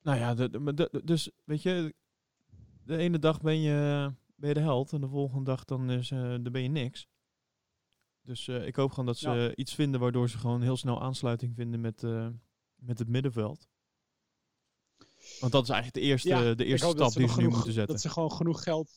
Nou 0.02 0.18
ja, 0.20 0.34
de, 0.34 0.50
de- 0.50 0.74
de- 0.74 0.90
de- 0.92 1.04
dus 1.04 1.32
weet 1.44 1.62
je, 1.62 1.94
de 2.84 2.98
ene 2.98 3.20
dag 3.20 3.42
ben 3.42 3.60
je, 3.62 4.12
ben 4.36 4.48
je 4.50 4.54
de 4.56 4.62
held 4.62 4.94
en 4.94 5.02
de 5.02 5.08
volgende 5.08 5.44
dag 5.44 5.66
dan, 5.66 5.92
is, 5.92 6.12
eh, 6.12 6.20
dan 6.20 6.52
ben 6.52 6.62
je 6.64 6.70
niks. 6.70 7.08
Dus 8.24 8.48
eh, 8.48 8.68
ik 8.68 8.76
hoop 8.76 8.90
gewoon 8.90 9.06
dat 9.06 9.18
ze 9.18 9.30
Ja. 9.30 9.56
iets 9.56 9.76
vinden 9.76 10.00
waardoor 10.00 10.30
ze 10.30 10.38
gewoon 10.38 10.62
heel 10.62 10.78
snel 10.78 11.02
aansluiting 11.02 11.56
vinden 11.56 11.82
met, 11.82 12.04
eh, 12.04 12.28
met 12.76 13.00
het 13.00 13.08
middenveld. 13.08 13.68
Want 15.40 15.52
dat 15.52 15.64
is 15.64 15.70
eigenlijk 15.70 16.04
de 16.04 16.12
eerste, 16.12 16.28
Ja, 16.30 16.54
de 16.54 16.66
eerste 16.66 16.88
stap 16.90 17.14
die 17.14 17.28
ze 17.28 17.42
nu 17.42 17.48
moeten 17.48 17.74
zetten. 17.74 17.94
Dat 17.94 18.02
ze 18.02 18.10
gewoon 18.10 18.32
genoeg 18.32 18.64
geld. 18.64 18.92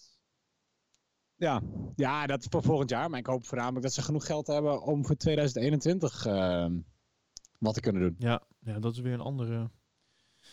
Ja. 1.36 1.62
ja, 1.96 2.26
dat 2.26 2.40
is 2.40 2.46
voor 2.50 2.62
volgend 2.62 2.90
jaar. 2.90 3.10
Maar 3.10 3.18
ik 3.18 3.26
hoop 3.26 3.46
voornamelijk 3.46 3.82
dat 3.82 3.92
ze 3.92 4.02
genoeg 4.02 4.26
geld 4.26 4.46
hebben 4.46 4.82
om 4.82 5.06
voor 5.06 5.16
2021 5.16 6.26
ehm, 6.26 6.78
wat 7.58 7.74
te 7.74 7.80
kunnen 7.80 8.02
doen. 8.02 8.14
Ja, 8.18 8.42
ja, 8.58 8.78
dat 8.78 8.92
is 8.92 9.00
weer 9.00 9.12
een 9.12 9.20
andere... 9.20 9.70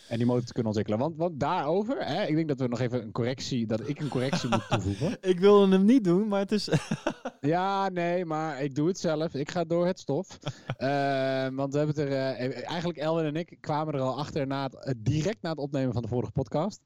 En 0.08 0.18
die 0.18 0.26
motor 0.26 0.44
te 0.46 0.54
kunnen 0.54 0.72
ontwikkelen. 0.72 1.00
Want, 1.00 1.18
want 1.18 1.40
daarover, 1.40 2.06
hè, 2.06 2.26
ik 2.26 2.36
denk 2.36 2.48
dat 2.48 2.60
we 2.60 2.68
nog 2.68 2.80
even 2.80 3.02
een 3.02 3.12
correctie, 3.12 3.68
dat 3.68 3.88
ik 3.88 4.00
een 4.00 4.08
correctie 4.10 4.50
moet 4.50 4.68
toevoegen. 4.70 5.18
Ik 5.22 5.40
wilde 5.40 5.72
hem 5.76 5.86
niet 5.86 6.04
doen, 6.04 6.28
maar 6.28 6.40
het 6.40 6.52
is... 6.52 6.68
Ja, 7.48 7.90
nee, 7.90 8.26
maar 8.26 8.62
ik 8.64 8.76
doe 8.76 8.88
het 8.88 9.00
zelf. 9.00 9.34
Ik 9.34 9.52
ga 9.52 9.64
door 9.64 9.86
het 9.86 10.00
stof. 10.00 10.38
Ehm, 10.78 11.56
want 11.56 11.72
we 11.74 11.78
hebben 11.78 11.96
het 11.96 12.06
er, 12.06 12.12
eh, 12.12 12.70
eigenlijk 12.70 13.00
Elwin 13.00 13.26
en 13.26 13.36
ik 13.36 13.58
kwamen 13.60 13.94
er 13.94 14.00
al 14.00 14.18
achter 14.18 14.48
na 14.48 14.64
het, 14.64 14.76
eh, 14.76 14.94
direct 14.98 15.42
na 15.42 15.50
het 15.50 15.58
opnemen 15.60 15.94
van 15.94 16.02
de 16.02 16.08
vorige 16.08 16.32
podcast. 16.32 16.82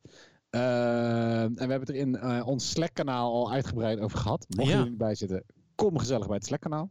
En 0.50 1.54
we 1.54 1.60
hebben 1.60 1.80
het 1.80 1.89
er 1.89 1.96
in 1.96 2.15
eh, 2.15 2.48
ons 2.48 2.70
Slack-kanaal 2.70 3.34
al 3.34 3.52
uitgebreid 3.52 4.00
over 4.00 4.18
gehad. 4.18 4.46
Mocht 4.56 4.70
Ja. 4.70 4.80
er 4.80 4.89
niet 4.89 4.98
bij 4.98 5.15
zitten, 5.15 5.44
kom 5.76 5.98
gezellig 5.98 6.28
bij 6.28 6.36
het 6.36 6.46
Slack-kanaal. 6.46 6.89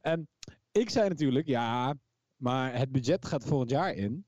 En 0.00 0.28
ik 0.72 0.90
zei 0.90 1.08
natuurlijk, 1.08 1.46
ja, 1.46 1.94
maar 2.36 2.78
het 2.78 2.92
budget 2.92 3.26
gaat 3.26 3.44
volgend 3.44 3.70
jaar 3.70 3.94
in. 3.94 4.24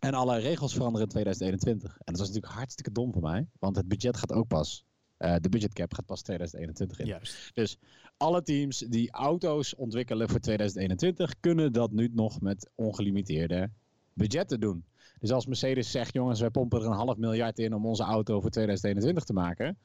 En 0.00 0.14
alle 0.14 0.38
regels 0.38 0.72
veranderen 0.74 1.06
in 1.06 1.12
2021. 1.12 1.90
En 1.92 1.98
dat 2.04 2.18
was 2.18 2.28
natuurlijk 2.28 2.52
hartstikke 2.52 2.92
dom 2.92 3.12
voor 3.12 3.22
mij. 3.22 3.46
Want 3.58 3.76
het 3.76 3.88
budget 3.88 4.16
gaat 4.16 4.32
ook 4.32 4.46
pas. 4.48 4.84
Eh, 5.20 5.34
de 5.40 5.48
budgetcap 5.48 5.94
gaat 5.94 6.06
pas 6.06 6.22
2021 6.22 6.98
in. 6.98 7.06
Juist. 7.06 7.78
Alle 8.16 8.42
teams 8.42 8.78
die 8.78 9.10
auto's 9.10 9.74
ontwikkelen 9.74 10.28
voor 10.28 10.40
2021 10.40 11.34
kunnen 11.40 11.72
dat 11.72 11.90
nu 11.90 12.10
nog 12.12 12.40
met 12.40 12.70
ongelimiteerde 12.74 13.70
budgetten 14.12 14.60
doen. 14.60 14.84
Dus 15.18 15.30
als 15.30 15.46
Mercedes 15.46 15.90
zegt, 15.90 16.12
jongens, 16.12 16.40
wij 16.40 16.50
pompen 16.50 16.80
er 16.80 16.86
een 16.86 16.92
half 16.92 17.16
miljard 17.16 17.58
in 17.58 17.74
om 17.74 17.86
onze 17.86 18.02
auto 18.02 18.40
voor 18.40 18.50
2021 18.50 19.24
te 19.24 19.32
maken. 19.32 19.78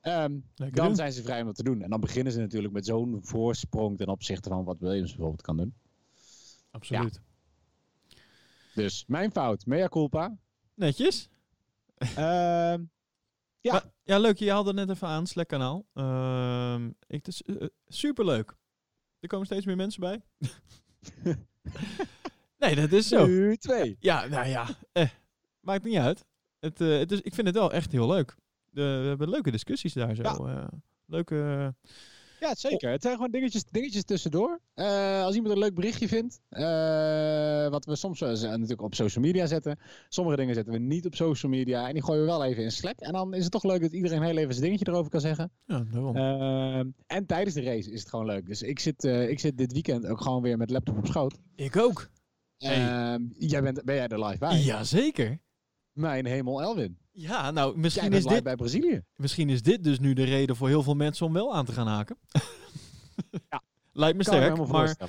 ehm, 0.00 0.38
dan 0.54 0.70
doen. 0.70 0.96
zijn 0.96 1.12
ze 1.12 1.22
vrij 1.22 1.40
om 1.40 1.46
dat 1.46 1.56
te 1.56 1.62
doen. 1.62 1.82
En 1.82 1.90
dan 1.90 2.00
beginnen 2.00 2.32
ze 2.32 2.40
natuurlijk 2.40 2.72
met 2.72 2.86
zo'n 2.86 3.18
voorsprong 3.22 3.96
ten 3.96 4.08
opzichte 4.08 4.48
van 4.48 4.64
wat 4.64 4.78
Williams 4.78 5.10
bijvoorbeeld 5.10 5.42
kan 5.42 5.56
doen. 5.56 5.74
Absoluut. 6.70 7.20
Dus 8.74 9.04
mijn 9.06 9.30
fout, 9.30 9.66
mea 9.66 9.88
culpa. 9.88 10.36
Netjes. 10.74 11.28
Ehm, 11.98 12.82
Ja. 13.60 13.72
Maar- 13.72 13.84
ja, 14.02 14.18
leuk. 14.18 14.38
Je 14.38 14.50
haalde 14.50 14.68
het 14.68 14.78
net 14.78 14.96
even 14.96 15.08
aan, 15.08 15.26
Slack-kanaal. 15.26 15.86
Ehm, 15.94 16.90
ik, 17.06 17.26
is 17.26 17.42
eh, 17.42 17.66
superleuk. 17.86 18.56
Er 19.20 19.28
komen 19.28 19.46
steeds 19.46 19.66
meer 19.66 19.76
mensen 19.76 20.00
bij. 20.00 20.22
nee, 22.58 22.74
dat 22.74 22.92
is 22.92 23.08
zo. 23.08 23.26
nu 23.26 23.56
twee. 23.56 23.96
Ja, 24.00 24.26
nou 24.26 24.48
ja. 24.48 24.66
Eh, 24.92 25.08
maakt 25.60 25.84
niet 25.84 25.96
uit. 25.96 26.24
Het, 26.58 26.80
eh, 26.80 26.98
het 26.98 27.12
is, 27.12 27.20
ik 27.20 27.34
vind 27.34 27.46
het 27.46 27.56
wel 27.56 27.72
echt 27.72 27.92
heel 27.92 28.06
leuk. 28.08 28.36
De, 28.70 28.82
we 29.02 29.08
hebben 29.08 29.28
leuke 29.30 29.50
discussies 29.50 29.92
daar 29.92 30.14
zo. 30.14 30.22
Ja. 30.22 30.70
leuke... 31.06 31.74
Ja, 32.40 32.54
zeker. 32.54 32.90
Het 32.90 33.02
zijn 33.02 33.14
gewoon 33.14 33.30
dingetjes, 33.30 33.64
dingetjes 33.64 34.04
tussendoor. 34.04 34.60
Eh, 34.74 35.22
als 35.22 35.34
iemand 35.34 35.52
een 35.54 35.60
leuk 35.60 35.74
berichtje 35.74 36.08
vindt, 36.08 36.40
eh, 36.48 37.68
wat 37.68 37.84
we 37.84 37.96
soms 37.96 38.20
eh, 38.20 38.28
natuurlijk 38.28 38.82
op 38.82 38.94
social 38.94 39.24
media 39.24 39.46
zetten. 39.46 39.78
Sommige 40.08 40.36
dingen 40.36 40.54
zetten 40.54 40.72
we 40.72 40.78
niet 40.78 41.06
op 41.06 41.14
social 41.14 41.52
media 41.52 41.86
en 41.88 41.92
die 41.92 42.02
gooien 42.02 42.20
we 42.20 42.26
wel 42.26 42.44
even 42.44 42.62
in 42.62 42.72
Slack. 42.72 42.98
En 42.98 43.12
dan 43.12 43.34
is 43.34 43.42
het 43.42 43.52
toch 43.52 43.64
leuk 43.64 43.80
dat 43.80 43.92
iedereen 43.92 44.22
heel 44.22 44.36
even 44.36 44.54
zijn 44.54 44.64
dingetje 44.64 44.88
erover 44.88 45.10
kan 45.10 45.20
zeggen. 45.20 45.50
Ja, 45.66 45.84
daarom. 45.92 46.16
Eh, 46.16 46.92
en 47.06 47.26
tijdens 47.26 47.54
de 47.54 47.62
race 47.62 47.90
is 47.90 48.00
het 48.00 48.08
gewoon 48.08 48.26
leuk. 48.26 48.46
Dus 48.46 48.62
ik 48.62 48.78
zit, 48.78 49.04
ik 49.04 49.40
zit 49.40 49.58
dit 49.58 49.72
weekend 49.72 50.06
ook 50.06 50.20
gewoon 50.20 50.42
weer 50.42 50.56
met 50.56 50.70
laptop 50.70 50.98
op 50.98 51.06
schoot. 51.06 51.38
ik 51.56 51.76
ook. 51.76 52.10
Hey. 52.56 52.88
Ehm, 52.88 53.22
jij 53.38 53.62
bent, 53.62 53.84
ben 53.84 53.94
jij 53.94 54.08
er 54.08 54.24
live 54.24 54.38
bij? 54.38 54.58
Jazeker. 54.58 55.38
Mijn 55.92 56.26
hemel 56.26 56.62
Elwin. 56.62 56.98
Ja, 57.20 57.50
nou, 57.50 57.78
misschien 57.78 58.12
is, 58.12 58.24
dit, 58.24 58.42
bij 58.42 58.56
Brazilië. 58.56 59.02
misschien 59.16 59.48
is 59.48 59.62
dit 59.62 59.84
dus 59.84 59.98
nu 59.98 60.12
de 60.12 60.24
reden 60.24 60.56
voor 60.56 60.68
heel 60.68 60.82
veel 60.82 60.94
mensen 60.94 61.26
om 61.26 61.32
wel 61.32 61.54
aan 61.54 61.64
te 61.64 61.72
gaan 61.72 61.86
haken. 61.86 62.18
Ja. 63.48 63.62
Lijkt 63.92 64.16
me 64.16 64.22
sterk, 64.22 64.66
maar... 64.66 64.96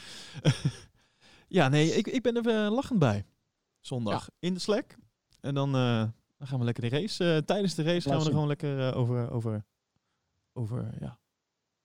Ja, 1.47 1.69
nee, 1.69 1.89
ik, 1.89 2.08
ik 2.08 2.21
ben 2.21 2.36
er 2.36 2.47
eh, 2.65 2.71
lachend 2.71 3.00
bij. 3.00 3.26
Zondag 3.80 4.30
in 4.39 4.54
de 4.54 4.60
Slack. 4.60 4.95
En 5.39 5.54
dan, 5.54 5.76
eh, 5.76 6.04
dan 6.38 6.47
gaan 6.47 6.60
we 6.60 6.65
lekker 6.65 6.89
de 6.89 6.89
race. 6.89 7.34
eh, 7.34 7.38
tijdens 7.38 7.76
de 7.76 7.84
race 7.84 8.02
gaan 8.02 8.12
we 8.12 8.17
er 8.17 8.21
zien. 8.21 8.32
gewoon 8.32 8.47
lekker 8.47 8.95
over, 8.95 9.32
over, 9.32 9.65
over 10.54 10.97
ja, 11.00 11.19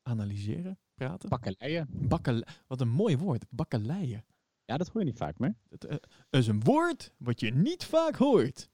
analyseren, 0.02 0.78
praten. 0.94 1.28
Bakkeleien. 1.28 1.86
Bakkele 1.90 2.46
wat 2.66 2.80
een 2.80 2.88
mooi 2.88 3.16
woord, 3.18 3.44
bakkeleien. 3.50 4.24
Ja, 4.64 4.76
dat 4.76 4.88
hoor 4.88 5.00
je 5.00 5.06
niet 5.06 5.16
vaak 5.16 5.38
meer. 5.38 5.56
Het 5.68 6.08
is 6.30 6.46
een 6.46 6.62
woord 6.62 7.12
wat 7.16 7.40
je 7.40 7.54
niet 7.54 7.84
vaak 7.84 8.16
hoort. 8.16 8.68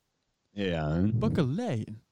Ja. 0.52 1.10
Bakkeleien. 1.14 2.02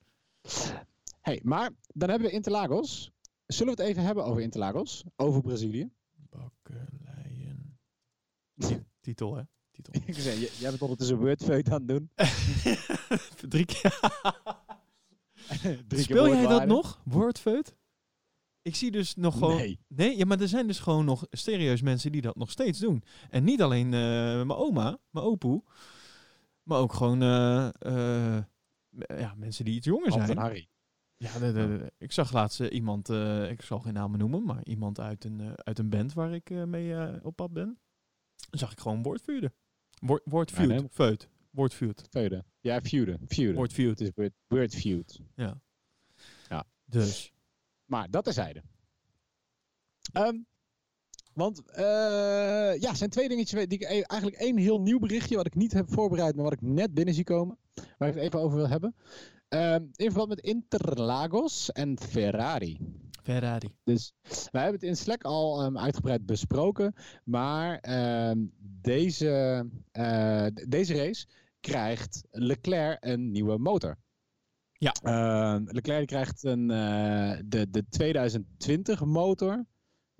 Hey, 1.20 1.40
maar 1.44 1.70
dan 1.94 2.08
hebben 2.10 2.28
we 2.28 2.34
Interlagos. 2.34 3.10
Zullen 3.46 3.76
we 3.76 3.82
het 3.82 3.90
even 3.90 4.02
hebben 4.04 4.24
over 4.24 4.42
Interlagos? 4.42 5.04
Over 5.16 5.40
Brazilië? 5.40 5.90
Bakkeleien. 6.30 7.78
Ti- 8.58 8.84
Titel, 9.00 9.36
hè? 9.36 9.42
Titel. 9.70 9.92
Ik 10.06 10.14
zei, 10.14 10.38
jij 10.58 10.70
bent 10.70 10.82
ondertussen 10.82 11.16
een 11.16 11.22
wordfeut 11.22 11.70
aan 11.70 11.78
het 11.78 11.88
doen. 11.88 12.10
Drie 13.48 13.64
keer. 13.64 13.98
Drie 15.60 15.84
keer 15.88 15.98
Speel 15.98 16.28
jij 16.28 16.46
dat 16.46 16.66
nog? 16.66 17.00
Wordfeut? 17.04 17.76
Ik 18.62 18.74
zie 18.76 18.90
dus 18.90 19.14
nog 19.14 19.34
gewoon... 19.34 19.56
Nee. 19.56 19.78
Nee, 19.88 20.16
ja, 20.16 20.24
maar 20.24 20.40
er 20.40 20.48
zijn 20.48 20.66
dus 20.66 20.78
gewoon 20.78 21.04
nog 21.04 21.26
serieus 21.30 21.82
mensen 21.82 22.12
die 22.12 22.20
dat 22.20 22.36
nog 22.36 22.50
steeds 22.50 22.78
doen. 22.78 23.02
En 23.30 23.44
niet 23.44 23.62
alleen 23.62 23.86
eh, 23.86 24.00
mijn 24.34 24.52
oma, 24.52 24.98
mijn 25.10 25.24
opoe, 25.26 25.62
maar 26.70 26.78
ook 26.78 26.92
gewoon 26.92 27.22
eh, 27.22 27.68
eh, 27.78 28.42
ja, 29.18 29.34
mensen 29.34 29.64
die 29.64 29.74
iets 29.74 29.86
jonger 29.86 30.12
zijn. 30.12 30.38
Harry. 30.38 30.68
Ja, 31.16 31.32
de, 31.32 31.52
de- 31.52 31.52
de- 31.52 31.92
ik 31.98 32.12
zag 32.12 32.32
laatst 32.32 32.60
eh, 32.60 32.72
iemand, 32.72 33.08
ik 33.48 33.62
zal 33.62 33.80
geen 33.80 33.92
namen 33.92 34.18
noemen, 34.18 34.44
maar 34.44 34.64
iemand 34.64 35.00
uit 35.00 35.24
een, 35.24 35.52
uit 35.56 35.78
een 35.78 35.88
band 35.90 36.12
waar 36.12 36.34
ik 36.34 36.50
mee 36.50 37.24
op 37.24 37.36
pad 37.36 37.52
ben. 37.52 37.78
Dan 38.50 38.58
zag 38.58 38.72
ik 38.72 38.80
gewoon 38.80 39.02
woordvuurden. 39.02 39.52
Woord, 40.00 40.22
woordvuurd, 40.24 40.70
Ja, 40.70 40.76
nee. 40.76 40.88
feut, 40.90 41.28
woordvuurd, 41.50 42.06
Feuden. 42.10 42.44
Ja, 42.60 42.80
feuden. 42.80 43.20
Feuden. 43.28 43.54
woordvuurd. 43.56 43.98
Het 43.98 44.08
is 44.18 44.32
word. 44.48 45.20
Ja. 45.34 45.60
Ja. 46.48 46.64
Dus, 46.84 47.32
Maar 47.84 48.10
dat 48.10 48.24
terzijde. 48.24 48.62
Ehm 50.12 50.36
want 51.32 51.62
eh 51.70 51.84
ja, 52.80 52.88
er 52.90 52.96
zijn 52.96 53.10
twee 53.10 53.28
dingetjes 53.28 53.66
die 53.66 53.78
ik 53.78 53.82
e- 53.82 54.00
eigenlijk 54.00 54.40
één 54.40 54.56
heel 54.56 54.80
nieuw 54.80 54.98
berichtje 54.98 55.36
wat 55.36 55.46
ik 55.46 55.54
niet 55.54 55.72
heb 55.72 55.92
voorbereid, 55.92 56.34
maar 56.34 56.44
wat 56.44 56.52
ik 56.52 56.60
net 56.60 56.94
binnen 56.94 57.14
zie 57.14 57.24
komen, 57.24 57.58
waar 57.98 58.08
ik 58.08 58.14
het 58.14 58.22
even 58.22 58.40
over 58.40 58.56
wil 58.56 58.68
hebben. 58.68 58.94
Ehm, 59.48 59.82
in 59.94 60.10
verband 60.10 60.28
met 60.28 60.40
Interlagos 60.40 61.72
en 61.72 61.98
Ferrari. 61.98 62.78
Ferrari. 63.22 63.74
Dus 63.84 64.12
wij 64.22 64.62
hebben 64.62 64.80
het 64.80 64.88
in 64.88 64.96
Slack 64.96 65.22
al 65.22 65.62
ehm, 65.62 65.78
uitgebreid 65.78 66.26
besproken. 66.26 66.94
Maar 67.24 67.78
ehm, 67.78 68.38
deze, 68.80 69.66
eh, 69.92 70.46
deze 70.68 70.94
race 70.94 71.26
krijgt 71.60 72.22
Leclerc 72.30 72.96
een 73.00 73.30
nieuwe 73.30 73.58
motor. 73.58 73.98
Ja. 74.72 74.92
Leclerc 75.64 76.06
krijgt 76.06 76.42
een, 76.44 76.70
eh, 76.70 77.38
de, 77.44 77.70
de 77.70 77.88
2020 77.88 79.04
motor. 79.04 79.66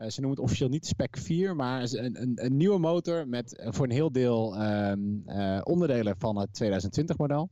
Eh, 0.00 0.08
ze 0.08 0.20
noemen 0.20 0.36
het 0.36 0.44
officieel 0.46 0.68
niet 0.68 0.86
Spec 0.86 1.16
4, 1.16 1.56
maar 1.56 1.82
een, 1.82 2.22
een, 2.22 2.44
een 2.44 2.56
nieuwe 2.56 2.78
motor 2.78 3.28
met 3.28 3.56
eh, 3.56 3.72
voor 3.72 3.84
een 3.84 3.90
heel 3.90 4.12
deel 4.12 4.56
ehm, 4.56 5.28
eh, 5.28 5.60
onderdelen 5.64 6.18
van 6.18 6.38
het 6.38 6.52
2020 6.52 7.16
model. 7.16 7.50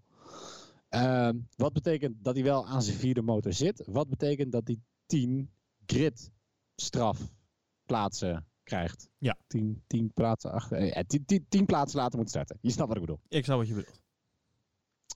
Ehm, 0.89 1.37
wat 1.57 1.73
betekent 1.73 2.25
dat 2.25 2.35
hij 2.35 2.45
wel 2.45 2.67
aan 2.67 2.83
zijn 2.83 2.97
vierde 2.97 3.23
motor 3.23 3.53
zit? 3.53 3.83
Wat 3.87 4.09
betekent 4.09 4.53
dat 4.53 4.67
hij 4.67 4.79
10 5.07 5.51
grid 5.87 6.31
strafplaatsen 6.75 8.47
krijgt. 8.63 9.09
Ja. 9.19 9.37
Tien, 9.47 9.83
tien, 9.87 10.13
plaatsen, 10.13 10.53
achter, 10.53 10.77
eh, 10.77 10.93
ja, 10.93 11.03
tien, 11.07 11.25
tien, 11.25 11.47
tien 11.49 11.67
plaatsen 11.67 12.01
later 12.01 12.19
moet 12.19 12.29
starten. 12.29 12.59
Je 12.61 12.71
snapt 12.71 12.89
wat 12.89 12.97
ik 12.97 13.05
bedoel. 13.07 13.21
Ik 13.29 13.45
snap 13.45 13.59
wat 13.59 13.69
je 13.69 13.75
bedoelt. 13.75 14.01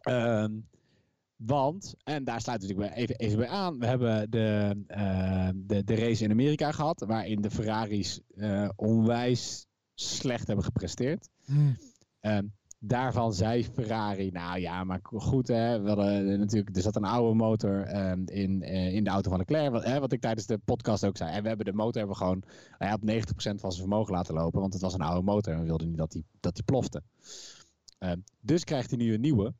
Ehm, 0.00 0.58
want, 1.46 1.94
en 2.04 2.24
daar 2.24 2.40
sluit 2.40 2.60
natuurlijk 2.60 2.94
even, 2.94 3.16
even 3.16 3.38
bij 3.38 3.48
aan, 3.48 3.78
we 3.78 3.86
hebben 3.86 4.30
de, 4.30 4.76
eh, 4.86 5.48
de, 5.54 5.84
de 5.84 5.94
race 5.94 6.24
in 6.24 6.30
Amerika 6.30 6.72
gehad, 6.72 7.04
waarin 7.06 7.40
de 7.40 7.50
Ferraris 7.50 8.20
eh, 8.34 8.68
onwijs 8.76 9.66
slecht 9.94 10.46
hebben 10.46 10.64
gepresteerd. 10.64 11.28
Ehm, 12.20 12.46
daarvan 12.78 13.34
zei 13.34 13.64
Ferrari, 13.64 14.30
nou 14.30 14.60
ja, 14.60 14.84
maar 14.84 15.00
goed 15.02 15.48
hè, 15.48 15.80
we 15.80 15.88
hadden 15.88 16.38
natuurlijk, 16.38 16.76
er 16.76 16.82
zat 16.82 16.96
een 16.96 17.04
oude 17.04 17.34
motor 17.34 17.82
ehm, 17.82 18.22
in, 18.26 18.62
eh, 18.62 18.94
in 18.94 19.04
de 19.04 19.10
auto 19.10 19.30
van 19.30 19.38
Leclerc, 19.38 19.70
wat, 19.70 19.84
hè, 19.84 20.00
wat 20.00 20.12
ik 20.12 20.20
tijdens 20.20 20.46
de 20.46 20.58
podcast 20.58 21.04
ook 21.04 21.16
zei. 21.16 21.30
En 21.30 21.42
we 21.42 21.48
hebben 21.48 21.66
de 21.66 21.72
motor 21.72 21.96
hebben 21.96 22.18
we 22.18 22.24
gewoon 22.24 22.42
nou 22.78 22.90
ja, 22.90 22.94
op 22.94 23.02
90% 23.02 23.60
van 23.60 23.72
zijn 23.72 23.86
vermogen 23.86 24.14
laten 24.14 24.34
lopen, 24.34 24.60
want 24.60 24.72
het 24.72 24.82
was 24.82 24.94
een 24.94 25.00
oude 25.00 25.22
motor 25.22 25.52
en 25.52 25.60
we 25.60 25.66
wilden 25.66 25.88
niet 25.88 25.98
dat 25.98 26.12
die, 26.12 26.24
dat 26.40 26.54
die 26.54 26.64
plofte. 26.64 27.02
Ehm, 27.98 28.18
dus 28.40 28.64
krijgt 28.64 28.90
hij 28.90 28.98
nu 28.98 29.14
een 29.14 29.20
nieuwe. 29.20 29.54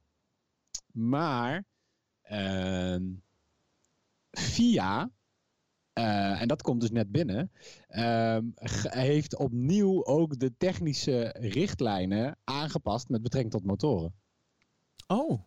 Maar 0.92 1.64
ehm, 2.32 3.04
FIA, 4.30 5.10
eh, 5.92 6.40
en 6.40 6.48
dat 6.48 6.62
komt 6.62 6.80
dus 6.80 6.90
net 6.90 7.10
binnen, 7.10 7.52
ehm, 7.88 8.46
heeft 8.82 9.36
opnieuw 9.36 10.04
ook 10.04 10.38
de 10.38 10.56
technische 10.56 11.34
richtlijnen 11.38 12.38
aangepast 12.44 13.08
met 13.08 13.22
betrekking 13.22 13.52
tot 13.52 13.64
motoren. 13.64 14.14
Oh, 15.06 15.40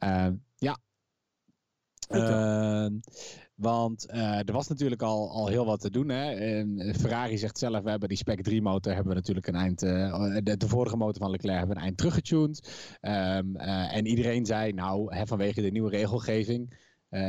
Ehm, 0.00 0.34
ja. 0.56 0.78
Vertel. 2.08 3.00
Want 3.60 4.06
eh, 4.06 4.38
er 4.38 4.52
was 4.52 4.68
natuurlijk 4.68 5.02
al, 5.02 5.30
al 5.30 5.46
heel 5.46 5.64
wat 5.64 5.80
te 5.80 5.90
doen. 5.90 6.08
Hè? 6.08 6.30
En 6.32 6.94
Ferrari 6.94 7.38
zegt 7.38 7.58
zelf, 7.58 7.82
we 7.82 7.90
hebben 7.90 8.08
die 8.08 8.16
Spec 8.18 8.42
3 8.42 8.62
motor 8.62 8.92
hebben 8.92 9.08
we 9.12 9.18
natuurlijk 9.18 9.46
een 9.46 9.54
eind. 9.54 9.82
eh, 9.82 10.36
de, 10.42 10.56
de 10.56 10.68
vorige 10.68 10.96
motor 10.96 11.22
van 11.22 11.30
Leclerc 11.30 11.56
hebben 11.58 11.74
we 11.74 11.80
een 11.80 11.86
eind 11.86 11.98
teruggetuned. 11.98 12.68
Ehm, 13.00 13.56
eh, 13.56 13.96
en 13.96 14.06
iedereen 14.06 14.46
zei, 14.46 14.72
nou, 14.72 15.14
hè, 15.14 15.26
vanwege 15.26 15.60
de 15.62 15.70
nieuwe 15.70 15.90
regelgeving. 15.90 16.88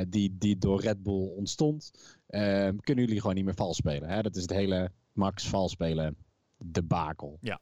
die, 0.09 0.35
die 0.37 0.57
door 0.57 0.81
Red 0.81 1.03
Bull 1.03 1.27
ontstond. 1.35 1.91
ehm, 2.27 2.75
kunnen 2.77 3.05
jullie 3.05 3.19
gewoon 3.21 3.35
niet 3.35 3.45
meer 3.45 3.55
vals 3.55 3.77
spelen. 3.77 4.09
Hè? 4.09 4.21
Dat 4.21 4.35
is 4.35 4.41
het 4.41 4.51
hele 4.51 4.91
Max 5.13 5.47
vals 5.47 5.71
spelen 5.71 6.15
debakel. 6.57 7.37
Ja. 7.41 7.59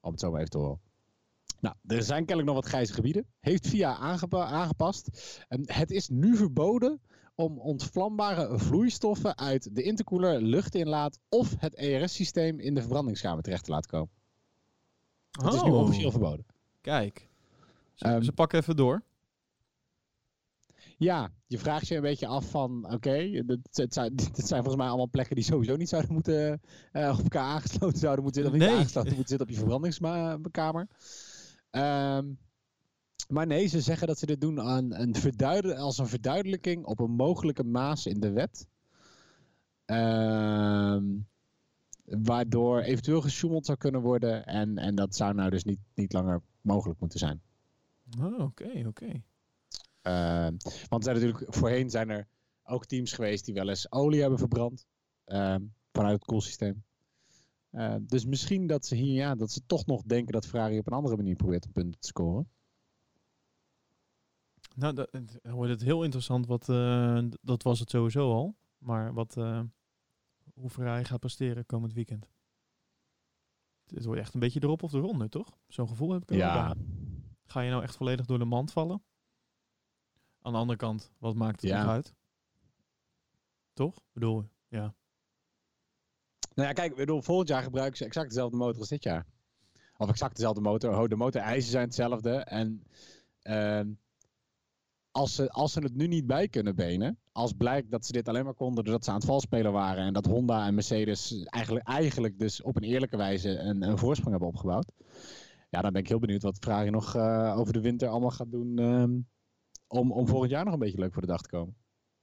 Om 0.00 0.10
het 0.10 0.20
zo 0.20 0.30
maar 0.30 0.38
even 0.38 0.50
te 0.50 0.58
horen. 0.58 0.80
Nou, 1.60 1.74
er 1.86 2.02
zijn 2.02 2.18
kennelijk 2.24 2.46
nog 2.46 2.54
wat 2.56 2.66
grijze 2.72 2.92
gebieden. 2.92 3.26
Heeft 3.40 3.68
VIA 3.68 3.96
aangepa- 3.96 4.46
aangepast. 4.46 5.08
En 5.48 5.60
het 5.72 5.90
is 5.90 6.08
nu 6.08 6.36
verboden 6.36 7.00
om 7.34 7.58
ontvlambare 7.58 8.58
vloeistoffen 8.58 9.38
uit 9.38 9.74
de 9.74 9.82
intercooler, 9.82 10.42
luchtinlaat 10.42 11.18
of 11.28 11.54
het 11.58 11.74
ERS-systeem 11.74 12.60
in 12.60 12.74
de 12.74 12.80
verbrandingskamer 12.80 13.42
terecht 13.42 13.64
te 13.64 13.70
laten 13.70 13.90
komen. 13.90 14.10
Het 15.30 15.52
is 15.54 15.62
nu 15.62 15.70
Oh. 15.70 15.80
officieel 15.80 16.10
verboden. 16.10 16.46
Kijk. 16.80 17.28
Ze, 17.94 18.18
ze 18.22 18.32
pakken 18.32 18.58
even 18.58 18.76
door. 18.76 19.02
Ja, 20.98 21.32
je 21.46 21.58
vraagt 21.58 21.88
je 21.88 21.94
een 21.96 22.02
beetje 22.02 22.26
af 22.26 22.50
van, 22.50 22.92
oké, 22.92 23.42
dit, 23.46 23.58
het 23.72 23.94
zijn, 23.94 24.16
dit 24.34 24.46
zijn 24.46 24.60
volgens 24.62 24.76
mij 24.76 24.86
allemaal 24.86 25.08
plekken 25.08 25.34
die 25.34 25.44
sowieso 25.44 25.76
niet 25.76 25.88
zouden 25.88 26.12
moeten, 26.12 26.60
eh, 26.92 27.14
op 27.18 27.22
elkaar 27.22 27.42
aangesloten 27.44 27.98
zouden 27.98 28.24
moeten 28.24 28.42
zitten, 28.42 28.60
of 28.60 28.66
niet 28.66 28.68
Nee. 28.70 28.78
aangesloten 28.80 29.14
moeten 29.16 29.28
zitten 29.28 29.46
op 29.46 29.52
je 29.52 29.58
verbrandingskamer. 29.58 30.88
Ehm, 31.70 32.32
maar 33.28 33.46
nee, 33.46 33.66
ze 33.66 33.80
zeggen 33.80 34.06
dat 34.06 34.18
ze 34.18 34.26
dit 34.26 34.40
doen 34.40 34.60
aan 34.60 34.94
een 34.94 35.76
als 35.76 35.98
een 35.98 36.06
verduidelijking 36.06 36.84
op 36.84 36.98
een 36.98 37.10
mogelijke 37.10 37.64
maas 37.64 38.06
in 38.06 38.20
de 38.20 38.30
wet. 38.30 38.66
Ehm, 39.84 41.04
waardoor 42.04 42.80
eventueel 42.80 43.20
gesjoemeld 43.20 43.66
zou 43.66 43.78
kunnen 43.78 44.00
worden 44.00 44.46
en, 44.46 44.78
en 44.78 44.94
dat 44.94 45.16
zou 45.16 45.34
nou 45.34 45.50
dus 45.50 45.64
niet, 45.64 45.78
niet 45.94 46.12
langer 46.12 46.42
mogelijk 46.60 47.00
moeten 47.00 47.18
zijn. 47.18 47.42
Oh, 48.20 48.40
oké, 48.40 48.84
oké. 48.86 49.22
Ehm, 50.02 50.54
want 50.88 51.06
er 51.06 51.14
zijn 51.14 51.16
natuurlijk, 51.16 51.54
voorheen 51.54 51.90
zijn 51.90 52.10
er 52.10 52.28
ook 52.64 52.86
teams 52.86 53.12
geweest 53.12 53.44
die 53.44 53.54
wel 53.54 53.68
eens 53.68 53.92
olie 53.92 54.20
hebben 54.20 54.38
verbrand. 54.38 54.86
ehm, 55.24 55.62
vanuit 55.92 56.14
het 56.14 56.24
koelsysteem. 56.24 56.84
Ehm, 57.70 58.00
dus 58.06 58.24
misschien 58.24 58.66
dat 58.66 58.86
ze 58.86 58.94
hier, 58.94 59.14
ja, 59.14 59.34
dat 59.34 59.50
ze 59.50 59.60
toch 59.66 59.86
nog 59.86 60.02
denken 60.02 60.32
dat 60.32 60.46
Ferrari 60.46 60.78
op 60.78 60.86
een 60.86 60.92
andere 60.92 61.16
manier 61.16 61.36
probeert 61.36 61.66
om 61.66 61.72
punten 61.72 62.00
te 62.00 62.06
scoren. 62.06 62.48
Nou, 64.74 64.94
dat, 64.94 65.10
wordt 65.42 65.70
het 65.70 65.82
heel 65.82 66.02
interessant. 66.02 66.46
Wat, 66.46 66.68
eh, 66.68 67.24
dat 67.42 67.62
was 67.62 67.80
het 67.80 67.90
sowieso 67.90 68.32
al. 68.32 68.56
Maar 68.78 69.12
wat, 69.12 69.36
eh, 69.36 69.60
hoe 70.54 70.70
Ferrari 70.70 71.04
gaat 71.04 71.20
presteren 71.20 71.66
komend 71.66 71.92
weekend. 71.92 72.28
Het 73.86 74.04
wordt 74.04 74.20
echt 74.20 74.34
een 74.34 74.40
beetje 74.40 74.62
erop 74.62 74.82
of 74.82 74.90
de 74.90 74.98
ronde, 74.98 75.28
toch? 75.28 75.58
Zo'n 75.68 75.88
gevoel 75.88 76.12
heb 76.12 76.22
ik 76.22 76.28
wel 76.28 76.52
bij. 76.52 76.74
Ga 77.44 77.60
je 77.60 77.70
nou 77.70 77.82
echt 77.82 77.96
volledig 77.96 78.26
door 78.26 78.38
de 78.38 78.44
mand 78.44 78.72
vallen? 78.72 79.02
Aan 80.40 80.52
de 80.52 80.58
andere 80.58 80.78
kant, 80.78 81.12
wat 81.18 81.34
maakt 81.34 81.60
het 81.60 81.70
Ja. 81.70 81.82
nog 81.82 81.90
uit? 81.92 82.14
Toch? 83.72 83.96
Ik 83.96 84.12
bedoel, 84.12 84.48
ja. 84.68 84.94
Nou 86.54 86.68
ja, 86.68 86.72
kijk, 86.72 86.94
bedoel, 86.94 87.22
volgend 87.22 87.48
jaar 87.48 87.62
gebruiken 87.62 87.96
ze 87.96 88.04
exact 88.04 88.28
dezelfde 88.28 88.56
motor 88.56 88.78
als 88.80 88.88
dit 88.88 89.02
jaar. 89.02 89.26
Of 89.96 90.08
exact 90.08 90.36
dezelfde 90.36 90.60
motor. 90.60 90.98
Oh, 90.98 91.08
de 91.08 91.16
motoreisen 91.16 91.70
zijn 91.70 91.84
hetzelfde. 91.84 92.36
En 92.36 92.82
ehm, 93.42 93.92
als, 95.14 95.34
ze, 95.34 95.50
als 95.50 95.72
ze 95.72 95.80
het 95.80 95.94
nu 95.94 96.06
niet 96.06 96.26
bij 96.26 96.48
kunnen 96.48 96.74
benen, 96.74 97.18
als 97.32 97.52
blijkt 97.52 97.90
dat 97.90 98.06
ze 98.06 98.12
dit 98.12 98.28
alleen 98.28 98.44
maar 98.44 98.54
konden 98.54 98.84
doordat 98.84 99.04
ze 99.04 99.10
aan 99.10 99.16
het 99.16 99.24
valspelen 99.24 99.72
waren 99.72 100.04
en 100.04 100.12
dat 100.12 100.26
Honda 100.26 100.66
en 100.66 100.74
Mercedes 100.74 101.44
eigenlijk, 101.44 101.86
eigenlijk 101.86 102.38
dus 102.38 102.62
op 102.62 102.76
een 102.76 102.82
eerlijke 102.82 103.16
wijze 103.16 103.58
een, 103.58 103.82
een 103.82 103.98
voorsprong 103.98 104.30
hebben 104.30 104.48
opgebouwd. 104.48 104.92
Ja, 105.70 105.80
dan 105.80 105.92
ben 105.92 106.02
ik 106.02 106.08
heel 106.08 106.18
benieuwd 106.18 106.42
wat 106.42 106.58
Ferrari 106.60 106.90
nog 106.90 107.14
eh, 107.14 107.54
over 107.56 107.72
de 107.72 107.80
winter 107.80 108.08
allemaal 108.08 108.30
gaat 108.30 108.50
doen 108.50 108.78
ehm, 108.78 109.18
om, 109.86 110.12
om 110.12 110.26
volgend 110.26 110.50
jaar 110.50 110.64
nog 110.64 110.72
een 110.72 110.78
beetje 110.78 110.98
leuk 110.98 111.12
voor 111.12 111.22
de 111.22 111.28
dag 111.28 111.42
te 111.42 111.48
komen. 111.48 111.76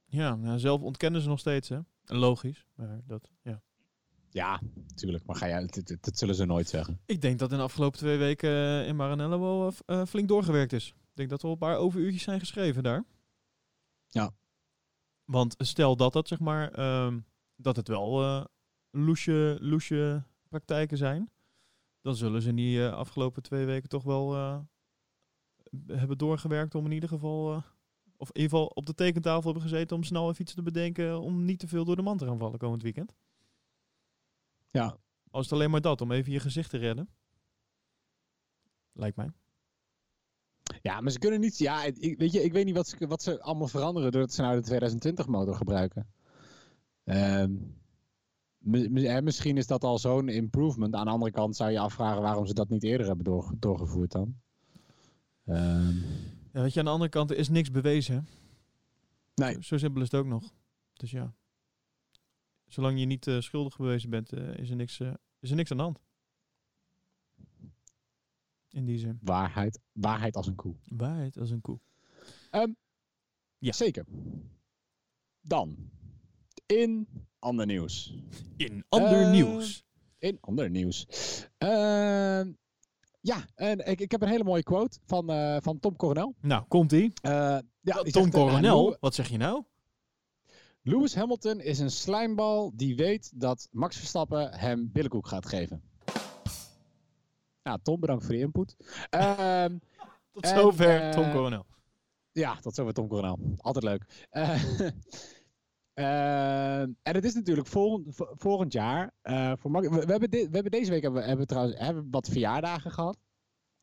Ja, 0.04 0.36
nou, 0.36 0.58
zelf 0.58 0.80
ontkennen 0.80 1.20
ze 1.20 1.28
nog 1.28 1.38
steeds, 1.38 1.68
hè. 1.68 1.78
En 2.04 2.16
Logisch, 2.16 2.66
maar 2.74 3.00
dat, 3.06 3.30
ja. 3.42 3.62
Ja, 4.30 4.60
natuurlijk. 4.86 5.26
Maar 5.26 5.36
ga 5.36 5.48
jij, 5.48 5.68
dat, 6.00 6.18
zullen 6.18 6.34
ze 6.34 6.44
nooit 6.44 6.68
zeggen. 6.68 7.00
Ik 7.06 7.20
denk 7.20 7.38
dat 7.38 7.50
in 7.50 7.56
de 7.56 7.62
afgelopen 7.62 7.98
twee 7.98 8.18
weken 8.18 8.50
eh, 8.50 8.88
in 8.88 8.96
Maranello 8.96 9.40
wel 9.40 9.72
eh, 9.86 10.04
flink 10.04 10.28
doorgewerkt 10.28 10.72
is. 10.72 10.94
Ik 11.12 11.18
denk 11.18 11.30
dat 11.30 11.40
er 11.40 11.46
al 11.46 11.52
een 11.52 11.58
paar 11.58 11.76
overuurtjes 11.76 12.22
zijn 12.22 12.40
geschreven 12.40 12.82
daar. 12.82 13.04
Ja. 14.08 14.34
Want 15.24 15.54
stel 15.58 15.96
dat 15.96 16.12
dat 16.12 16.28
zeg 16.28 16.40
maar 16.40 16.70
ehm, 16.70 17.20
dat 17.56 17.76
het 17.76 17.88
wel 17.88 18.22
eh 18.22 18.44
loesje, 18.90 19.56
loesje 19.60 20.24
praktijken 20.48 20.96
zijn, 20.96 21.30
dan 22.00 22.16
zullen 22.16 22.42
ze 22.42 22.48
in 22.48 22.56
die 22.56 22.86
eh, 22.86 22.92
afgelopen 22.92 23.42
twee 23.42 23.64
weken 23.64 23.88
toch 23.88 24.02
wel 24.02 24.34
eh, 24.34 24.60
hebben 25.86 26.18
doorgewerkt 26.18 26.74
om 26.74 26.84
in 26.84 26.92
ieder 26.92 27.08
geval, 27.08 27.62
of 28.16 28.28
in 28.28 28.40
ieder 28.40 28.50
geval 28.50 28.66
op 28.66 28.86
de 28.86 28.94
tekentafel 28.94 29.44
hebben 29.44 29.62
gezeten 29.62 29.96
om 29.96 30.02
snel 30.02 30.30
even 30.30 30.42
iets 30.42 30.54
te 30.54 30.62
bedenken 30.62 31.20
om 31.20 31.44
niet 31.44 31.58
te 31.58 31.68
veel 31.68 31.84
door 31.84 31.96
de 31.96 32.02
man 32.02 32.16
te 32.16 32.26
gaan 32.26 32.38
vallen 32.38 32.58
komend 32.58 32.82
weekend. 32.82 33.14
Ja, 34.70 34.98
Al 35.32 35.40
is 35.40 35.46
het 35.46 35.54
alleen 35.54 35.70
maar 35.70 35.80
dat, 35.80 36.00
om 36.00 36.12
even 36.12 36.32
je 36.32 36.40
gezicht 36.40 36.70
te 36.70 36.78
redden. 36.78 37.08
Lijkt 38.92 39.16
mij. 39.16 39.30
Ja, 40.82 41.00
maar 41.00 41.12
ze 41.12 41.18
kunnen 41.18 41.40
niet. 41.40 41.58
Ja, 41.58 41.84
ik, 41.84 42.18
weet 42.18 42.32
je, 42.32 42.42
ik 42.42 42.52
weet 42.52 42.64
niet 42.64 42.74
wat 42.74 42.88
ze, 42.88 43.06
wat 43.06 43.22
ze 43.22 43.40
allemaal 43.40 43.68
veranderen 43.68 44.12
doordat 44.12 44.32
ze 44.32 44.42
nou 44.42 44.56
de 44.56 44.62
2020 44.62 45.26
motor 45.26 45.54
gebruiken. 45.54 46.06
Ehm, 47.04 47.52
misschien 49.22 49.56
is 49.56 49.66
dat 49.66 49.84
al 49.84 49.98
zo'n 49.98 50.28
improvement. 50.28 50.94
Aan 50.94 51.04
de 51.04 51.10
andere 51.10 51.30
kant 51.30 51.56
zou 51.56 51.70
je 51.70 51.78
afvragen 51.78 52.22
waarom 52.22 52.46
ze 52.46 52.54
dat 52.54 52.68
niet 52.68 52.82
eerder 52.82 53.06
hebben 53.06 53.24
door, 53.24 53.52
doorgevoerd 53.58 54.12
dan. 54.12 54.36
Ehm, 55.44 55.96
Ja, 56.52 56.62
weet 56.62 56.72
je, 56.72 56.78
aan 56.78 56.84
de 56.84 56.90
andere 56.92 57.10
kant 57.10 57.32
is 57.32 57.48
niks 57.48 57.70
bewezen. 57.70 58.26
Nee, 59.34 59.52
Zo, 59.52 59.60
zo 59.60 59.78
simpel 59.78 60.02
is 60.02 60.10
het 60.10 60.20
ook 60.20 60.26
nog. 60.26 60.52
Dus 60.92 61.10
ja. 61.10 61.34
Zolang 62.66 62.98
je 62.98 63.06
niet 63.06 63.26
eh, 63.26 63.40
schuldig 63.40 63.76
bewezen 63.76 64.10
bent, 64.10 64.32
eh, 64.32 64.56
is, 64.56 64.70
er 64.70 64.76
niks, 64.76 65.00
eh, 65.00 65.12
is 65.40 65.50
er 65.50 65.56
niks 65.56 65.70
aan 65.70 65.76
de 65.76 65.82
hand. 65.82 66.00
In 68.72 68.84
die 68.84 68.98
zin. 68.98 69.18
waarheid, 69.22 69.80
waarheid 69.92 70.36
als 70.36 70.46
een 70.46 70.54
koe. 70.54 70.74
Waarheid 70.84 71.38
als 71.38 71.50
een 71.50 71.60
koe. 71.60 71.78
Ja. 73.58 73.72
Zeker. 73.72 74.04
Dan, 75.40 75.76
in 76.66 77.08
ander 77.38 77.66
nieuws. 77.66 78.14
In 78.56 78.84
ander 78.88 79.22
Eh, 79.22 79.30
nieuws. 79.30 79.84
In 80.18 80.38
ander 80.40 80.70
nieuws. 80.70 81.06
Ehm, 81.58 82.52
ja, 83.20 83.44
en 83.54 83.86
ik, 83.86 84.00
ik 84.00 84.10
heb 84.10 84.22
een 84.22 84.28
hele 84.28 84.44
mooie 84.44 84.62
quote 84.62 84.98
van, 85.04 85.30
eh, 85.30 85.56
van 85.60 85.78
Tom 85.80 85.96
Coronel. 85.96 86.34
Nou, 86.40 86.64
komt-ie. 86.68 87.12
Eh, 87.22 87.32
ja, 87.80 87.94
Tom 87.94 88.10
zegt, 88.10 88.16
eh, 88.16 88.22
nou, 88.22 88.30
Coronel, 88.30 88.96
wat 89.00 89.14
zeg 89.14 89.28
je 89.28 89.36
nou? 89.36 89.64
Lewis 90.82 91.14
Hamilton 91.14 91.60
is 91.60 91.78
een 91.78 91.90
slijmbal 91.90 92.72
die 92.74 92.96
weet 92.96 93.40
dat 93.40 93.68
Max 93.70 93.96
Verstappen 93.96 94.54
hem 94.54 94.90
billenkoek 94.92 95.26
gaat 95.26 95.46
geven. 95.46 95.82
Nou, 97.62 97.78
Tom, 97.82 98.00
bedankt 98.00 98.24
voor 98.24 98.34
je 98.34 98.40
input. 98.40 98.76
Ehm, 99.10 99.78
Tot 100.32 100.46
zover 100.46 101.00
eh, 101.00 101.10
Tom 101.10 101.30
Coronel. 101.32 101.66
ja, 102.32 102.56
tot 102.60 102.74
zover 102.74 102.92
Tom 102.92 103.08
Coronel. 103.08 103.38
Altijd 103.58 103.84
leuk. 103.84 104.26
Eh, 104.30 104.62
Eh, 105.94 106.80
en 106.80 106.96
het 107.02 107.24
is 107.24 107.34
natuurlijk 107.34 107.66
volgend, 107.66 108.14
vo- 108.14 108.32
volgend 108.36 108.72
jaar. 108.72 109.12
eh, 109.22 109.52
voor 109.58 109.70
we, 109.72 109.88
we 109.88 110.10
hebben 110.10 110.30
dit- 110.30 110.46
we 110.48 110.54
hebben 110.54 110.70
deze 110.70 110.90
week 110.90 111.02
hebben, 111.02 111.20
we- 111.20 111.26
hebben 111.26 111.46
we 111.46 111.52
trouwens 111.52 111.78
hebben 111.78 112.08
wat 112.10 112.28
verjaardagen 112.28 112.90
gehad. 112.90 113.18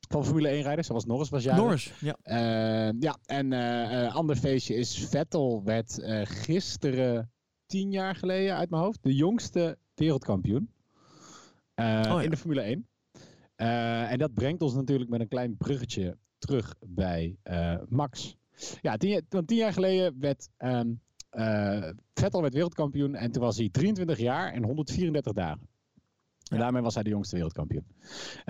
Van 0.10 0.26
Formule 0.26 0.48
1 0.50 0.62
rijders. 0.64 0.88
Zoals 0.88 1.06
Norris 1.06 1.30
was 1.30 1.44
jarig. 1.44 1.62
Norris, 1.62 1.94
ja. 2.00 2.18
Eh, 2.22 2.94
ja, 3.00 3.18
en 3.26 3.54
eh, 3.54 4.16
ander 4.16 4.36
feestje 4.36 4.76
is 4.76 5.08
Vettel 5.08 5.64
werd 5.64 6.00
gisteren 6.24 7.32
tien 7.66 7.92
jaar 7.92 8.16
geleden 8.16 8.56
uit 8.56 8.70
mijn 8.70 8.82
hoofd 8.84 9.04
de 9.04 9.16
jongste 9.16 9.78
wereldkampioen 9.94 10.74
ja. 11.76 12.22
in 12.22 12.30
de 12.30 12.38
Formule 12.38 12.62
1. 12.62 12.88
Eh, 13.60 14.12
en 14.12 14.18
dat 14.18 14.34
brengt 14.34 14.62
ons 14.62 14.74
natuurlijk 14.74 15.10
met 15.10 15.20
een 15.20 15.28
klein 15.28 15.58
bruggetje 15.58 16.18
terug 16.38 16.76
bij 16.88 17.38
eh, 17.44 17.78
Max. 17.90 18.38
Ja, 18.82 18.98
tien, 18.98 19.10
jaar- 19.10 19.22
want 19.30 19.48
tien 19.48 19.58
jaar 19.58 19.74
geleden 19.74 20.20
werd 20.20 20.50
eh, 20.58 21.90
Vettel 22.14 22.42
werd 22.42 22.54
wereldkampioen 22.54 23.16
en 23.16 23.32
toen 23.32 23.42
was 23.42 23.58
hij 23.58 23.70
23 23.70 24.18
jaar 24.18 24.54
en 24.54 24.64
134 24.64 25.34
dagen. 25.34 25.68
En 26.50 26.58
Ja. 26.58 26.64
daarmee 26.64 26.82
was 26.82 26.94
hij 26.94 27.04
de 27.04 27.10
jongste 27.10 27.36
wereldkampioen. 27.36 27.86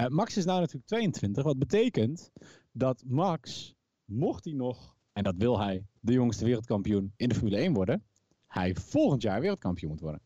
Max 0.07 0.37
is 0.37 0.45
nou 0.45 0.59
natuurlijk 0.59 0.85
22, 0.87 1.43
wat 1.43 1.57
betekent 1.59 2.31
dat 2.71 3.03
Max, 3.07 3.75
mocht 4.05 4.43
hij 4.45 4.53
nog, 4.53 4.95
en 5.13 5.23
dat 5.23 5.35
wil 5.37 5.59
hij, 5.59 5.85
de 5.99 6.13
jongste 6.13 6.45
wereldkampioen 6.45 7.13
in 7.15 7.29
de 7.29 7.35
Formule 7.35 7.57
1 7.57 7.73
worden, 7.73 8.03
hij 8.47 8.75
volgend 8.75 9.21
jaar 9.21 9.41
wereldkampioen 9.41 9.91
moet 9.91 10.01
worden. 10.01 10.21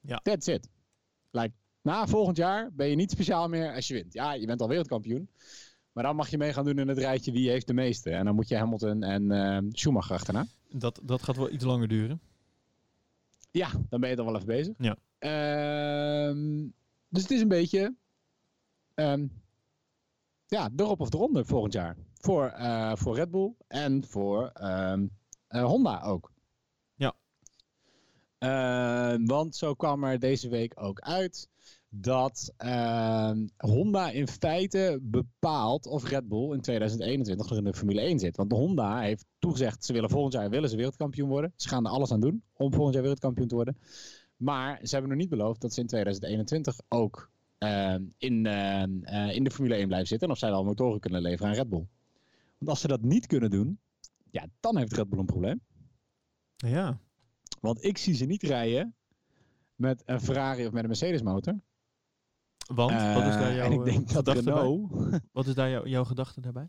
Ja. 0.00 0.16
That's 0.22 0.46
it. 0.46 0.68
Like, 1.30 1.52
na 1.88 2.06
volgend 2.06 2.36
jaar 2.36 2.70
ben 2.72 2.88
je 2.88 2.96
niet 2.96 3.10
speciaal 3.10 3.48
meer 3.48 3.74
als 3.74 3.88
je 3.88 3.94
wint. 3.94 4.12
Ja, 4.12 4.32
je 4.32 4.46
bent 4.46 4.60
al 4.60 4.68
wereldkampioen. 4.68 5.28
Maar 5.92 6.04
dan 6.04 6.16
mag 6.16 6.28
je 6.28 6.38
mee 6.38 6.52
gaan 6.52 6.64
doen 6.64 6.78
in 6.78 6.88
het 6.88 6.98
rijtje 6.98 7.32
wie 7.32 7.50
heeft 7.50 7.66
de 7.66 7.74
meeste. 7.74 8.10
En 8.10 8.24
dan 8.24 8.34
moet 8.34 8.48
je 8.48 8.56
Hamilton 8.56 9.02
en 9.02 9.30
eh, 9.30 9.58
Schumacher 9.72 10.14
achterna. 10.14 10.46
Dat, 10.70 11.00
dat 11.02 11.22
gaat 11.22 11.36
wel 11.36 11.50
iets 11.50 11.64
langer 11.64 11.88
duren. 11.88 12.20
Ja, 13.50 13.70
dan 13.88 14.00
ben 14.00 14.10
je 14.10 14.16
er 14.16 14.24
wel 14.24 14.34
even 14.34 14.46
bezig. 14.46 14.74
Ja. 14.78 14.96
Ehm, 15.18 16.66
dus 17.08 17.22
het 17.22 17.30
is 17.30 17.40
een 17.40 17.48
beetje. 17.48 17.94
ehm, 18.94 19.26
ja, 20.46 20.70
erop 20.76 21.00
of 21.00 21.12
eronder 21.12 21.46
volgend 21.46 21.72
jaar. 21.72 21.96
Voor, 22.14 22.46
eh, 22.46 22.92
voor 22.94 23.14
Red 23.14 23.30
Bull 23.30 23.54
en 23.68 24.04
voor 24.06 24.50
ehm, 24.54 25.06
eh, 25.46 25.64
Honda 25.64 26.02
ook. 26.02 26.32
Ja. 26.94 27.14
Want 29.26 29.56
zo 29.56 29.74
kwam 29.74 30.04
er 30.04 30.18
deze 30.18 30.48
week 30.48 30.72
ook 30.76 31.00
uit 31.00 31.48
dat 31.88 32.52
ehm, 32.56 33.46
Honda 33.56 34.10
in 34.10 34.28
feite 34.28 34.98
bepaalt 35.02 35.86
of 35.86 36.08
Red 36.08 36.28
Bull 36.28 36.52
in 36.52 36.60
2021 36.60 37.48
nog 37.48 37.58
in 37.58 37.64
de 37.64 37.74
Formule 37.74 38.00
1 38.00 38.18
zit. 38.18 38.36
Want 38.36 38.50
de 38.50 38.56
Honda 38.56 39.00
heeft 39.00 39.24
toegezegd, 39.38 39.84
ze 39.84 39.92
willen 39.92 40.10
volgend 40.10 40.32
jaar 40.32 40.50
willen 40.50 40.68
ze 40.68 40.76
wereldkampioen 40.76 41.28
worden. 41.28 41.52
Ze 41.56 41.68
gaan 41.68 41.84
er 41.84 41.90
alles 41.90 42.12
aan 42.12 42.20
doen 42.20 42.42
om 42.52 42.72
volgend 42.72 42.92
jaar 42.92 43.02
wereldkampioen 43.02 43.48
te 43.48 43.54
worden. 43.54 43.76
Maar 44.36 44.78
ze 44.82 44.90
hebben 44.92 45.10
nog 45.10 45.18
niet 45.18 45.28
beloofd 45.28 45.60
dat 45.60 45.74
ze 45.74 45.80
in 45.80 45.86
2021 45.86 46.80
ook 46.88 47.30
ehm, 47.58 48.02
in, 48.18 48.46
ehm, 48.46 49.02
eh, 49.02 49.34
in 49.34 49.44
de 49.44 49.50
Formule 49.50 49.76
1 49.76 49.86
blijven 49.86 50.08
zitten. 50.08 50.26
En 50.26 50.32
of 50.32 50.38
zij 50.38 50.50
wel 50.50 50.64
motoren 50.64 51.00
kunnen 51.00 51.22
leveren 51.22 51.48
aan 51.48 51.54
Red 51.54 51.68
Bull. 51.68 51.86
Want 52.58 52.70
als 52.70 52.80
ze 52.80 52.88
dat 52.88 53.02
niet 53.02 53.26
kunnen 53.26 53.50
doen, 53.50 53.78
ja, 54.30 54.46
dan 54.60 54.76
heeft 54.76 54.92
Red 54.92 55.08
Bull 55.08 55.18
een 55.18 55.26
probleem. 55.26 55.60
Ja. 56.56 56.98
Want 57.60 57.84
ik 57.84 57.98
zie 57.98 58.14
ze 58.14 58.24
niet 58.24 58.42
rijden 58.42 58.94
met 59.74 60.02
een 60.06 60.20
Ferrari 60.20 60.66
of 60.66 60.72
met 60.72 60.82
een 60.82 60.88
Mercedes 60.88 61.22
motor. 61.22 61.60
Want, 62.68 62.90
wat 62.92 63.26
is 63.26 63.34
daar 63.34 63.48
Eh, 63.48 63.56
jouw 63.56 63.64
en 63.64 63.72
ik 63.72 63.78
eh, 63.78 63.84
denk 63.84 64.12
dat 64.12 64.24
bij? 64.24 64.34
Renault... 64.34 64.90
Wat 65.32 65.46
is 65.46 65.54
daar 65.54 65.70
jouw, 65.70 65.86
jouw 65.86 66.04
gedachte 66.04 66.40
daarbij? 66.40 66.68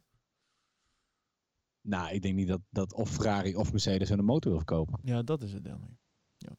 nou, 1.82 2.14
ik 2.14 2.22
denk 2.22 2.36
niet 2.36 2.48
dat, 2.48 2.62
dat 2.70 2.94
of 2.94 3.10
Ferrari 3.10 3.56
of 3.56 3.72
Mercedes 3.72 4.10
hun 4.10 4.26
motor 4.26 4.52
wil 4.52 4.60
verkopen. 4.60 5.00
Ja, 5.04 5.24
dat 5.24 5.44
is 5.44 5.54
het 5.54 5.64
dan. 5.64 5.80
weer. 5.80 5.98
Ja. 6.38 6.56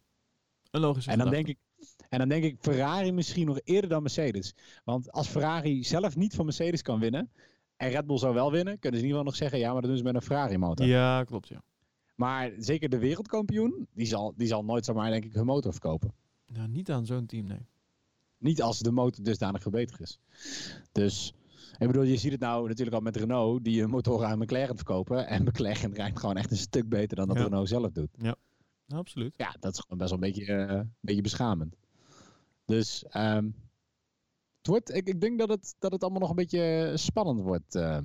Een 0.71 0.81
logische 0.81 1.11
En 1.11 1.19
dan, 1.19 1.27
gedachte. 1.27 1.47
denk 1.47 1.59
ik, 1.59 1.87
en 2.09 2.19
dan 2.19 2.29
denk 2.29 2.45
ik 2.45 2.57
Ferrari 2.61 3.13
misschien 3.13 3.47
nog 3.47 3.61
eerder 3.65 3.91
dan 3.91 4.03
Mercedes. 4.03 4.55
Want 4.85 5.13
als 5.13 5.29
Ferrari 5.29 5.85
zelf 5.85 6.17
niet 6.17 6.35
van 6.35 6.45
Mercedes 6.45 6.83
kan 6.83 7.01
winnen... 7.01 7.31
en 7.77 7.91
Red 7.91 8.07
Bull 8.07 8.19
zou 8.19 8.35
wel 8.35 8.51
winnen... 8.51 8.79
kunnen 8.79 9.01
ze 9.01 9.07
in 9.07 9.11
ieder 9.11 9.19
geval 9.19 9.25
nog 9.25 9.37
zeggen... 9.37 9.59
ja, 9.59 9.73
maar 9.73 9.81
dat 9.81 9.91
doen 9.91 9.99
ze 9.99 10.05
met 10.05 10.15
een 10.15 10.23
Ferrari 10.23 10.59
motor. 10.59 10.87
Ja, 10.87 11.25
klopt, 11.25 11.49
ja. 11.49 11.63
Maar 12.15 12.53
zeker 12.59 12.89
de 12.89 12.99
wereldkampioen... 12.99 13.89
Die 13.93 14.07
zal, 14.07 14.35
die 14.37 14.47
zal 14.47 14.65
nooit 14.65 14.85
zomaar 14.85 15.11
denk 15.11 15.25
ik 15.25 15.33
hun 15.33 15.47
motor 15.47 15.73
verkopen. 15.73 16.15
Nou, 16.47 16.69
niet 16.69 16.91
aan 16.91 17.07
zo'n 17.07 17.27
team, 17.27 17.47
nee. 17.47 17.67
Niet 18.41 18.63
als 18.63 18.79
de 18.79 18.91
motor 18.91 19.25
dusdanig 19.25 19.63
verbeterd 19.63 20.01
is. 20.01 20.21
Dus... 20.93 21.35
Ik 21.79 21.87
bedoel, 21.87 22.03
je 22.03 22.17
ziet 22.17 22.33
het 22.33 22.41
nou 22.41 22.69
natuurlijk 22.69 22.97
al 22.97 23.03
met 23.03 23.17
Renault... 23.17 23.65
die 23.65 23.81
hun 23.81 23.91
motoren 23.91 24.29
aan 24.29 24.39
McLaren 24.39 24.77
verkopen... 24.77 25.27
en 25.27 25.43
McLaren 25.49 25.95
rijdt 25.95 26.19
gewoon 26.19 26.37
echt 26.37 26.51
een 26.51 26.57
stuk 26.57 26.89
beter 26.89 27.17
dan 27.17 27.29
dat 27.29 27.37
Ja. 27.37 27.43
Renault 27.43 27.69
zelf 27.69 27.93
doet. 27.93 28.19
Nou, 28.19 28.37
absoluut. 28.89 29.35
Ja, 29.37 29.57
dat 29.61 29.73
is 29.73 29.81
gewoon 29.81 29.99
best 29.99 30.11
wel 30.11 30.23
een 30.23 30.33
beetje, 30.33 30.53
eh, 30.55 30.77
een 30.77 30.95
beetje 31.01 31.23
beschamend. 31.23 31.77
Dus 32.65 33.05
ehm, 33.05 33.45
het 34.57 34.67
wordt, 34.67 34.95
ik, 34.95 35.09
ik 35.09 35.21
denk 35.21 35.39
dat 35.39 35.49
het, 35.49 35.75
dat 35.79 35.93
het 35.93 36.03
allemaal 36.03 36.21
nog 36.21 36.31
een 36.31 36.37
beetje 36.37 36.93
spannend 36.95 37.41
wordt 37.41 37.75
ehm, 37.75 38.05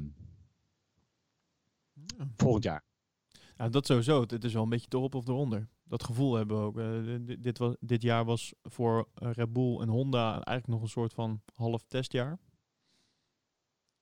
Ja. 2.17 2.27
volgend 2.35 2.63
jaar. 2.63 2.83
Ja, 3.57 3.69
dat 3.69 3.85
sowieso. 3.85 4.21
Het 4.21 4.43
is 4.43 4.53
wel 4.53 4.63
een 4.63 4.69
beetje 4.69 4.87
erop 4.89 5.15
of 5.15 5.27
eronder. 5.27 5.67
Dat 5.87 6.03
gevoel 6.03 6.35
hebben 6.35 6.57
we 6.57 6.63
ook. 6.63 6.77
Eh, 6.77 7.37
dit, 7.39 7.57
was, 7.57 7.75
dit 7.79 8.01
jaar 8.01 8.25
was 8.25 8.53
voor 8.61 9.07
eh, 9.13 9.31
Red 9.31 9.53
Bull 9.53 9.79
en 9.79 9.89
Honda 9.89 10.31
eigenlijk 10.31 10.67
nog 10.67 10.81
een 10.81 10.87
soort 10.87 11.13
van 11.13 11.41
half 11.53 11.83
testjaar. 11.87 12.39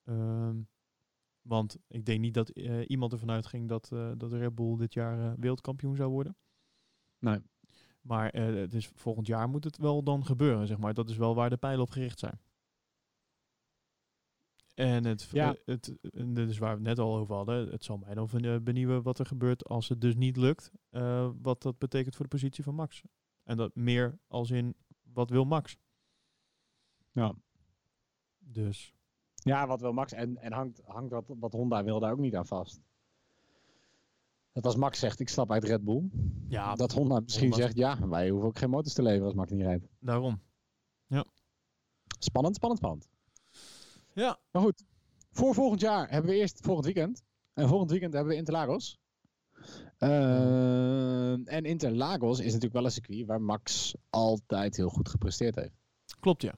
Ehm, 0.04 0.62
want 1.42 1.78
ik 1.88 2.06
denk 2.06 2.20
niet 2.20 2.34
dat 2.34 2.50
eh, 2.50 2.90
iemand 2.90 3.12
ervan 3.14 3.32
uitging 3.32 3.70
dat, 3.70 3.92
eh, 3.92 4.12
dat 4.18 4.34
Red 4.34 4.56
Bull 4.56 4.78
dit 4.78 4.94
jaar 4.94 5.40
wereldkampioen 5.40 5.96
zou 5.96 6.12
worden. 6.12 6.36
Nee. 7.20 7.40
Maar 8.02 8.34
het 8.34 8.74
is, 8.74 8.88
volgend 8.88 9.28
jaar 9.28 9.50
moet 9.50 9.64
het 9.64 9.78
wel 9.78 10.04
dan 10.04 10.26
gebeuren, 10.26 10.68
zeg 10.68 10.78
maar. 10.78 10.94
Dat 10.94 11.10
is 11.10 11.18
wel 11.18 11.36
waar 11.36 11.50
de 11.50 11.58
pijlen 11.58 11.82
op 11.82 11.90
gericht 11.90 12.20
zijn. 12.20 12.40
En 14.74 15.06
het, 15.06 15.24
Ja. 15.32 15.56
eh, 15.56 15.60
het, 15.66 15.98
is 16.50 16.58
waar 16.58 16.70
we 16.70 16.76
het 16.76 16.98
net 16.98 17.00
al 17.00 17.16
over 17.18 17.36
hadden. 17.36 17.72
Het 17.72 17.84
zal 17.84 17.98
mij 17.98 18.14
dan 18.14 18.30
benieuwen 18.64 19.02
wat 19.04 19.20
er 19.20 19.26
gebeurt 19.26 19.66
als 19.66 19.90
het 19.90 20.02
dus 20.02 20.16
niet 20.16 20.38
lukt. 20.38 20.72
eh, 20.90 21.30
wat 21.42 21.62
dat 21.62 21.78
betekent 21.78 22.16
voor 22.16 22.26
de 22.26 22.32
positie 22.36 22.64
van 22.64 22.76
Max. 22.76 23.02
En 23.44 23.58
dat 23.58 23.76
meer 23.76 24.20
als 24.28 24.52
in, 24.52 24.76
wat 25.14 25.30
wil 25.30 25.46
Max? 25.46 25.78
Ja. 27.12 27.34
Dus, 28.40 28.94
Ja, 29.36 29.68
wat 29.68 29.82
wil 29.82 29.94
Max? 29.94 30.12
En, 30.12 30.38
en 30.38 30.52
hangt, 30.54 30.82
hangt 30.86 31.12
wat, 31.12 31.26
wat 31.40 31.54
Honda 31.54 31.84
wil 31.84 32.00
daar 32.00 32.12
ook 32.12 32.20
niet 32.20 32.36
aan 32.36 32.46
vast. 32.48 32.82
Dat 34.52 34.66
als 34.66 34.76
Max 34.76 35.00
zegt, 35.00 35.20
ik 35.20 35.30
stap 35.30 35.52
uit 35.52 35.64
Red 35.64 35.84
Bull. 35.84 36.10
ja, 36.48 36.76
dat 36.76 36.92
Honda 36.92 37.20
misschien 37.20 37.50
Honda- 37.50 37.64
zegt, 37.64 37.78
ja, 37.78 38.08
wij 38.08 38.30
hoeven 38.30 38.48
ook 38.48 38.58
geen 38.58 38.70
motors 38.70 38.94
te 38.94 39.02
leveren 39.02 39.26
als 39.26 39.34
Max 39.36 39.52
niet 39.52 39.62
rijdt. 39.62 39.88
daarom. 40.00 40.42
Spannend, 42.20 42.56
spannend, 42.56 42.80
spannend. 42.80 43.10
Ja, 44.14 44.40
Maar 44.52 44.62
goed, 44.62 44.84
voor 45.32 45.54
volgend 45.54 45.82
jaar 45.82 46.10
hebben 46.10 46.32
we 46.32 46.38
eerst 46.38 46.60
volgend 46.62 46.86
weekend. 46.86 47.24
En 47.54 47.68
volgend 47.68 47.92
weekend 47.92 48.14
hebben 48.14 48.32
we 48.32 48.38
Interlagos. 48.38 48.98
Uh, 50.00 51.32
en 51.32 51.64
Interlagos 51.64 52.40
is 52.40 52.46
natuurlijk 52.46 52.74
wel 52.74 52.86
een 52.86 52.92
circuit 52.92 53.26
waar 53.26 53.42
Max 53.42 53.96
altijd 54.10 54.76
heel 54.76 54.90
goed 54.90 55.10
gepresteerd 55.10 55.56
heeft. 55.56 55.76
klopt 56.20 56.42
ja. 56.42 56.54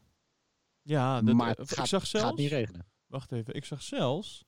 Ja, 0.82 1.22
dat, 1.22 1.36
maar 1.36 1.50
het 1.50 1.72
ik 1.72 1.78
gaat, 1.78 1.88
zag 1.88 2.02
het 2.02 2.10
zelfs... 2.10 2.26
gaat 2.26 2.38
niet 2.38 2.50
regenen. 2.50 2.86
Wacht 3.08 3.32
even, 3.32 3.56
ik 3.56 3.66
zag 3.66 3.82
zelfs 3.82 4.46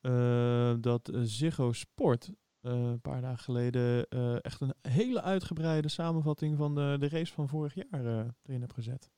eh, 0.00 0.74
dat 0.80 1.08
eh, 1.08 1.20
Ziggo 1.22 1.72
Sport 1.72 2.32
eh, 2.60 2.72
een 2.72 3.00
paar 3.00 3.20
dagen 3.20 3.38
geleden 3.44 4.08
echt 4.40 4.60
een 4.60 4.74
hele 4.82 5.22
uitgebreide 5.22 5.88
samenvatting 5.88 6.56
van 6.56 6.74
de, 6.74 6.96
de 6.98 7.08
race 7.08 7.32
van 7.32 7.48
vorig 7.48 7.74
jaar 7.74 8.32
erin 8.42 8.60
heb 8.60 8.72
gezet. 8.72 9.10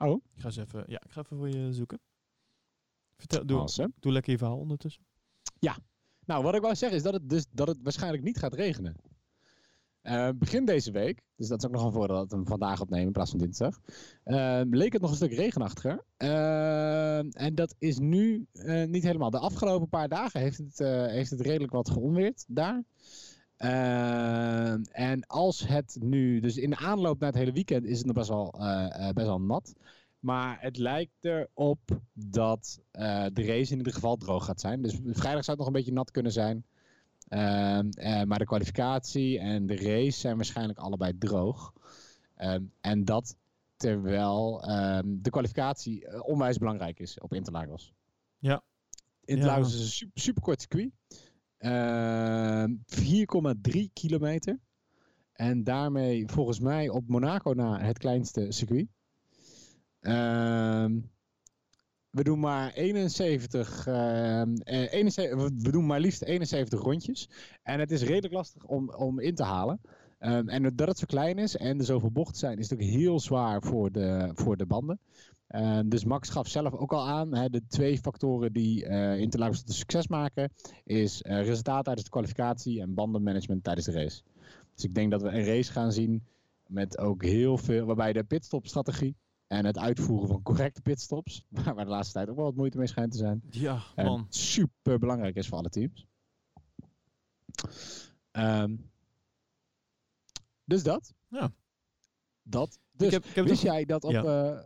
Oh. 0.00 0.22
Ik 0.34 0.40
ga 0.40 0.46
eens 0.46 0.56
even, 0.56 0.84
ja, 0.86 1.00
ik 1.04 1.10
ga 1.10 1.20
even 1.20 1.36
voor 1.36 1.48
je 1.48 1.72
zoeken. 1.72 2.00
Vertel, 3.16 3.46
doe, 3.46 3.58
Awesome. 3.58 3.92
doe 3.98 4.12
lekker 4.12 4.32
je 4.32 4.38
verhaal 4.38 4.58
ondertussen. 4.58 5.02
Nou, 6.30 6.42
wat 6.42 6.54
ik 6.54 6.60
wou 6.60 6.74
zeggen 6.74 6.98
is 6.98 7.04
dat 7.04 7.12
het, 7.12 7.28
dus, 7.28 7.46
dat 7.50 7.68
het 7.68 7.78
waarschijnlijk 7.82 8.22
niet 8.22 8.38
gaat 8.38 8.54
regenen. 8.54 8.96
Eh, 10.02 10.28
begin 10.34 10.64
deze 10.64 10.90
week, 10.90 11.22
dus 11.36 11.48
dat 11.48 11.58
is 11.58 11.66
ook 11.66 11.74
nog 11.74 11.84
een 11.84 11.92
voordeel 11.92 12.16
dat 12.16 12.30
we 12.30 12.36
hem 12.36 12.46
vandaag 12.46 12.80
opnemen 12.80 13.06
in 13.06 13.12
plaats 13.12 13.30
van 13.30 13.38
dinsdag, 13.38 13.80
eh, 14.24 14.60
leek 14.70 14.92
het 14.92 15.02
nog 15.02 15.10
een 15.10 15.16
stuk 15.16 15.32
regenachtiger. 15.32 16.04
Eh, 16.16 17.42
en 17.42 17.54
dat 17.54 17.74
is 17.78 17.98
nu 17.98 18.46
niet 18.86 19.02
helemaal. 19.02 19.30
De 19.30 19.38
afgelopen 19.38 19.88
paar 19.88 20.08
dagen 20.08 20.40
heeft 20.40 20.58
het, 20.58 20.78
heeft 21.10 21.30
het 21.30 21.40
redelijk 21.40 21.72
wat 21.72 21.90
geonweerd 21.90 22.44
daar. 22.48 22.82
Eh, 23.60 24.72
en 24.98 25.26
als 25.26 25.66
het 25.68 25.96
nu, 26.00 26.40
dus 26.40 26.56
in 26.56 26.70
de 26.70 26.76
aanloop 26.76 27.18
naar 27.20 27.28
het 27.28 27.38
hele 27.38 27.52
weekend 27.52 27.84
is 27.84 27.96
het 27.98 28.06
nog 28.06 28.14
best 28.14 28.28
wel, 28.28 28.52
eh, 28.58 29.08
eh, 29.08 29.14
best 29.14 29.26
wel 29.26 29.40
nat. 29.40 29.74
Maar 30.20 30.60
het 30.60 30.76
lijkt 30.76 31.16
erop 31.20 31.80
dat 32.12 32.80
de 32.92 33.30
race 33.34 33.72
in 33.72 33.78
ieder 33.78 33.92
geval 33.92 34.16
droog 34.16 34.44
gaat 34.44 34.60
zijn. 34.60 34.82
Dus 34.82 34.92
vrijdag 34.92 35.44
zou 35.44 35.56
het 35.56 35.56
nog 35.56 35.66
een 35.66 35.72
beetje 35.72 35.92
nat 35.92 36.10
kunnen 36.10 36.32
zijn. 36.32 36.64
Ehm, 37.28 37.88
eh, 37.90 38.22
maar 38.22 38.38
de 38.38 38.44
kwalificatie 38.44 39.38
en 39.38 39.66
de 39.66 39.76
race 39.76 40.18
zijn 40.18 40.36
waarschijnlijk 40.36 40.78
allebei 40.78 41.18
droog. 41.18 41.72
Ehm, 42.36 42.62
en 42.80 43.04
dat 43.04 43.36
terwijl 43.76 44.62
ehm, 44.62 45.06
de 45.08 45.30
kwalificatie 45.30 46.24
onwijs 46.24 46.58
belangrijk 46.58 46.98
is 46.98 47.18
op 47.18 47.34
Interlagos. 47.34 47.92
Ja. 48.38 48.62
Interlagos 49.24 49.72
Ja. 49.72 49.78
is 49.78 49.80
een 49.84 49.88
super, 49.90 50.20
super 50.20 50.42
kort 50.42 50.60
circuit. 50.60 50.90
Ehm, 51.60 52.74
4,3 52.86 53.90
kilometer. 53.92 54.58
En 55.32 55.64
daarmee 55.64 56.28
volgens 56.28 56.60
mij 56.60 56.88
op 56.88 57.08
Monaco 57.08 57.52
na 57.52 57.80
het 57.80 57.98
kleinste 57.98 58.46
circuit. 58.52 58.88
Ehm, 60.00 61.00
we 62.10 62.22
doen 62.22 62.40
maar 62.40 62.72
71, 62.72 63.86
ehm, 63.86 64.54
eh, 64.54 64.92
71, 64.92 65.38
we 65.62 65.70
doen 65.70 65.86
maar 65.86 66.00
liefst 66.00 66.22
71 66.22 66.80
rondjes. 66.80 67.28
En 67.62 67.80
het 67.80 67.90
is 67.90 68.02
redelijk 68.02 68.34
lastig 68.34 68.64
om, 68.64 68.90
om 68.90 69.18
in 69.18 69.34
te 69.34 69.44
halen. 69.44 69.80
Ehm, 70.18 70.48
en 70.48 70.62
doordat 70.62 70.88
het 70.88 70.98
zo 70.98 71.06
klein 71.06 71.38
is 71.38 71.56
en 71.56 71.78
er 71.78 71.84
zoveel 71.84 72.10
bochten 72.10 72.38
zijn, 72.38 72.58
is 72.58 72.70
het 72.70 72.80
ook 72.80 72.86
heel 72.86 73.20
zwaar 73.20 73.62
voor 73.62 73.92
de, 73.92 74.30
voor 74.34 74.56
de 74.56 74.66
banden. 74.66 75.00
Ehm, 75.50 75.88
dus 75.88 76.04
Max 76.04 76.28
gaf 76.28 76.48
zelf 76.48 76.72
ook 76.74 76.92
al 76.92 77.08
aan, 77.08 77.34
hè, 77.34 77.48
de 77.50 77.66
twee 77.66 77.98
factoren 77.98 78.52
die 78.52 78.84
eh 78.86 79.18
Interlagos 79.20 79.62
tot 79.62 79.74
succes 79.74 80.08
maken, 80.08 80.52
is 80.84 81.22
eh, 81.22 81.44
resultaat 81.44 81.84
tijdens 81.84 82.04
de 82.04 82.10
kwalificatie 82.12 82.80
en 82.80 82.94
bandenmanagement 82.94 83.64
tijdens 83.64 83.86
de 83.86 83.92
race. 83.92 84.22
Dus 84.74 84.84
ik 84.84 84.94
denk 84.94 85.10
dat 85.10 85.22
we 85.22 85.28
een 85.28 85.44
race 85.44 85.72
gaan 85.72 85.92
zien 85.92 86.24
met 86.66 86.98
ook 86.98 87.22
heel 87.22 87.58
veel, 87.58 87.86
waarbij 87.86 88.12
de 88.12 88.24
pitstopstrategie 88.24 89.16
en 89.46 89.64
het 89.64 89.78
uitvoeren 89.78 90.28
van 90.28 90.42
correcte 90.42 90.80
pitstops, 90.82 91.44
waar 91.48 91.74
waar 91.74 91.84
de 91.84 91.90
laatste 91.90 92.12
tijd 92.12 92.28
ook 92.28 92.36
wel 92.36 92.44
wat 92.44 92.54
moeite 92.56 92.78
mee 92.78 92.86
schijnt 92.86 93.12
te 93.12 93.18
zijn, 93.18 93.42
Ja, 93.50 93.82
en 93.94 94.04
man. 94.04 94.26
super 94.28 94.98
belangrijk 94.98 95.36
is 95.36 95.48
voor 95.48 95.58
alle 95.58 95.68
teams. 95.70 96.06
Ehm, 98.30 98.76
dus 100.64 100.82
dat. 100.82 101.14
Ja. 101.28 101.52
Dat. 102.42 102.78
Dus 102.92 103.06
ik 103.06 103.12
heb, 103.12 103.24
ik 103.24 103.34
heb 103.34 103.44
wist 103.46 103.62
jij 103.62 103.84
dat 103.84 104.04
op. 104.04 104.10
Ja. 104.10 104.22
eh, 104.24 104.62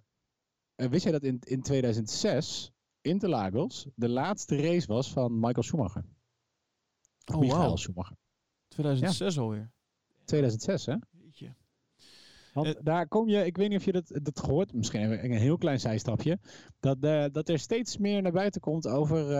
eh, 0.74 0.88
wist 0.88 1.02
jij 1.02 1.12
dat 1.12 1.22
in, 1.22 1.38
in 1.44 1.62
2006 1.62 2.72
Interlagos 3.00 3.86
de 3.94 4.08
laatste 4.08 4.56
race 4.56 4.86
was 4.86 5.12
van 5.12 5.40
Michael 5.40 5.62
Schumacher? 5.62 6.04
Of 7.24 7.34
Oh, 7.34 7.40
Michael. 7.40 7.76
Schumacher. 7.76 8.16
2006 8.68 9.38
alweer. 9.38 9.72
2006, 10.24 10.86
hè? 10.86 10.94
Jeetje. 11.10 11.54
Want 12.52 12.66
Eh, 12.66 12.74
daar 12.82 13.08
kom 13.08 13.28
je, 13.28 13.44
ik 13.44 13.56
weet 13.56 13.68
niet 13.68 13.78
of 13.78 13.84
je 13.84 13.92
dat, 13.92 14.18
dat 14.22 14.40
gehoord, 14.40 14.72
misschien 14.72 15.00
even 15.00 15.24
een 15.24 15.38
heel 15.38 15.58
klein 15.58 15.80
zijstapje, 15.80 16.38
dat, 16.80 16.96
eh, 17.00 17.24
dat 17.32 17.48
er 17.48 17.58
steeds 17.58 17.96
meer 17.96 18.22
naar 18.22 18.32
buiten 18.32 18.60
komt 18.60 18.86
over, 18.86 19.32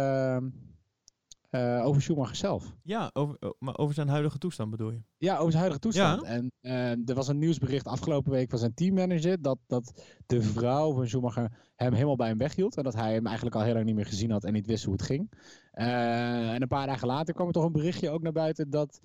eh, 1.54 1.86
over 1.86 2.02
Schumacher 2.02 2.36
zelf. 2.36 2.74
Ja, 2.82 3.10
over, 3.12 3.36
oh, 3.40 3.50
maar 3.58 3.78
over 3.78 3.94
zijn 3.94 4.08
huidige 4.08 4.38
toestand 4.38 4.70
bedoel 4.70 4.90
je? 4.90 5.02
Ja, 5.16 5.32
over 5.36 5.50
zijn 5.50 5.62
huidige 5.62 5.80
toestand. 5.80 6.22
Ja. 6.22 6.28
En 6.28 6.52
eh, 6.60 7.08
er 7.08 7.14
was 7.14 7.28
een 7.28 7.38
nieuwsbericht 7.38 7.86
afgelopen 7.86 8.32
week 8.32 8.50
van 8.50 8.58
zijn 8.58 8.74
teammanager 8.74 9.42
dat, 9.42 9.58
dat 9.66 10.04
de 10.26 10.42
vrouw 10.42 10.94
van 10.94 11.06
Schumacher 11.06 11.72
hem 11.76 11.92
helemaal 11.92 12.16
bij 12.16 12.28
hem 12.28 12.38
weghield. 12.38 12.76
En 12.76 12.82
dat 12.82 12.94
hij 12.94 13.12
hem 13.12 13.26
eigenlijk 13.26 13.56
al 13.56 13.62
heel 13.62 13.72
lang 13.72 13.84
niet 13.84 13.94
meer 13.94 14.06
gezien 14.06 14.30
had 14.30 14.44
en 14.44 14.52
niet 14.52 14.66
wist 14.66 14.84
hoe 14.84 14.92
het 14.92 15.02
ging. 15.02 15.32
Eh, 15.70 16.52
en 16.52 16.62
een 16.62 16.68
paar 16.68 16.86
dagen 16.86 17.06
later 17.06 17.34
kwam 17.34 17.46
er 17.46 17.52
toch 17.52 17.64
een 17.64 17.72
berichtje 17.72 18.10
ook 18.10 18.22
naar 18.22 18.32
buiten 18.32 18.70
dat 18.70 19.00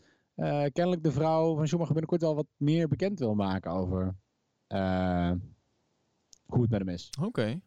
kennelijk 0.71 1.03
de 1.03 1.11
vrouw 1.11 1.55
van 1.55 1.67
Schumacher 1.67 1.93
binnenkort 1.93 2.21
wel 2.21 2.35
wat 2.35 2.47
meer 2.57 2.87
bekend 2.87 3.19
wil 3.19 3.35
maken 3.35 3.71
over 3.71 4.15
hoe 6.45 6.61
het 6.61 6.69
met 6.69 6.79
hem 6.79 6.89
is. 6.89 7.09
Oké. 7.21 7.61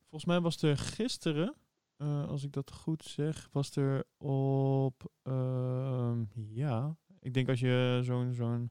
Volgens 0.00 0.24
mij 0.24 0.40
was 0.40 0.62
er 0.62 0.78
gisteren, 0.78 1.54
eh, 1.98 2.28
als 2.28 2.44
ik 2.44 2.52
dat 2.52 2.72
goed 2.72 3.04
zeg, 3.04 3.48
was 3.52 3.76
er 3.76 4.04
op, 4.16 5.12
ehm, 5.22 6.24
ja, 6.34 6.96
ik 7.20 7.34
denk 7.34 7.48
als 7.48 7.60
je 7.60 8.00
zo'n 8.02 8.32
zo'n 8.34 8.70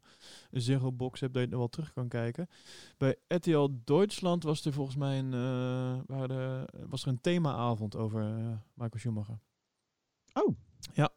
Zero 0.52 0.92
box 0.92 1.20
hebt 1.20 1.34
dat 1.34 1.44
je 1.44 1.50
er 1.50 1.58
wel 1.58 1.68
terug 1.68 1.94
kan 1.94 2.08
kijken. 2.08 2.48
Bij 2.98 3.16
RTL 3.28 3.70
Duitsland 3.84 4.44
was 4.44 4.66
er 4.66 4.74
volgens 4.74 4.96
mij 4.96 5.20
een, 5.20 5.34
eh, 5.34 6.02
waren 6.06 6.38
er, 6.38 6.88
was 6.90 7.02
er 7.02 7.08
een 7.08 7.22
themaavond 7.22 7.96
over 7.96 8.22
eh, 8.22 8.58
Michael 8.74 9.00
Schumacher. 9.00 9.40
Oh. 10.34 10.56
Ja. 10.94 11.10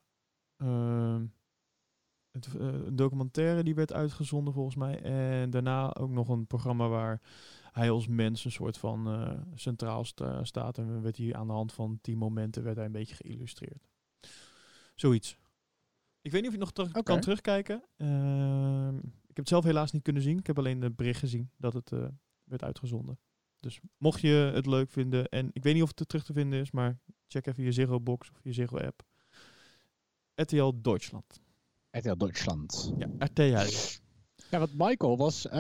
Ehm, 0.57 1.27
het, 2.31 2.47
eh, 2.47 2.67
een 2.67 2.97
documentaire 2.97 3.63
die 3.63 3.75
werd 3.75 3.93
uitgezonden 3.93 4.55
volgens 4.55 4.77
mij. 4.77 5.03
En 5.03 5.51
daarna 5.51 5.95
ook 5.95 6.11
nog 6.11 6.29
een 6.29 6.47
programma 6.47 6.89
waar 6.89 7.21
hij 7.73 7.91
als 7.91 8.07
mens 8.07 8.45
een 8.45 8.53
soort 8.53 8.79
van 8.79 9.07
eh, 9.09 9.39
centraal 9.55 10.05
sta- 10.05 10.45
staat. 10.45 10.79
En 10.79 11.03
werd 11.03 11.17
hij 11.17 11.35
aan 11.35 11.47
de 11.47 11.53
hand 11.53 11.73
van 11.73 11.99
tien 12.01 12.19
momenten 12.19 12.63
werd 12.63 12.77
hij 12.77 12.87
een 12.87 12.93
beetje 12.93 13.15
geïllustreerd. 13.15 13.89
Zoiets. 14.95 15.37
Ik 16.23 16.31
weet 16.33 16.41
niet 16.41 16.51
of 16.51 16.57
je 16.57 16.61
nog 16.61 16.93
kan 17.03 17.21
terugkijken. 17.21 17.85
Ehm, 17.97 18.97
ik 18.99 19.37
heb 19.37 19.37
het 19.37 19.49
zelf 19.49 19.65
helaas 19.65 19.93
niet 19.93 20.03
kunnen 20.03 20.23
zien. 20.23 20.39
Ik 20.39 20.47
heb 20.47 20.59
alleen 20.59 20.81
de 20.81 20.91
bericht 20.91 21.19
gezien 21.19 21.51
dat 21.57 21.73
het 21.73 21.93
eh, 21.93 22.07
werd 22.45 22.63
uitgezonden. 22.63 23.19
Dus 23.61 23.81
mocht 23.97 24.21
je 24.21 24.51
het 24.55 24.67
leuk 24.67 24.91
vinden, 24.91 25.29
en 25.29 25.51
ik 25.53 25.63
weet 25.63 25.75
niet 25.75 25.83
of 25.83 25.89
het 25.89 26.01
er 26.01 26.07
terug 26.07 26.25
te 26.25 26.33
vinden 26.33 26.61
is, 26.61 26.71
maar 26.71 26.99
check 27.27 27.47
even 27.47 27.65
je 27.65 27.73
Zero 27.73 28.01
Box 28.01 28.31
of 28.31 28.41
je 28.43 28.53
Zero 28.53 28.79
app. 28.79 29.03
RTL 30.35 30.73
Duitsland. 30.83 31.41
RTL 31.91 32.17
Duitsland. 32.17 32.95
Ja, 32.99 33.09
RTL. 33.19 34.01
Ja, 34.51 34.59
want 34.59 34.71
Michael 34.79 35.17
was 35.17 35.47
eh, 35.47 35.53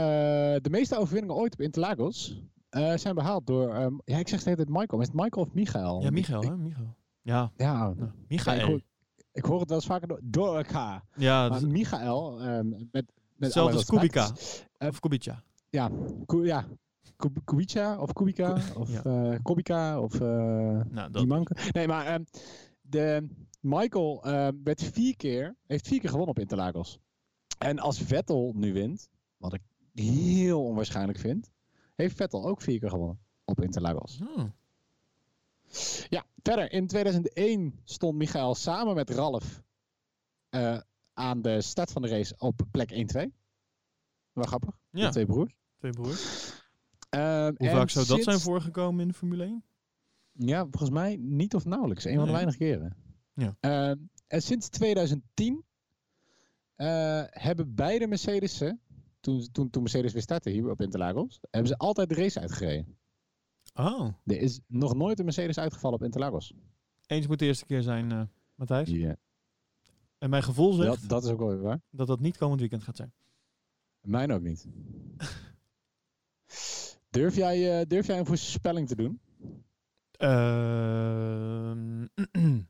de 0.61 0.68
meeste 0.70 0.97
overwinningen 0.99 1.36
ooit 1.36 1.53
op 1.53 1.61
Interlagos 1.61 2.43
eh, 2.68 2.97
zijn 2.97 3.14
behaald 3.14 3.47
door, 3.47 3.74
ehm, 3.74 3.95
ja 4.05 4.18
ik 4.18 4.28
zeg 4.28 4.43
tijd 4.43 4.68
Michael, 4.68 5.01
is 5.01 5.07
het 5.07 5.16
Michael 5.16 5.47
of 5.47 5.53
Michael? 5.55 6.03
Ja, 6.03 6.11
Michael, 6.11 6.43
hè? 6.43 6.57
Michael. 6.57 6.95
Ja, 7.22 7.51
Ja, 7.57 7.95
Ja, 7.99 8.12
Michael. 8.28 8.57
ik, 8.59 8.64
hoor, 8.64 8.80
ik 9.32 9.45
hoor 9.45 9.61
het 9.61 9.68
wel 9.68 9.78
eens 9.78 9.86
vaker 9.86 10.09
door, 10.09 10.20
door 10.22 10.57
elkaar. 10.57 11.03
Ja, 11.16 11.49
Maar 11.49 11.66
Michael, 11.66 12.41
ehm, 12.41 12.68
met, 12.68 12.88
met 12.93 13.05
hetzelfde 13.38 13.76
als 13.76 13.84
Kubica. 13.86 14.30
eh, 14.78 14.88
Of 14.88 15.01
Kubica. 15.01 15.43
Ja, 15.70 15.91
Ku- 16.26 16.45
ja. 16.47 16.64
Kub- 17.16 17.38
Kubica 17.45 17.99
of 17.99 18.12
Kubica 18.12 18.57
of 18.76 18.93
ja. 19.03 19.38
Kubica 19.43 20.01
of 20.01 20.18
Nou, 20.18 21.11
die 21.12 21.26
manke. 21.26 21.57
Nee, 21.72 21.86
maar 21.86 22.07
ehm, 22.07 22.22
de, 22.80 23.26
Michael 23.61 24.20
werd 24.64 24.82
vier 24.82 25.16
keer, 25.16 25.57
heeft 25.66 25.88
vier 25.88 26.01
keer 26.01 26.09
gewonnen 26.11 26.30
op 26.34 26.38
Interlagos. 26.38 26.99
En 27.61 27.79
als 27.79 27.99
Vettel 27.99 28.53
nu 28.57 28.73
wint, 28.73 29.09
wat 29.37 29.53
ik 29.55 29.61
heel 29.95 30.65
onwaarschijnlijk 30.65 31.19
vind, 31.19 31.51
heeft 31.95 32.17
Vettel 32.17 32.47
ook 32.47 32.63
vier 32.63 32.79
keer 32.79 32.91
gewonnen 32.91 33.19
op 33.45 33.61
Interlagos. 33.61 34.21
Oh. 34.37 34.45
Ja, 36.09 36.25
verder. 36.43 36.73
In 36.73 36.87
2001 36.87 37.81
stond 37.85 38.19
Michael 38.19 38.55
samen 38.55 38.95
met 38.95 39.11
Ralf 39.11 39.63
eh, 40.49 40.81
aan 41.15 41.43
de 41.43 41.61
start 41.61 41.93
van 41.93 42.03
de 42.03 42.09
race 42.09 42.35
op 42.39 42.61
plek 42.71 42.91
1-2. 42.93 43.31
Wel 44.33 44.45
grappig. 44.45 44.79
Ja, 44.91 45.07
De 45.07 45.13
twee 45.13 45.27
broers. 45.27 45.57
twee 45.79 45.93
broers. 45.93 46.53
Ehm, 47.09 47.55
Hoe 47.57 47.69
vaak 47.71 47.91
zou 47.91 48.07
dat 48.07 48.23
zijn 48.23 48.41
voorgekomen 48.41 49.01
in 49.01 49.09
de 49.09 49.15
Formule 49.15 49.45
1? 49.45 49.65
Ja, 50.33 50.61
volgens 50.63 50.91
mij 50.91 51.17
niet 51.17 51.55
of 51.55 51.65
nauwelijks. 51.65 52.05
Een 52.05 52.17
van 52.17 52.27
de 52.27 52.33
weinige 52.33 52.57
keren. 52.59 52.97
Ja. 53.35 53.57
Ehm, 53.61 53.97
en 54.27 54.43
sinds 54.43 54.69
2010 54.69 55.65
eh, 56.81 57.22
hebben 57.26 57.74
beide 57.74 58.07
Mercedes'en, 58.07 58.81
toen, 59.20 59.49
toen, 59.53 59.70
toen 59.70 59.83
Mercedes 59.83 60.12
weer 60.12 60.22
startte 60.22 60.51
hier 60.51 60.70
op 60.70 60.81
Interlagos, 60.81 61.39
hebben 61.51 61.68
ze 61.68 61.76
altijd 61.76 62.09
de 62.09 62.14
race 62.14 62.41
uitgereden. 62.41 62.99
Oh. 63.74 64.09
Er 64.24 64.37
is 64.41 64.61
nog 64.66 64.95
nooit 64.95 65.18
een 65.18 65.24
Mercedes 65.24 65.59
uitgevallen 65.59 65.99
op 65.99 66.05
Interlagos. 66.05 66.55
Eens 67.07 67.26
moet 67.26 67.39
de 67.39 67.45
eerste 67.47 67.64
keer 67.64 67.83
zijn, 67.83 68.12
eh 68.12 68.22
Matthijs. 68.55 68.89
Ja. 68.89 69.16
En 70.18 70.31
mijn 70.31 70.43
gevoel 70.43 70.72
zegt 70.72 71.01
Dat, 71.01 71.09
dat 71.09 71.24
is 71.24 71.31
ook 71.31 71.39
wel 71.39 71.49
weer 71.49 71.61
waar. 71.61 71.81
dat 71.91 72.07
dat 72.07 72.20
niet 72.20 72.37
komend 72.37 72.61
weekend 72.61 72.83
gaat 72.83 72.97
zijn. 72.97 73.12
Mijn 74.01 74.33
ook 74.33 74.43
niet. 74.43 74.66
Durf 77.11 77.37
jij, 77.37 77.81
eh, 77.81 77.87
durf 77.87 78.07
jij 78.07 78.18
een 78.18 78.26
voorspelling 78.26 78.89
te 78.89 78.97
doen? 78.97 79.20
Ehm, 80.11 82.07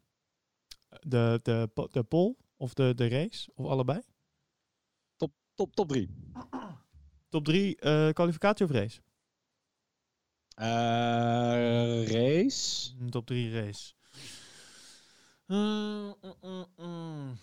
de, 1.14 1.40
de, 1.42 1.70
po- 1.74 1.88
de 1.88 2.02
pole 2.02 2.36
of 2.60 2.74
de, 2.74 2.94
de 2.94 3.08
race, 3.08 3.50
of 3.54 3.66
allebei? 3.66 4.00
Top, 5.16 5.32
top, 5.54 5.74
top 5.74 5.88
3. 5.88 6.08
Top 7.28 7.44
3 7.44 7.74
kwalificatie 8.12 8.64
of 8.64 8.70
race? 8.70 9.00
Eh, 10.54 12.06
race. 12.06 12.92
Mm, 12.98 13.10
Top 13.10 13.26
3 13.26 13.52
race. 13.60 13.92
Eh, 15.46 15.56
mm, 15.56 16.14
mm, 16.42 16.66
mm. 16.76 17.38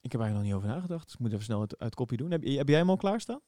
Ik 0.00 0.12
heb 0.12 0.20
eigenlijk 0.20 0.32
nog 0.32 0.42
niet 0.42 0.54
over 0.54 0.68
nagedacht. 0.68 1.04
Dus 1.04 1.14
ik 1.14 1.20
moet 1.20 1.32
even 1.32 1.44
snel 1.44 1.60
het 1.60 1.78
uit 1.78 1.94
kopie 1.94 2.16
doen. 2.16 2.30
Heb, 2.30 2.44
heb 2.44 2.68
jij 2.68 2.78
hem 2.78 2.90
al 2.90 2.96
klaarstaan? 2.96 3.40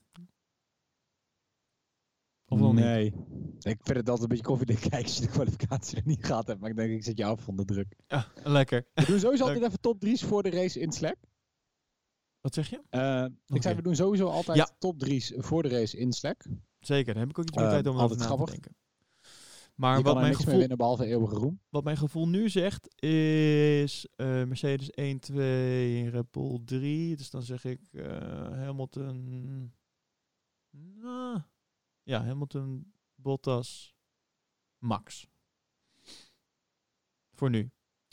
Of 2.48 2.58
nog 2.58 2.72
niet? 2.74 2.84
nee. 2.84 3.06
Ik 3.58 3.78
vind 3.82 3.96
het 3.96 4.08
altijd 4.08 4.20
een 4.20 4.28
beetje 4.28 4.44
koffiedik 4.44 4.80
kijken 4.90 5.02
als 5.02 5.14
je 5.16 5.20
de 5.20 5.28
kwalificatie 5.28 5.96
er 5.96 6.02
niet 6.06 6.24
gehad 6.24 6.46
hebt. 6.46 6.60
Maar 6.60 6.70
ik 6.70 6.76
denk, 6.76 6.90
ik 6.90 7.04
zet 7.04 7.18
je 7.18 7.24
af 7.24 7.40
van 7.42 7.56
de 7.56 7.64
druk. 7.64 7.94
Ja, 8.06 8.26
lekker. 8.44 8.86
We 8.94 9.04
doen 9.06 9.18
sowieso 9.18 9.44
altijd 9.44 9.62
even 9.64 9.80
top 9.80 10.04
3's 10.06 10.22
voor 10.24 10.42
de 10.42 10.50
race 10.50 10.80
in 10.80 10.92
Slack. 10.92 11.16
Wat 12.40 12.54
zeg 12.54 12.70
je? 12.70 12.78
Oké. 12.90 13.30
Ik 13.46 13.62
zei, 13.62 13.74
we 13.74 13.82
doen 13.82 13.96
sowieso 13.96 14.26
altijd 14.28 14.56
Ja. 14.56 14.68
top 14.78 15.04
3's 15.06 15.32
voor 15.36 15.62
de 15.62 15.68
race 15.68 15.96
in 15.96 16.12
Slack. 16.12 16.44
Zeker, 16.80 17.12
daar 17.12 17.22
heb 17.22 17.30
ik 17.30 17.38
ook 17.38 17.44
iets 17.44 17.56
meer 17.56 17.64
Eh, 17.64 17.70
tijd 17.70 17.86
om 17.86 17.98
over 17.98 18.16
na 18.16 18.26
te 18.36 18.44
denken. 18.50 18.76
Maar 19.74 19.98
je 19.98 20.04
wat 20.04 20.14
mijn, 20.14 20.26
niks 20.26 20.36
gevoel, 20.44 20.58
winnen 20.58 20.76
behalve 20.76 21.04
eeuwige 21.06 21.34
roem. 21.34 21.60
wat 21.68 21.84
mijn 21.84 21.96
gevoel 21.96 22.28
nu 22.28 22.48
zegt 22.48 23.02
is 23.02 24.06
eh, 24.16 24.26
Mercedes 24.26 24.90
1, 24.90 25.18
2, 25.20 26.08
Red 26.10 26.30
Bull 26.30 26.60
3. 26.64 27.16
Dus 27.16 27.30
dan 27.30 27.42
zeg 27.42 27.64
ik 27.64 27.80
Hamilton. 28.52 29.72
Nou, 30.70 31.40
ja, 32.08 32.24
Hamilton, 32.24 32.92
Bottas, 33.14 33.94
Max. 34.78 35.28
Voor 37.34 37.50
nu. 37.50 37.70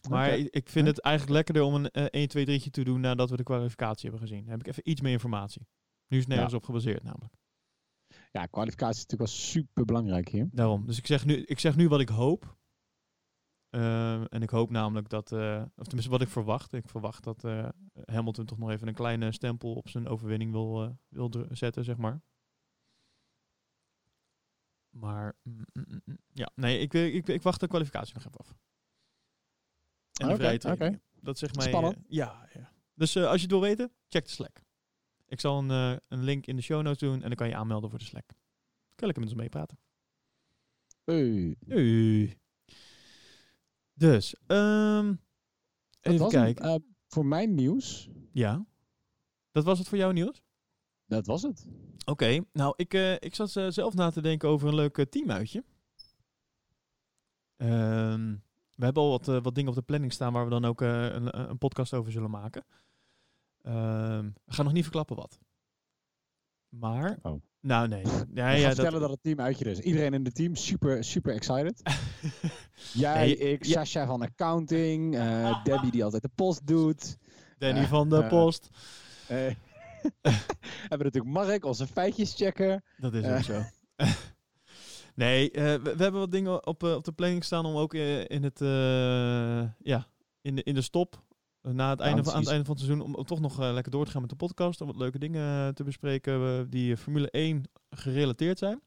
Maar 0.10 0.38
ik, 0.38 0.70
vind 0.70 0.88
het 0.88 1.00
eigenlijk 1.00 1.36
lekkerder 1.36 1.64
om 1.64 1.76
een 1.76 1.92
eh 1.92 2.06
1, 2.10 2.28
2, 2.28 2.46
3 2.46 2.70
te 2.70 2.84
doen 2.84 3.00
nadat 3.00 3.30
we 3.30 3.38
de 3.38 3.44
kwalificatie 3.44 4.10
hebben 4.10 4.28
gezien. 4.28 4.42
Dan 4.42 4.52
heb 4.52 4.60
ik 4.60 4.68
even 4.68 4.90
iets 4.90 5.02
meer 5.02 5.12
informatie. 5.12 5.68
Nu 6.08 6.18
is 6.18 6.24
het 6.24 6.34
nergens 6.34 6.54
op 6.54 6.64
gebaseerd 6.64 7.04
namelijk. 7.04 7.34
Ja, 8.32 8.46
kwalificatie 8.46 8.96
is 8.96 9.02
natuurlijk 9.02 9.32
wel 9.32 9.40
super 9.40 9.86
belangrijk 9.86 10.30
hier. 10.30 10.50
Daarom. 10.52 10.86
Dus 10.86 10.98
ik 10.98 11.06
zeg 11.06 11.26
nu, 11.26 11.44
ik 11.44 11.60
zeg 11.60 11.76
nu 11.76 11.88
wat 11.88 12.00
ik 12.00 12.10
hoop. 12.10 12.58
Ehm, 13.70 14.24
en 14.30 14.42
ik 14.42 14.50
hoop 14.50 14.70
namelijk 14.70 15.10
dat, 15.10 15.32
eh, 15.32 15.64
of 15.76 15.84
tenminste 15.84 16.12
wat 16.12 16.22
ik 16.22 16.30
verwacht. 16.30 16.74
Ik 16.74 16.90
verwacht 16.90 17.24
dat 17.24 17.44
eh, 17.44 17.70
Hamilton 18.06 18.46
toch 18.46 18.58
nog 18.58 18.70
even 18.70 18.88
een 18.88 18.94
kleine 18.94 19.32
stempel 19.32 19.74
op 19.74 19.90
zijn 19.90 20.08
overwinning 20.08 20.52
wil, 20.52 20.84
eh, 20.84 20.90
wil 21.08 21.32
zetten, 21.52 21.84
zeg 21.84 21.98
maar. 21.98 22.22
Maar, 24.96 25.36
mm, 25.44 25.66
mm, 25.74 26.02
mm, 26.06 26.18
ja, 26.34 26.52
nee, 26.56 26.80
ik, 26.80 26.94
eh, 26.94 27.16
ik, 27.16 27.28
ik 27.28 27.42
wacht 27.42 27.60
de 27.60 27.68
kwalificatie 27.68 28.14
nog 28.14 28.26
even 28.26 28.40
af. 28.40 28.56
En 30.14 30.28
de 30.28 30.36
vrije 30.36 30.58
trainingen. 30.58 31.02
Dat 31.22 31.38
zegt 31.38 31.56
mij... 31.56 31.68
Spannend. 31.68 31.96
eh, 31.96 32.02
ja, 32.08 32.50
ja. 32.54 32.72
Dus 32.94 33.16
eh, 33.16 33.24
als 33.26 33.36
je 33.36 33.42
het 33.42 33.52
wil 33.52 33.62
weten, 33.62 33.92
check 34.08 34.26
de 34.26 34.32
Slack. 34.32 34.64
Ik 35.26 35.40
zal 35.40 35.58
een, 35.58 36.02
een 36.08 36.24
link 36.24 36.46
in 36.46 36.56
de 36.56 36.62
show 36.62 36.82
notes 36.82 36.98
doen 37.00 37.14
en 37.14 37.28
dan 37.28 37.36
kan 37.36 37.48
je 37.48 37.56
aanmelden 37.56 37.90
voor 37.90 38.00
de 38.00 38.06
Slack. 38.06 38.28
Kan 38.28 38.38
je 38.96 39.06
lekker 39.06 39.24
met 39.24 39.32
ons 39.32 39.42
meepraten. 39.42 39.78
Hey. 41.04 41.56
Hey. 41.68 42.38
Dus, 43.94 44.36
Dat 44.46 45.18
even 46.02 46.30
kijken. 46.30 46.96
Voor 47.08 47.26
mijn 47.26 47.56
nieuws, 47.56 48.10
Ja. 48.32 48.66
Dat 49.52 49.64
was 49.64 49.80
het 49.80 49.88
voor 49.88 49.98
jouw 49.98 50.12
nieuws? 50.12 50.44
Dat 51.08 51.26
was 51.26 51.42
het. 51.42 51.66
Oké, 52.06 52.40
nou, 52.54 52.74
ik, 52.76 52.94
eh, 52.94 53.14
ik 53.14 53.36
zat 53.36 53.56
eh, 53.56 53.68
zelf 53.70 53.94
na 53.94 54.10
te 54.12 54.22
denken 54.22 54.50
over 54.50 54.68
een 54.68 54.76
leuk 54.76 54.98
eh, 54.98 55.06
teamuitje. 55.06 55.64
Ehm, 57.58 58.36
we 58.76 58.84
hebben 58.86 59.04
al 59.04 59.10
wat, 59.10 59.26
wat 59.26 59.56
dingen 59.56 59.70
op 59.70 59.76
de 59.76 59.82
planning 59.82 60.14
staan 60.14 60.34
waar 60.34 60.44
we 60.44 60.50
dan 60.50 60.66
ook 60.66 60.82
een, 60.82 61.50
een 61.50 61.58
podcast 61.58 61.94
over 61.94 62.12
zullen 62.12 62.30
maken. 62.30 62.66
Ehm, 63.62 64.30
we 64.46 64.54
gaan 64.54 64.66
nog 64.66 64.74
niet 64.74 64.84
verklappen 64.84 65.16
wat. 65.16 65.40
Maar, 66.70 67.20
Oh. 67.22 67.42
nou 67.60 67.88
nee. 67.88 68.04
Ja, 68.34 68.50
Ja, 68.50 68.58
ga 68.58 68.66
dat, 68.68 68.76
vertellen 68.76 69.00
dat 69.02 69.10
het 69.10 69.24
team 69.24 69.40
uitje 69.40 69.66
is. 69.66 69.80
Iedereen 69.80 70.14
in 70.14 70.26
het 70.26 70.36
team 70.36 70.56
super, 70.56 71.04
super 71.04 71.34
excited. 71.34 71.82
Jij, 72.94 73.26
Nee, 73.26 73.38
ik, 73.38 73.66
ja. 73.66 73.74
Sasha 73.74 74.06
van 74.06 74.22
accounting, 74.22 75.12
Debbie 75.64 75.92
die 75.92 76.04
altijd 76.04 76.22
de 76.22 76.30
post 76.36 76.68
doet. 76.68 77.18
Danny 77.58 77.88
van 77.88 78.10
de 78.10 78.28
Post. 78.28 78.70
hebben 80.90 81.08
natuurlijk 81.08 81.34
Mark, 81.34 81.66
onze 81.66 81.88
feitjeschecker. 81.88 82.84
Dat 82.98 83.14
is 83.14 83.24
Eh. 83.24 83.36
ook 83.36 83.44
zo. 83.44 83.62
nee, 85.16 85.52
eh, 85.52 85.64
we, 85.64 85.80
we 85.96 86.04
hebben 86.04 86.20
wat 86.22 86.32
dingen 86.32 86.68
op, 86.68 86.84
eh, 86.84 86.94
op 86.96 87.04
de 87.04 87.12
planning 87.12 87.44
staan 87.44 87.66
om 87.66 87.76
ook 87.76 87.94
eh, 87.94 88.20
in 88.30 88.44
het 88.44 88.62
eh, 88.62 88.68
ja, 89.80 90.08
in 90.42 90.56
de, 90.56 90.64
in 90.64 90.74
de 90.74 90.82
stop. 90.82 91.24
eh, 91.62 91.72
Na 91.72 91.90
het 91.90 92.00
einde, 92.00 92.24
van, 92.24 92.34
aan 92.34 92.40
het 92.40 92.50
einde 92.50 92.66
van 92.66 92.76
het 92.76 92.84
seizoen, 92.86 93.16
om, 93.16 93.26
toch 93.26 93.40
nog 93.40 93.60
eh, 93.62 93.74
lekker 93.74 93.92
door 93.92 94.06
te 94.06 94.12
gaan 94.12 94.22
met 94.22 94.30
de 94.30 94.36
podcast. 94.36 94.82
Om 94.82 94.88
wat 94.88 94.96
leuke 94.96 95.20
dingen 95.20 95.68
eh, 95.68 95.74
te 95.74 95.84
bespreken 95.84 96.34
eh, 96.60 96.66
die 96.70 96.92
eh, 96.92 96.98
Formule 96.98 97.30
1 97.32 97.64
gerelateerd 97.90 98.58
zijn. 98.60 98.82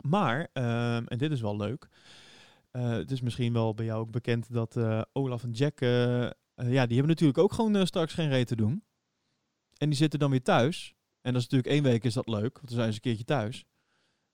Maar, 0.00 0.48
ehm, 0.52 1.04
en 1.06 1.18
dit 1.18 1.30
is 1.30 1.40
wel 1.40 1.56
leuk. 1.56 1.88
eh, 2.70 2.90
het 2.90 3.10
is 3.10 3.20
misschien 3.20 3.52
wel 3.52 3.74
bij 3.74 3.84
jou 3.84 4.00
ook 4.00 4.10
bekend 4.10 4.52
dat 4.52 4.76
eh, 4.76 5.02
Olaf 5.12 5.42
en 5.42 5.50
Jack, 5.50 5.80
eh, 5.80 6.24
eh, 6.24 6.30
ja, 6.54 6.86
die 6.86 6.96
hebben 6.96 7.06
natuurlijk 7.06 7.38
ook 7.38 7.52
gewoon 7.52 7.76
eh, 7.76 7.84
straks 7.84 8.14
geen 8.14 8.28
reet 8.28 8.46
te 8.46 8.56
doen. 8.56 8.82
En 9.78 9.88
die 9.88 9.98
zitten 9.98 10.18
dan 10.18 10.30
weer 10.30 10.42
thuis. 10.42 10.94
En 11.20 11.32
dat 11.32 11.42
is 11.42 11.48
natuurlijk 11.48 11.74
één 11.74 11.92
week 11.92 12.04
is 12.04 12.14
dat 12.14 12.28
leuk, 12.28 12.54
want 12.54 12.68
dan 12.68 12.76
zijn 12.76 12.88
ze 12.88 12.94
een 12.94 13.00
keertje 13.00 13.24
thuis. 13.24 13.64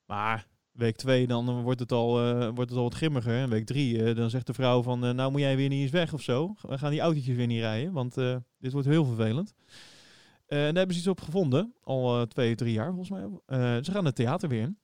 Maar 0.05 0.47
week 0.71 0.95
twee, 0.95 1.27
dan 1.27 1.49
eh, 1.49 1.61
wordt 1.61 1.79
het 1.79 1.91
al, 1.91 2.19
eh, 2.19 2.49
wordt 2.53 2.69
het 2.69 2.79
al 2.79 2.83
wat 2.83 2.93
grimmiger. 2.93 3.37
En 3.37 3.49
week 3.49 3.65
drie, 3.65 4.03
eh, 4.03 4.15
dan 4.15 4.29
zegt 4.29 4.47
de 4.47 4.53
vrouw 4.53 4.81
van, 4.81 4.99
nou 5.15 5.31
moet 5.31 5.41
jij 5.41 5.55
weer 5.55 5.69
niet 5.69 5.81
eens 5.81 5.91
weg 5.91 6.13
of 6.13 6.21
zo. 6.21 6.55
We 6.61 6.77
gaan 6.77 6.91
die 6.91 6.99
autootjes 6.99 7.35
weer 7.35 7.47
niet 7.47 7.59
rijden, 7.59 7.93
want 7.93 8.15
dit 8.57 8.71
wordt 8.71 8.87
heel 8.87 9.05
vervelend. 9.05 9.53
En 10.45 10.57
daar 10.57 10.75
hebben 10.75 10.93
ze 10.93 10.99
iets 10.99 11.07
op 11.07 11.21
gevonden, 11.21 11.73
al 11.81 12.27
twee, 12.27 12.55
drie 12.55 12.73
jaar 12.73 12.93
volgens 12.93 13.09
mij. 13.09 13.27
Ze 13.83 13.91
gaan 13.91 14.05
het 14.05 14.15
theater 14.15 14.49
weer 14.49 14.61
in. 14.61 14.77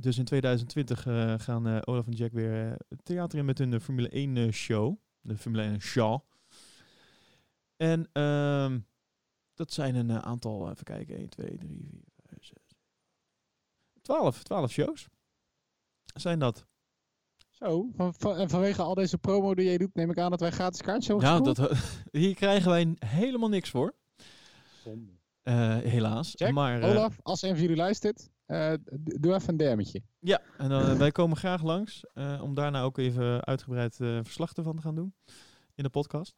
Dus 0.00 0.18
in 0.18 0.24
2020 0.24 1.06
eh, 1.06 1.34
gaan 1.38 1.84
Olaf 1.84 2.06
en 2.06 2.12
Jack 2.12 2.32
weer 2.32 2.76
het 2.88 3.04
theater 3.04 3.38
in 3.38 3.44
met 3.44 3.58
hun 3.58 3.80
Formule 3.80 4.08
1 4.08 4.36
eh, 4.36 4.50
show. 4.52 4.96
De 5.20 5.36
Formule 5.36 5.62
1 5.62 5.80
show. 5.80 6.20
En 7.76 8.08
ehm, 8.12 8.78
dat 9.58 9.72
zijn 9.72 9.94
een 9.94 10.10
eh, 10.10 10.18
aantal, 10.18 10.70
even 10.70 10.84
kijken, 10.84 11.16
1, 11.16 11.28
2, 11.28 11.56
3, 11.58 11.88
4, 11.90 12.00
5, 12.26 12.44
6, 12.44 12.56
12, 14.02 14.42
12 14.42 14.70
shows. 14.70 15.06
Zijn 16.14 16.38
dat? 16.38 16.66
Zo, 17.50 17.88
van, 17.94 18.14
van- 18.14 18.36
en 18.36 18.48
vanwege 18.48 18.82
al 18.82 18.94
deze 18.94 19.18
promo 19.18 19.54
die 19.54 19.64
jij 19.64 19.78
doet, 19.78 19.94
neem 19.94 20.10
ik 20.10 20.18
aan 20.18 20.30
dat 20.30 20.40
wij 20.40 20.50
gratis 20.50 20.80
kaartjes 20.80 21.06
hebben 21.06 21.28
Nou, 21.28 21.42
dat, 21.54 21.72
hier 22.22 22.34
krijgen 22.34 22.70
wij 22.70 22.96
helemaal 22.98 23.48
niks 23.48 23.70
voor. 23.70 23.94
Eh, 25.42 25.76
helaas. 25.76 26.32
Jack, 26.36 26.52
maar, 26.52 26.80
eh, 26.80 26.90
Olaf, 26.90 27.18
als 27.22 27.42
een 27.42 27.50
van 27.50 27.60
jullie 27.60 27.76
luistert, 27.76 28.28
eh, 28.46 28.72
d- 28.72 29.22
doe 29.22 29.34
even 29.34 29.48
een 29.48 29.56
dermetje. 29.56 30.02
Ja, 30.18 30.42
en 30.58 30.68
dan, 30.68 30.82
eh, 30.82 30.96
wij 30.96 31.10
komen 31.10 31.36
graag 31.36 31.62
langs 31.62 32.04
eh, 32.14 32.40
om 32.42 32.54
daarna 32.54 32.82
ook 32.82 32.98
even 32.98 33.44
uitgebreid 33.44 34.00
eh, 34.00 34.18
verslag 34.22 34.52
ervan 34.52 34.76
te 34.76 34.82
gaan 34.82 34.94
doen 34.94 35.14
in 35.74 35.82
de 35.82 35.90
podcast. 35.90 36.34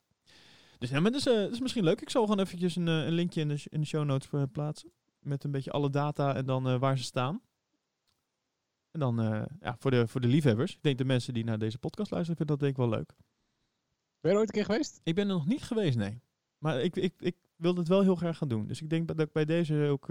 Dus 0.81 0.91
ja, 0.91 1.01
maar 1.01 1.11
dat 1.11 1.21
is, 1.21 1.27
eh, 1.27 1.35
dat 1.35 1.53
is 1.53 1.61
misschien 1.61 1.85
leuk. 1.85 2.01
Ik 2.01 2.11
zal 2.11 2.23
gewoon 2.23 2.41
eventjes 2.41 2.77
een, 2.77 2.89
eh, 2.89 3.05
een 3.05 3.13
linkje 3.13 3.41
in 3.41 3.49
de, 3.49 3.61
in 3.69 3.81
de 3.81 3.87
show 3.87 4.05
notes 4.05 4.31
eh, 4.31 4.43
plaatsen. 4.53 4.93
Met 5.19 5.45
een 5.45 5.51
beetje 5.51 5.71
alle 5.71 5.91
data 5.91 6.35
en 6.35 6.47
dan 6.47 6.79
waar 6.79 6.99
ze 6.99 7.05
staan. 7.05 7.41
En 8.91 9.01
dan 9.01 9.17
ja, 9.61 9.77
voor, 9.79 9.91
de, 9.91 10.09
voor 10.09 10.21
de 10.21 10.29
liefhebbers. 10.29 10.75
Ik 10.75 10.83
denk 10.83 10.99
de 10.99 11.05
mensen 11.05 11.35
die 11.35 11.45
naar 11.45 11.59
deze 11.59 11.79
podcast 11.79 12.11
luisteren, 12.11 12.37
vinden 12.37 12.57
dat 12.57 12.59
denk 12.59 12.79
ik 12.79 12.89
wel 12.89 12.99
leuk. 12.99 13.15
Ben 14.21 14.31
je 14.31 14.37
er 14.37 14.37
ooit 14.37 14.49
een 14.49 14.55
keer 14.55 14.65
geweest? 14.65 15.01
Ik 15.03 15.15
ben 15.15 15.29
er 15.29 15.35
nog 15.35 15.47
niet 15.47 15.63
geweest, 15.63 15.97
nee. 15.97 16.23
Maar 16.59 16.81
ik, 16.81 16.97
ik, 16.97 17.15
ik 17.19 17.37
wil 17.57 17.75
het 17.75 17.89
wel 17.89 18.03
heel 18.03 18.17
graag 18.17 18.37
gaan 18.37 18.49
doen. 18.49 18.67
Dus 18.67 18.83
ik 18.83 18.91
denk 18.91 19.09
dat 19.09 19.21
ik 19.21 19.33
bij 19.33 19.45
deze 19.45 19.89
ook 19.91 20.07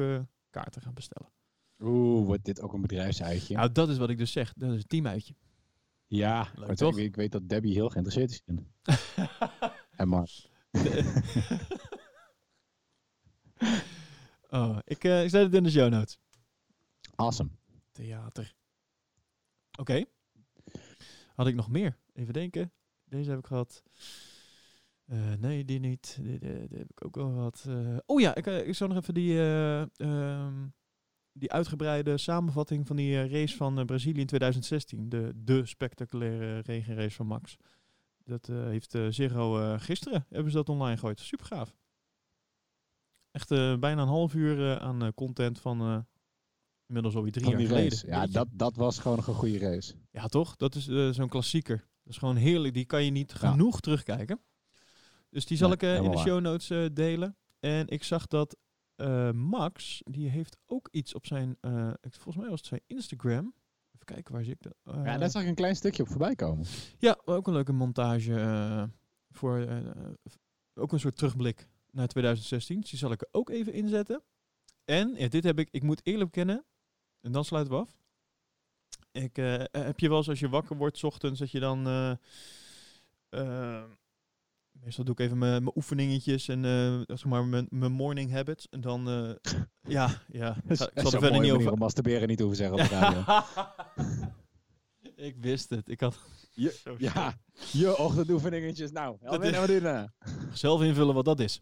kaarten 0.50 0.82
ga 0.82 0.92
bestellen. 0.92 1.30
Oeh, 1.80 2.26
wordt 2.26 2.46
dit 2.46 2.62
ook 2.62 2.74
een 2.74 2.82
bedrijfsuitje? 2.82 3.56
Nou, 3.56 3.72
dat 3.72 3.90
is 3.90 3.98
wat 3.98 4.10
ik 4.10 4.18
dus 4.18 4.32
zeg. 4.32 4.54
Dat 4.54 4.72
is 4.72 4.82
een 4.82 4.88
teamuitje. 4.88 5.34
ja, 6.08 6.48
leuk 6.56 6.68
maar 6.68 6.76
toch? 6.76 6.98
Ik, 6.98 7.06
ik 7.06 7.16
weet 7.16 7.32
dat 7.32 7.50
Debbie 7.50 7.74
heel 7.74 7.90
geïnteresseerd 7.90 8.32
is 8.32 8.42
in. 8.46 8.68
En 10.00 10.08
Mark. 10.08 10.50
oh, 14.50 14.78
ik, 14.86 15.04
eh, 15.04 15.24
ik 15.24 15.30
zet 15.30 15.42
het 15.44 15.54
in 15.54 15.64
de 15.64 15.72
show 15.72 15.90
notes. 15.90 16.20
Awesome. 17.16 17.50
Theater. 17.92 18.56
Oké. 19.80 20.06
Had 21.36 21.48
ik 21.48 21.56
nog 21.56 21.70
meer? 21.70 21.98
Even 22.14 22.34
denken. 22.34 22.72
Deze 23.06 23.30
heb 23.30 23.40
ik 23.40 23.46
gehad. 23.46 23.84
Eh, 25.06 25.34
nee, 25.34 25.66
die 25.66 25.80
niet. 25.80 26.18
Die, 26.22 26.40
die- 26.40 26.68
die 26.68 26.78
heb 26.78 26.90
ik 26.92 27.06
ook 27.06 27.18
al 27.18 27.30
gehad. 27.32 27.66
Eh, 27.68 27.98
oh 28.06 28.20
ja, 28.22 28.36
ik, 28.36 28.46
ik 28.46 28.76
zou 28.76 28.90
nog 28.94 29.00
even 29.02 29.14
die, 29.14 29.38
eh, 29.40 29.82
ehm, 30.00 30.68
die 31.32 31.52
uitgebreide 31.52 32.18
samenvatting 32.18 32.88
van 32.88 32.96
die 32.96 33.28
race 33.28 33.56
van 33.58 33.86
Brazilië 33.86 34.20
in 34.20 34.26
2016. 34.28 35.10
De, 35.10 35.32
de 35.36 35.66
spectaculaire 35.66 36.60
regenrace 36.60 37.16
van 37.16 37.28
Max. 37.28 37.58
Dat 38.30 38.50
eh, 38.50 38.64
heeft 38.64 38.96
eh 38.96 39.08
Zero 39.10 39.60
eh, 39.60 39.80
gisteren 39.80 40.26
hebben 40.30 40.52
ze 40.52 40.58
dat 40.58 40.70
online 40.70 40.96
gegooid. 40.96 41.20
Super 41.20 41.46
gaaf. 41.46 41.76
Echt 43.32 43.50
bijna 43.80 44.02
een 44.02 44.08
half 44.08 44.34
uur 44.34 44.80
aan 44.80 45.14
content 45.14 45.60
van 45.60 46.06
inmiddels 46.88 47.16
alweer 47.16 47.32
drie 47.32 47.50
jaar 47.50 47.60
geleden. 47.60 47.90
race. 47.90 48.08
Ja, 48.08 48.28
dat, 48.28 48.48
dat 48.52 48.76
was 48.76 49.00
gewoon 49.00 49.18
een 49.18 49.24
goede 49.24 49.58
race. 49.60 49.94
Ja, 50.12 50.28
toch? 50.28 50.56
Dat 50.56 50.76
is 50.76 50.86
zo'n 51.16 51.30
klassieker. 51.30 51.78
Dat 51.78 52.14
is 52.14 52.18
gewoon 52.18 52.36
heerlijk. 52.36 52.74
Die 52.74 52.86
kan 52.86 53.04
je 53.04 53.12
niet 53.12 53.32
Ja. 53.42 53.52
genoeg 53.52 53.80
terugkijken. 53.80 54.42
Dus 55.30 55.46
die 55.46 55.58
zal 55.58 55.72
ik 55.72 55.82
in 55.82 56.12
de 56.12 56.18
show 56.18 56.40
notes 56.42 56.90
delen. 56.94 57.38
En 57.60 57.88
ik 57.88 58.04
zag 58.04 58.28
dat 58.28 58.58
Max, 59.34 60.02
die 60.04 60.30
heeft 60.30 60.58
ook 60.66 60.88
iets 60.92 61.14
op 61.16 61.26
zijn, 61.26 61.50
ik- 62.02 62.14
volgens 62.14 62.36
mij 62.38 62.50
was 62.50 62.60
het 62.60 62.68
zijn 62.68 62.82
Instagram. 62.88 63.54
Even 64.00 64.16
kijken, 64.16 64.34
waar 64.34 64.44
zie 64.44 64.54
ik 64.54 64.62
dat? 64.62 64.76
Eh, 64.84 65.06
ja, 65.06 65.18
daar 65.18 65.30
zag 65.30 65.42
ik 65.42 65.48
een 65.48 65.56
klein 65.56 65.76
stukje 65.76 66.04
op 66.04 66.10
voorbij 66.10 66.36
komen. 66.36 66.66
ja, 66.98 67.20
ook 67.26 67.48
een 67.48 67.54
leuke 67.54 67.74
montage 67.74 68.36
eh, 68.36 68.84
voor 69.30 69.58
eh, 69.60 69.78
ook 70.74 70.92
een 70.92 71.00
soort 71.00 71.18
terugblik 71.18 71.70
naar 71.92 72.08
2016. 72.08 72.80
Dus 72.82 72.90
die 72.90 73.00
zal 73.00 73.12
ik 73.12 73.22
er 73.22 73.28
ook 73.32 73.50
even 73.50 73.74
inzetten. 73.74 74.24
En 74.86 75.14
ja, 75.16 75.28
dit 75.28 75.44
heb 75.44 75.60
ik, 75.60 75.68
ik 75.72 75.84
moet 75.84 76.06
eerlijk 76.06 76.32
bekennen, 76.32 76.66
en 77.22 77.32
dan 77.32 77.46
sluiten 77.46 77.74
we 77.74 77.80
af. 77.80 77.98
Ik, 79.12 79.38
eh, 79.38 79.64
heb 79.72 80.00
je 80.00 80.10
wel 80.10 80.18
eens 80.18 80.30
als 80.30 80.40
je 80.40 80.50
wakker 80.50 80.78
wordt 80.78 80.98
's 80.98 81.04
ochtends 81.04 81.40
dat 81.40 81.52
je 81.52 81.60
dan 81.60 81.88
eh, 81.88 82.12
eh, 83.30 83.84
meestal 84.84 85.04
doe 85.06 85.14
ik 85.14 85.20
even 85.20 85.38
mijn 85.38 85.72
oefeningetjes 85.76 86.48
en 86.48 86.66
eh, 86.66 87.00
zeg 87.16 87.26
maar 87.26 87.46
mijn 87.70 87.92
morning 87.92 88.32
habits 88.32 88.70
en 88.70 88.82
dan 88.82 89.10
eh, 89.10 89.54
ja 89.98 90.10
ja 90.32 90.56
ik 90.68 90.76
zal- 90.76 90.90
er 90.94 91.10
verder 91.10 91.40
niet 91.40 91.52
over 91.52 91.72
om 91.72 91.80
masturberen 91.80 92.28
niet 92.28 92.40
hoeven 92.40 92.58
zeggen 92.58 92.78
op 92.80 92.90
de 92.90 92.96
radio. 93.00 93.42
ik 95.28 95.36
wist 95.40 95.70
het. 95.70 95.90
Ik 95.90 96.00
had 96.00 96.20
Je- 96.52 96.96
ja, 96.98 97.38
je 97.72 97.98
ochtendoefeningetjes. 97.98 98.92
Nou, 98.92 99.18
help 99.22 99.42
me 99.42 99.50
nou 99.50 99.68
doen. 99.68 99.86
eh. 99.86 100.04
zelf 100.54 100.82
invullen 100.82 101.16
wat 101.16 101.26
dat 101.26 101.40
is. 101.40 101.62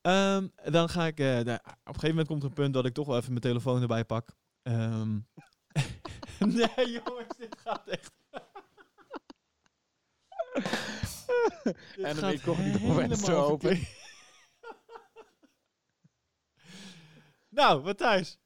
Ehm, 0.00 0.48
dan 0.64 0.88
ga 0.88 1.06
ik. 1.06 1.18
op 1.18 1.24
een 1.26 1.60
gegeven 1.84 2.08
moment 2.08 2.26
komt 2.26 2.42
er 2.42 2.48
een 2.48 2.54
punt 2.54 2.74
dat 2.74 2.84
ik 2.86 2.94
toch 2.94 3.06
wel 3.06 3.16
even 3.16 3.28
mijn 3.28 3.40
telefoon 3.40 3.80
erbij 3.82 4.04
pak. 4.04 4.34
Ehm, 4.62 5.18
nee, 6.38 6.68
jongens, 7.04 7.36
dit 7.38 7.56
gaat 7.64 7.88
echt. 7.88 8.12
En 11.96 12.02
dan 12.02 12.14
gaat 12.16 12.32
incognito 12.32 12.78
venster 12.92 13.28
helemaal 13.28 13.50
open. 13.50 13.76
verkeerd. 13.76 13.98
nou, 17.58 17.82
Matthijs. 17.82 18.38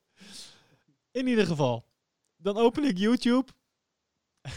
In 1.11 1.27
ieder 1.27 1.47
geval. 1.47 1.87
Dan 2.37 2.57
open 2.57 2.85
ik 2.85 2.99
YouTube. 2.99 3.53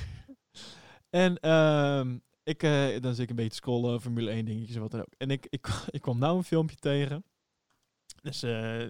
en 1.09 1.39
ehm, 1.39 2.17
ik, 2.43 2.63
eh, 2.63 3.01
dan 3.01 3.13
zit 3.13 3.23
ik 3.23 3.29
een 3.29 3.35
beetje 3.35 3.49
te 3.49 3.55
scrollen, 3.55 4.01
Formule 4.01 4.31
1 4.31 4.45
dingetjes 4.45 4.75
en 4.75 4.81
wat 4.81 4.91
dan 4.91 4.99
ook. 4.99 5.13
En 5.17 5.31
ik, 5.31 5.45
ik, 5.49 5.67
ik 5.89 6.01
kwam 6.01 6.17
nou 6.17 6.37
een 6.37 6.43
filmpje 6.43 6.75
tegen. 6.75 7.25
Dus 8.21 8.43
eh, 8.43 8.81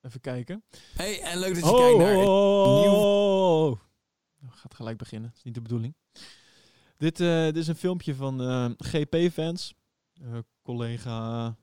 even 0.00 0.20
kijken. 0.20 0.64
Hey, 0.96 1.20
en 1.22 1.38
leuk 1.38 1.54
dat 1.54 1.64
je 1.64 1.70
Oh, 1.70 1.78
kijkt 1.78 1.98
naar... 1.98 2.16
oh, 2.16 2.80
nieuw- 2.80 2.92
oh, 2.92 3.70
oh. 3.70 3.80
Gaat 4.50 4.74
gelijk 4.74 4.98
beginnen. 4.98 5.28
Dat 5.28 5.38
is 5.38 5.44
niet 5.44 5.54
de 5.54 5.60
bedoeling. 5.60 5.94
Dit, 6.96 7.20
eh, 7.20 7.44
dit 7.44 7.56
is 7.56 7.66
een 7.66 7.76
filmpje 7.76 8.14
van 8.14 8.40
eh, 8.42 8.70
GP-fans. 8.78 9.74
Eh, 10.20 10.38
collega, 10.62 11.56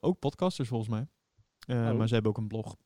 ook 0.00 0.18
podcasters 0.18 0.68
volgens 0.68 0.90
mij. 0.90 1.06
Oh. 1.66 1.96
Maar 1.96 2.08
ze 2.08 2.14
hebben 2.14 2.30
ook 2.32 2.38
een 2.38 2.48
blog. 2.48 2.76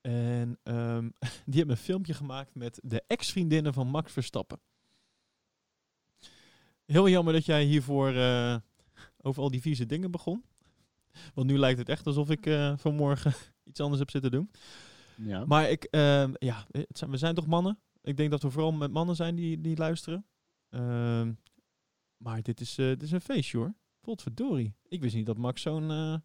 En 0.00 0.58
ehm, 0.62 1.08
die 1.46 1.58
hebben 1.58 1.76
een 1.76 1.82
filmpje 1.82 2.14
gemaakt 2.14 2.54
met 2.54 2.80
de 2.82 3.02
ex-vriendinnen 3.06 3.72
van 3.72 3.86
Max 3.86 4.12
Verstappen. 4.12 4.60
Heel 6.84 7.08
jammer 7.08 7.32
dat 7.32 7.44
jij 7.44 7.64
hiervoor 7.64 8.08
over 9.20 9.42
al 9.42 9.50
die 9.50 9.60
vieze 9.60 9.86
dingen 9.86 10.10
begon. 10.10 10.44
Want 11.34 11.46
nu 11.46 11.58
lijkt 11.58 11.78
het 11.78 11.88
echt 11.88 12.06
alsof 12.06 12.30
ik 12.30 12.72
vanmorgen 12.76 13.34
iets 13.68 13.80
anders 13.80 13.98
heb 13.98 14.10
zitten 14.10 14.30
doen. 14.30 14.50
Ja. 15.16 15.44
Maar 15.44 15.70
ik, 15.70 15.84
ehm, 15.84 16.32
ja, 16.38 16.66
zijn, 16.88 17.10
we 17.10 17.16
zijn 17.16 17.34
toch 17.34 17.46
mannen? 17.46 17.78
Ik 18.02 18.16
denk 18.16 18.30
dat 18.30 18.42
we 18.42 18.50
vooral 18.50 18.72
met 18.72 18.92
mannen 18.92 19.16
zijn 19.16 19.34
die, 19.34 19.60
die 19.60 19.76
luisteren. 19.76 20.26
Ehm, 20.68 21.32
maar 22.16 22.42
dit 22.42 22.60
is, 22.60 22.78
eh, 22.78 22.86
dit 22.86 23.02
is 23.02 23.10
een 23.12 23.20
feestje 23.20 23.58
hoor. 23.58 23.74
Potverdorie. 24.00 24.74
Ik 24.88 25.00
wist 25.00 25.14
niet 25.14 25.26
dat 25.26 25.38
Max 25.38 25.62
zo'n 25.62 25.90
eh, 25.90 26.16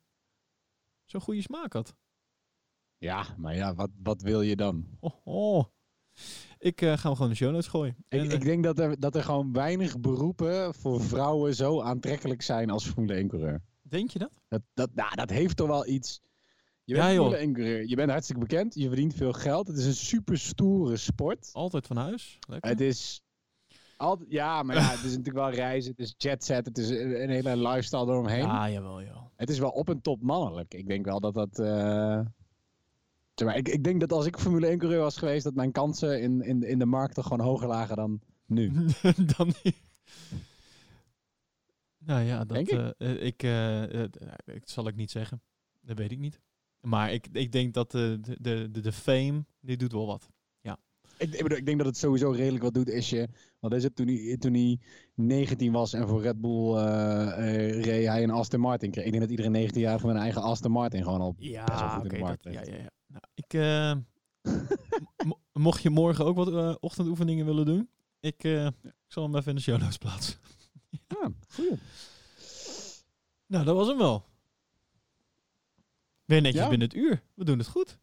zo'n 1.06 1.22
goede 1.22 1.42
smaak 1.42 1.74
had. 1.74 1.96
ja, 2.98 3.26
maar 3.38 3.56
ja, 3.56 3.74
wat, 3.76 3.90
wat 4.04 4.22
wil 4.22 4.42
je 4.42 4.56
dan? 4.56 4.88
Oh, 5.00 5.14
oh. 5.24 5.66
Ik 6.60 6.82
eh, 6.82 6.98
ga 6.98 7.08
hem 7.08 7.16
gewoon 7.16 7.30
de 7.32 7.36
show 7.38 7.52
notes 7.52 7.68
gooien. 7.68 7.96
Ik, 8.10 8.20
En, 8.20 8.32
ik 8.32 8.42
denk 8.42 8.64
dat 8.64 8.80
er, 8.80 9.00
dat 9.00 9.16
er 9.16 9.24
gewoon 9.24 9.54
weinig 9.54 10.00
beroepen 10.00 10.74
voor 10.74 11.02
vrouwen 11.02 11.56
zo 11.56 11.82
aantrekkelijk 11.82 12.42
zijn 12.42 12.70
als 12.70 12.88
Formule 12.90 13.14
1 13.14 13.28
coureur. 13.28 13.62
denk 13.82 14.10
je 14.10 14.20
dat? 14.20 14.32
Dat, 14.48 14.62
dat, 14.74 14.94
nou, 14.94 15.16
dat 15.16 15.30
heeft 15.30 15.58
toch 15.58 15.68
wel 15.68 15.88
iets. 15.88 16.22
Je 16.84 16.96
Ja, 16.96 17.02
bent 17.02 17.14
joh. 17.16 17.22
Formule 17.24 17.44
1 17.44 17.54
coureur. 17.54 17.88
Je 17.88 17.96
bent 17.96 18.10
hartstikke 18.12 18.42
bekend. 18.42 18.74
Je 18.76 18.88
verdient 18.88 19.14
veel 19.14 19.34
geld. 19.34 19.68
Het 19.68 19.78
is 19.78 19.86
een 19.86 19.94
super 19.94 20.38
stoere 20.38 20.98
sport. 20.98 21.50
Altijd 21.54 21.88
van 21.88 21.98
huis. 21.98 22.40
Lekker. 22.48 22.70
Het 22.70 22.82
is. 22.82 23.22
Altijd, 24.04 24.32
ja, 24.32 24.64
maar 24.64 24.76
ja, 24.76 24.90
het 24.90 25.04
is 25.04 25.18
natuurlijk 25.18 25.36
wel 25.36 25.52
reizen. 25.52 25.92
Het 25.92 26.00
is 26.00 26.14
jet 26.18 26.44
set. 26.44 26.66
Het 26.66 26.78
is 26.78 26.90
een, 26.90 27.30
hele 27.30 27.58
lifestyle 27.58 28.06
eromheen. 28.06 28.46
Ja, 28.46 28.70
jawel, 28.70 29.04
joh. 29.04 29.26
Het 29.36 29.50
is 29.50 29.60
wel 29.60 29.70
op 29.70 29.90
en 29.90 30.02
top 30.02 30.22
mannelijk. 30.22 30.74
Ik 30.74 30.88
denk 30.88 31.06
wel 31.06 31.20
dat 31.20 31.34
dat. 31.34 31.56
zeg 33.36 33.48
maar, 33.48 33.58
ik, 33.58 33.68
ik 33.68 33.84
denk 33.84 34.00
dat 34.00 34.12
als 34.12 34.26
ik 34.26 34.38
Formule 34.38 34.68
1 34.68 34.78
coureur 34.78 35.00
was 35.00 35.18
geweest, 35.18 35.44
dat 35.44 35.54
mijn 35.54 35.72
kansen 35.72 36.22
in, 36.22 36.42
in, 36.42 36.64
in 36.64 36.80
de 36.80 36.86
markt 36.86 37.16
toch 37.16 37.28
gewoon 37.28 37.46
hoger 37.46 37.68
lagen 37.68 37.96
dan 37.96 38.22
nu. 38.46 38.72
Dan 39.38 39.54
niet. 39.64 39.82
Nou 41.98 42.24
ja, 42.24 42.38
dat 42.38 42.50
Denk 42.50 42.70
ik. 42.70 43.44
eh, 43.44 44.04
eh, 44.04 44.10
ik, 44.46 44.62
zal 44.66 44.88
ik 44.88 44.96
niet 44.96 45.12
zeggen. 45.12 45.42
Dat 45.82 45.98
weet 45.98 46.12
ik 46.12 46.20
niet. 46.20 46.40
Maar 46.80 47.14
ik, 47.14 47.28
ik 47.32 47.52
denk 47.52 47.74
dat 47.74 47.92
de, 47.92 48.20
de, 48.22 48.72
de, 48.72 48.82
de 48.82 48.92
fame, 48.92 49.46
die 49.60 49.78
doet 49.78 49.92
wel 49.92 50.06
wat. 50.06 50.30
Ik, 51.18 51.34
ik, 51.34 51.44
bedoel, 51.44 51.58
ik 51.58 51.66
denk 51.66 51.78
dat 51.78 51.88
het 51.88 51.98
sowieso 51.98 52.32
redelijk 52.32 52.64
wat 52.64 52.74
doet 52.74 52.94
als 52.94 53.10
je. 53.10 53.28
Want 53.64 53.76
is 53.76 53.84
het 53.84 53.96
toen 53.96 54.08
hij, 54.08 54.38
toen 54.38 54.54
hij 54.54 54.80
19 55.16 55.72
was 55.72 55.94
en 55.94 56.08
voor 56.08 56.22
Red 56.22 56.42
Bull 56.42 56.76
eh 56.76 57.56
eh, 57.68 57.82
reed 57.84 58.06
hij 58.08 58.24
een 58.24 58.30
Aston 58.30 58.60
Martin 58.60 58.92
kreeg. 58.92 59.06
Ik 59.06 59.12
denk 59.12 59.24
dat 59.30 59.32
iedere 59.40 59.68
19-jarige 59.70 60.06
met 60.06 60.16
een 60.16 60.22
eigen 60.22 60.42
Aston 60.42 60.72
Martin 60.72 61.04
gewoon 61.04 61.22
al 61.22 61.36
Ja, 61.38 61.64
best 61.64 61.80
wel 61.80 61.90
goed 61.90 62.00
in 62.00 62.06
oké, 62.06 62.16
de 62.16 62.22
markt 62.24 62.44
dat- 62.44 62.54
ja, 62.54 62.62
ja, 62.62 62.76
ja. 62.76 62.90
Nou, 63.08 63.24
ik, 63.34 63.54
eh, 63.54 63.96
mo- 65.28 65.40
mocht 65.54 65.82
je 65.82 65.90
morgen 65.90 66.26
ook 66.26 66.36
wat 66.36 66.80
ochtendoefeningen 66.80 67.46
willen 67.46 67.66
doen, 67.66 67.90
ik, 68.20 68.44
eh, 68.44 68.66
ik 68.66 68.94
zal 69.08 69.24
hem 69.24 69.36
even 69.36 69.50
in 69.50 69.56
de 69.56 69.62
show 69.62 69.80
notes 69.82 69.98
plaatsen. 69.98 70.40
Ja, 71.08 71.32
goeie. 71.56 71.78
Nou, 73.48 73.66
dat 73.66 73.76
was 73.76 73.88
hem 73.88 73.98
wel. 73.98 74.26
Weer 76.26 76.42
netjes 76.42 76.62
Ja? 76.62 76.70
binnen 76.70 76.88
het 76.88 76.98
uur. 76.98 77.24
We 77.34 77.44
doen 77.44 77.58
het 77.58 77.68
goed. 77.68 77.98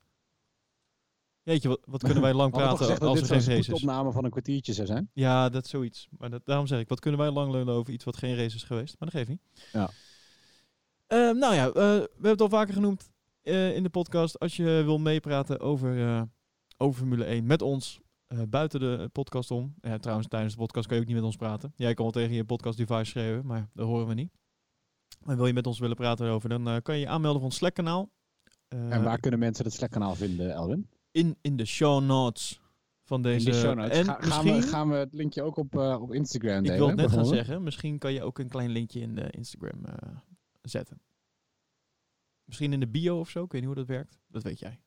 Jeetje, 1.51 1.69
wat, 1.69 1.81
wat 1.85 2.03
kunnen 2.03 2.23
wij 2.23 2.35
lang 2.35 2.53
praten 2.53 2.79
gezegd 2.79 3.01
dat 3.01 3.09
als 3.09 3.21
er 3.21 3.27
geen 3.27 3.55
race 3.55 3.73
is? 3.73 3.83
opname 3.83 4.13
van 4.13 4.25
een 4.25 4.31
kwartiertje 4.31 4.73
zou 4.73 4.87
zijn? 4.87 5.11
Ja, 5.13 5.49
dat 5.49 5.65
is 5.65 5.71
zoiets. 5.71 6.09
Maar 6.19 6.31
dat, 6.31 6.43
daarom 6.45 6.67
zeg 6.67 6.81
ik, 6.81 6.89
wat 6.89 7.01
kunnen 7.01 7.21
wij 7.21 7.31
lang 7.31 7.53
lullen 7.53 7.75
over 7.75 7.93
iets 7.93 8.05
wat 8.05 8.17
geen 8.17 8.37
race 8.37 8.57
is 8.57 8.63
geweest? 8.63 8.97
Maar 8.99 9.09
dat 9.09 9.19
geeft 9.19 9.29
niet. 9.29 9.41
Ja. 9.73 9.91
Ehm, 11.07 11.39
nou 11.39 11.55
ja, 11.55 11.67
eh, 11.67 11.73
we 11.73 12.09
hebben 12.13 12.31
het 12.31 12.41
al 12.41 12.49
vaker 12.49 12.75
genoemd 12.75 13.11
eh, 13.43 13.75
in 13.77 13.83
de 13.83 13.91
podcast. 13.91 14.39
Als 14.39 14.57
je 14.57 14.83
wil 14.85 14.99
meepraten 14.99 15.61
over, 15.61 16.07
eh, 16.07 16.23
over 16.77 16.99
Formule 16.99 17.25
1 17.25 17.47
met 17.47 17.63
ons, 17.63 18.01
buiten 18.49 18.81
de 18.81 19.09
podcast 19.13 19.51
om. 19.51 19.75
Ja, 19.81 19.99
trouwens, 19.99 20.29
tijdens 20.29 20.53
de 20.53 20.61
podcast 20.61 20.87
kan 20.87 20.97
je 20.97 21.03
ook 21.03 21.09
niet 21.09 21.17
met 21.17 21.27
ons 21.27 21.37
praten. 21.37 21.73
Jij 21.77 21.95
kan 21.95 22.05
wel 22.05 22.13
tegen 22.13 22.35
je 22.35 22.45
podcast 22.45 22.77
device 22.77 23.05
schreeuwen, 23.05 23.47
maar 23.47 23.69
dat 23.75 23.87
horen 23.87 24.07
we 24.07 24.15
niet. 24.15 24.33
Maar 25.25 25.37
wil 25.37 25.47
je 25.47 25.53
met 25.53 25.67
ons 25.67 25.79
willen 25.79 25.97
praten 25.97 26.27
erover, 26.27 26.49
dan 26.49 26.83
kan 26.83 26.95
je 26.95 27.01
je 27.01 27.09
aanmelden 27.09 27.41
voor 27.41 27.51
ons 27.51 27.57
Slack-kanaal. 27.57 28.11
Eh, 28.71 28.93
en 28.93 29.03
waar 29.03 29.21
kunnen 29.21 29.41
mensen 29.41 29.65
het 29.65 29.75
Slack-kanaal 29.75 30.15
vinden, 30.15 30.53
Elwin? 30.53 30.89
In, 31.11 31.37
in 31.41 31.57
de 31.57 31.65
show 31.65 32.03
notes 32.05 32.61
van 33.05 33.23
deze. 33.23 33.47
In 33.47 33.53
de 33.53 33.59
show 33.59 33.75
notes. 33.75 33.99
En 33.99 34.05
Ga- 34.05 34.13
gaan, 34.13 34.45
misschien, 34.45 34.61
we, 34.61 34.63
gaan 34.69 34.89
we 34.89 34.95
het 34.95 35.15
linkje 35.15 35.43
ook 35.43 35.57
op, 35.57 35.77
eh, 35.79 36.03
op 36.03 36.13
Instagram 36.13 36.59
ik 36.59 36.63
delen? 36.63 36.79
wil 36.79 36.87
het 36.89 36.97
net 36.97 37.11
gaan 37.11 37.27
zeggen, 37.27 37.63
misschien 37.63 37.99
kan 37.99 38.13
je 38.13 38.23
ook 38.23 38.39
een 38.39 38.49
klein 38.49 38.71
linkje 38.71 39.01
in 39.01 39.15
de 39.15 39.31
Instagram 39.31 39.85
eh, 39.85 40.17
zetten. 40.63 41.03
Misschien 42.45 42.73
in 42.73 42.81
de 42.81 42.89
bio 42.89 43.19
of 43.19 43.29
zo, 43.31 43.45
ik 43.45 43.53
weet 43.53 43.61
niet 43.61 43.71
hoe 43.71 43.79
dat 43.79 43.89
werkt. 43.89 44.19
Dat 44.29 44.43
weet 44.43 44.59
jij. 44.59 44.81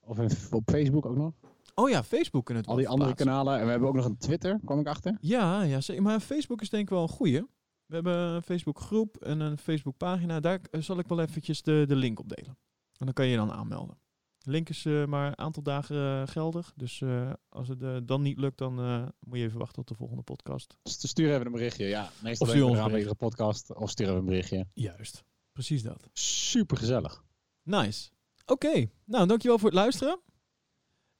Of 0.00 0.18
in- 0.18 0.30
op 0.50 0.70
Facebook 0.70 1.06
ook 1.06 1.16
nog? 1.16 1.32
Oh 1.74 1.88
ja, 1.90 2.02
Facebook 2.02 2.44
kunnen 2.44 2.62
het 2.62 2.72
Al 2.72 2.78
die 2.78 2.88
andere 2.88 3.14
kanalen. 3.14 3.58
En 3.58 3.64
we 3.64 3.70
hebben 3.70 3.88
ook 3.88 3.94
nog 3.94 4.04
een 4.04 4.16
Twitter, 4.16 4.60
kwam 4.64 4.80
ik 4.80 4.86
achter. 4.86 5.16
Ja, 5.20 5.62
ja, 5.62 5.80
maar 6.00 6.20
Facebook 6.20 6.60
is 6.60 6.70
denk 6.70 6.82
ik 6.82 6.90
wel 6.90 7.02
een 7.02 7.08
goeie. 7.08 7.40
We 7.86 7.94
hebben 7.94 8.14
een 8.16 8.42
Facebook 8.42 8.78
groep 8.78 9.16
en 9.16 9.40
een 9.40 9.58
Facebook 9.58 9.96
pagina. 9.96 10.40
Daar 10.40 10.60
eh, 10.70 10.80
zal 10.80 10.98
ik 10.98 11.06
wel 11.08 11.20
eventjes 11.20 11.62
de, 11.62 11.84
de 11.88 11.96
link 11.96 12.18
op 12.18 12.28
delen. 12.28 12.58
En 12.98 13.04
dan 13.06 13.12
kan 13.12 13.24
je 13.24 13.30
je 13.30 13.36
dan 13.36 13.52
aanmelden. 13.52 13.98
Link 14.44 14.68
is 14.68 14.84
eh, 14.84 15.04
maar 15.04 15.26
een 15.26 15.38
aantal 15.38 15.62
dagen 15.62 15.96
eh, 15.96 16.26
geldig. 16.32 16.72
Dus 16.76 17.00
eh, 17.00 17.32
als 17.48 17.68
het 17.68 18.08
dan 18.08 18.22
niet 18.22 18.38
lukt, 18.38 18.58
dan 18.58 18.78
eh, 18.80 19.06
moet 19.20 19.38
je 19.38 19.44
even 19.44 19.58
wachten 19.58 19.74
tot 19.76 19.88
de 19.88 19.94
volgende 19.94 20.22
podcast. 20.22 20.76
Dus 20.82 21.08
stuur 21.08 21.32
even 21.34 21.46
een 21.46 21.52
berichtje. 21.52 21.84
Ja, 21.84 22.10
meestal 22.22 22.46
Of 22.46 22.52
stuur 22.52 22.78
een 22.78 22.96
iedere 22.96 23.14
podcast. 23.14 23.74
Of 23.74 23.90
stuur 23.90 24.06
even 24.06 24.18
een 24.18 24.24
berichtje. 24.24 24.66
Juist. 24.74 25.24
Precies 25.52 25.82
dat. 25.82 26.08
Super 26.12 26.76
gezellig. 26.76 27.24
Nice. 27.62 28.10
Oké. 28.46 28.90
Nou, 29.04 29.26
dankjewel 29.26 29.58
voor 29.58 29.68
het 29.68 29.78
luisteren. 29.78 30.20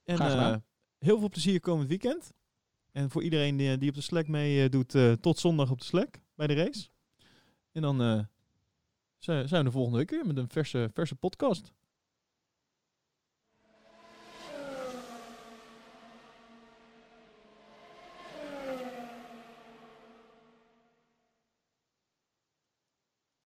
En 0.03 0.15
Graag 0.15 0.31
gedaan. 0.31 0.53
eh, 0.53 0.59
heel 0.97 1.19
veel 1.19 1.29
plezier 1.29 1.59
komend 1.59 1.89
weekend. 1.89 2.33
En 2.91 3.09
voor 3.09 3.23
iedereen 3.23 3.57
die, 3.57 3.77
die 3.77 3.89
op 3.89 3.95
de 3.95 4.01
Slack 4.01 4.27
mee 4.27 4.63
eh, 4.63 4.69
doet, 4.69 4.95
eh, 4.95 5.11
tot 5.11 5.39
zondag 5.39 5.71
op 5.71 5.79
de 5.79 5.85
Slack 5.85 6.19
bij 6.35 6.47
de 6.47 6.53
race. 6.53 6.87
En 7.71 7.81
dan 7.81 8.01
eh, 8.01 8.19
zijn 9.17 9.47
zijn 9.47 9.61
we 9.63 9.67
de 9.69 9.75
volgende 9.75 9.97
week 9.97 10.09
weer 10.09 10.25
met 10.25 10.37
een 10.37 10.49
verse, 10.49 10.89
verse 10.93 11.15
podcast. 11.15 11.71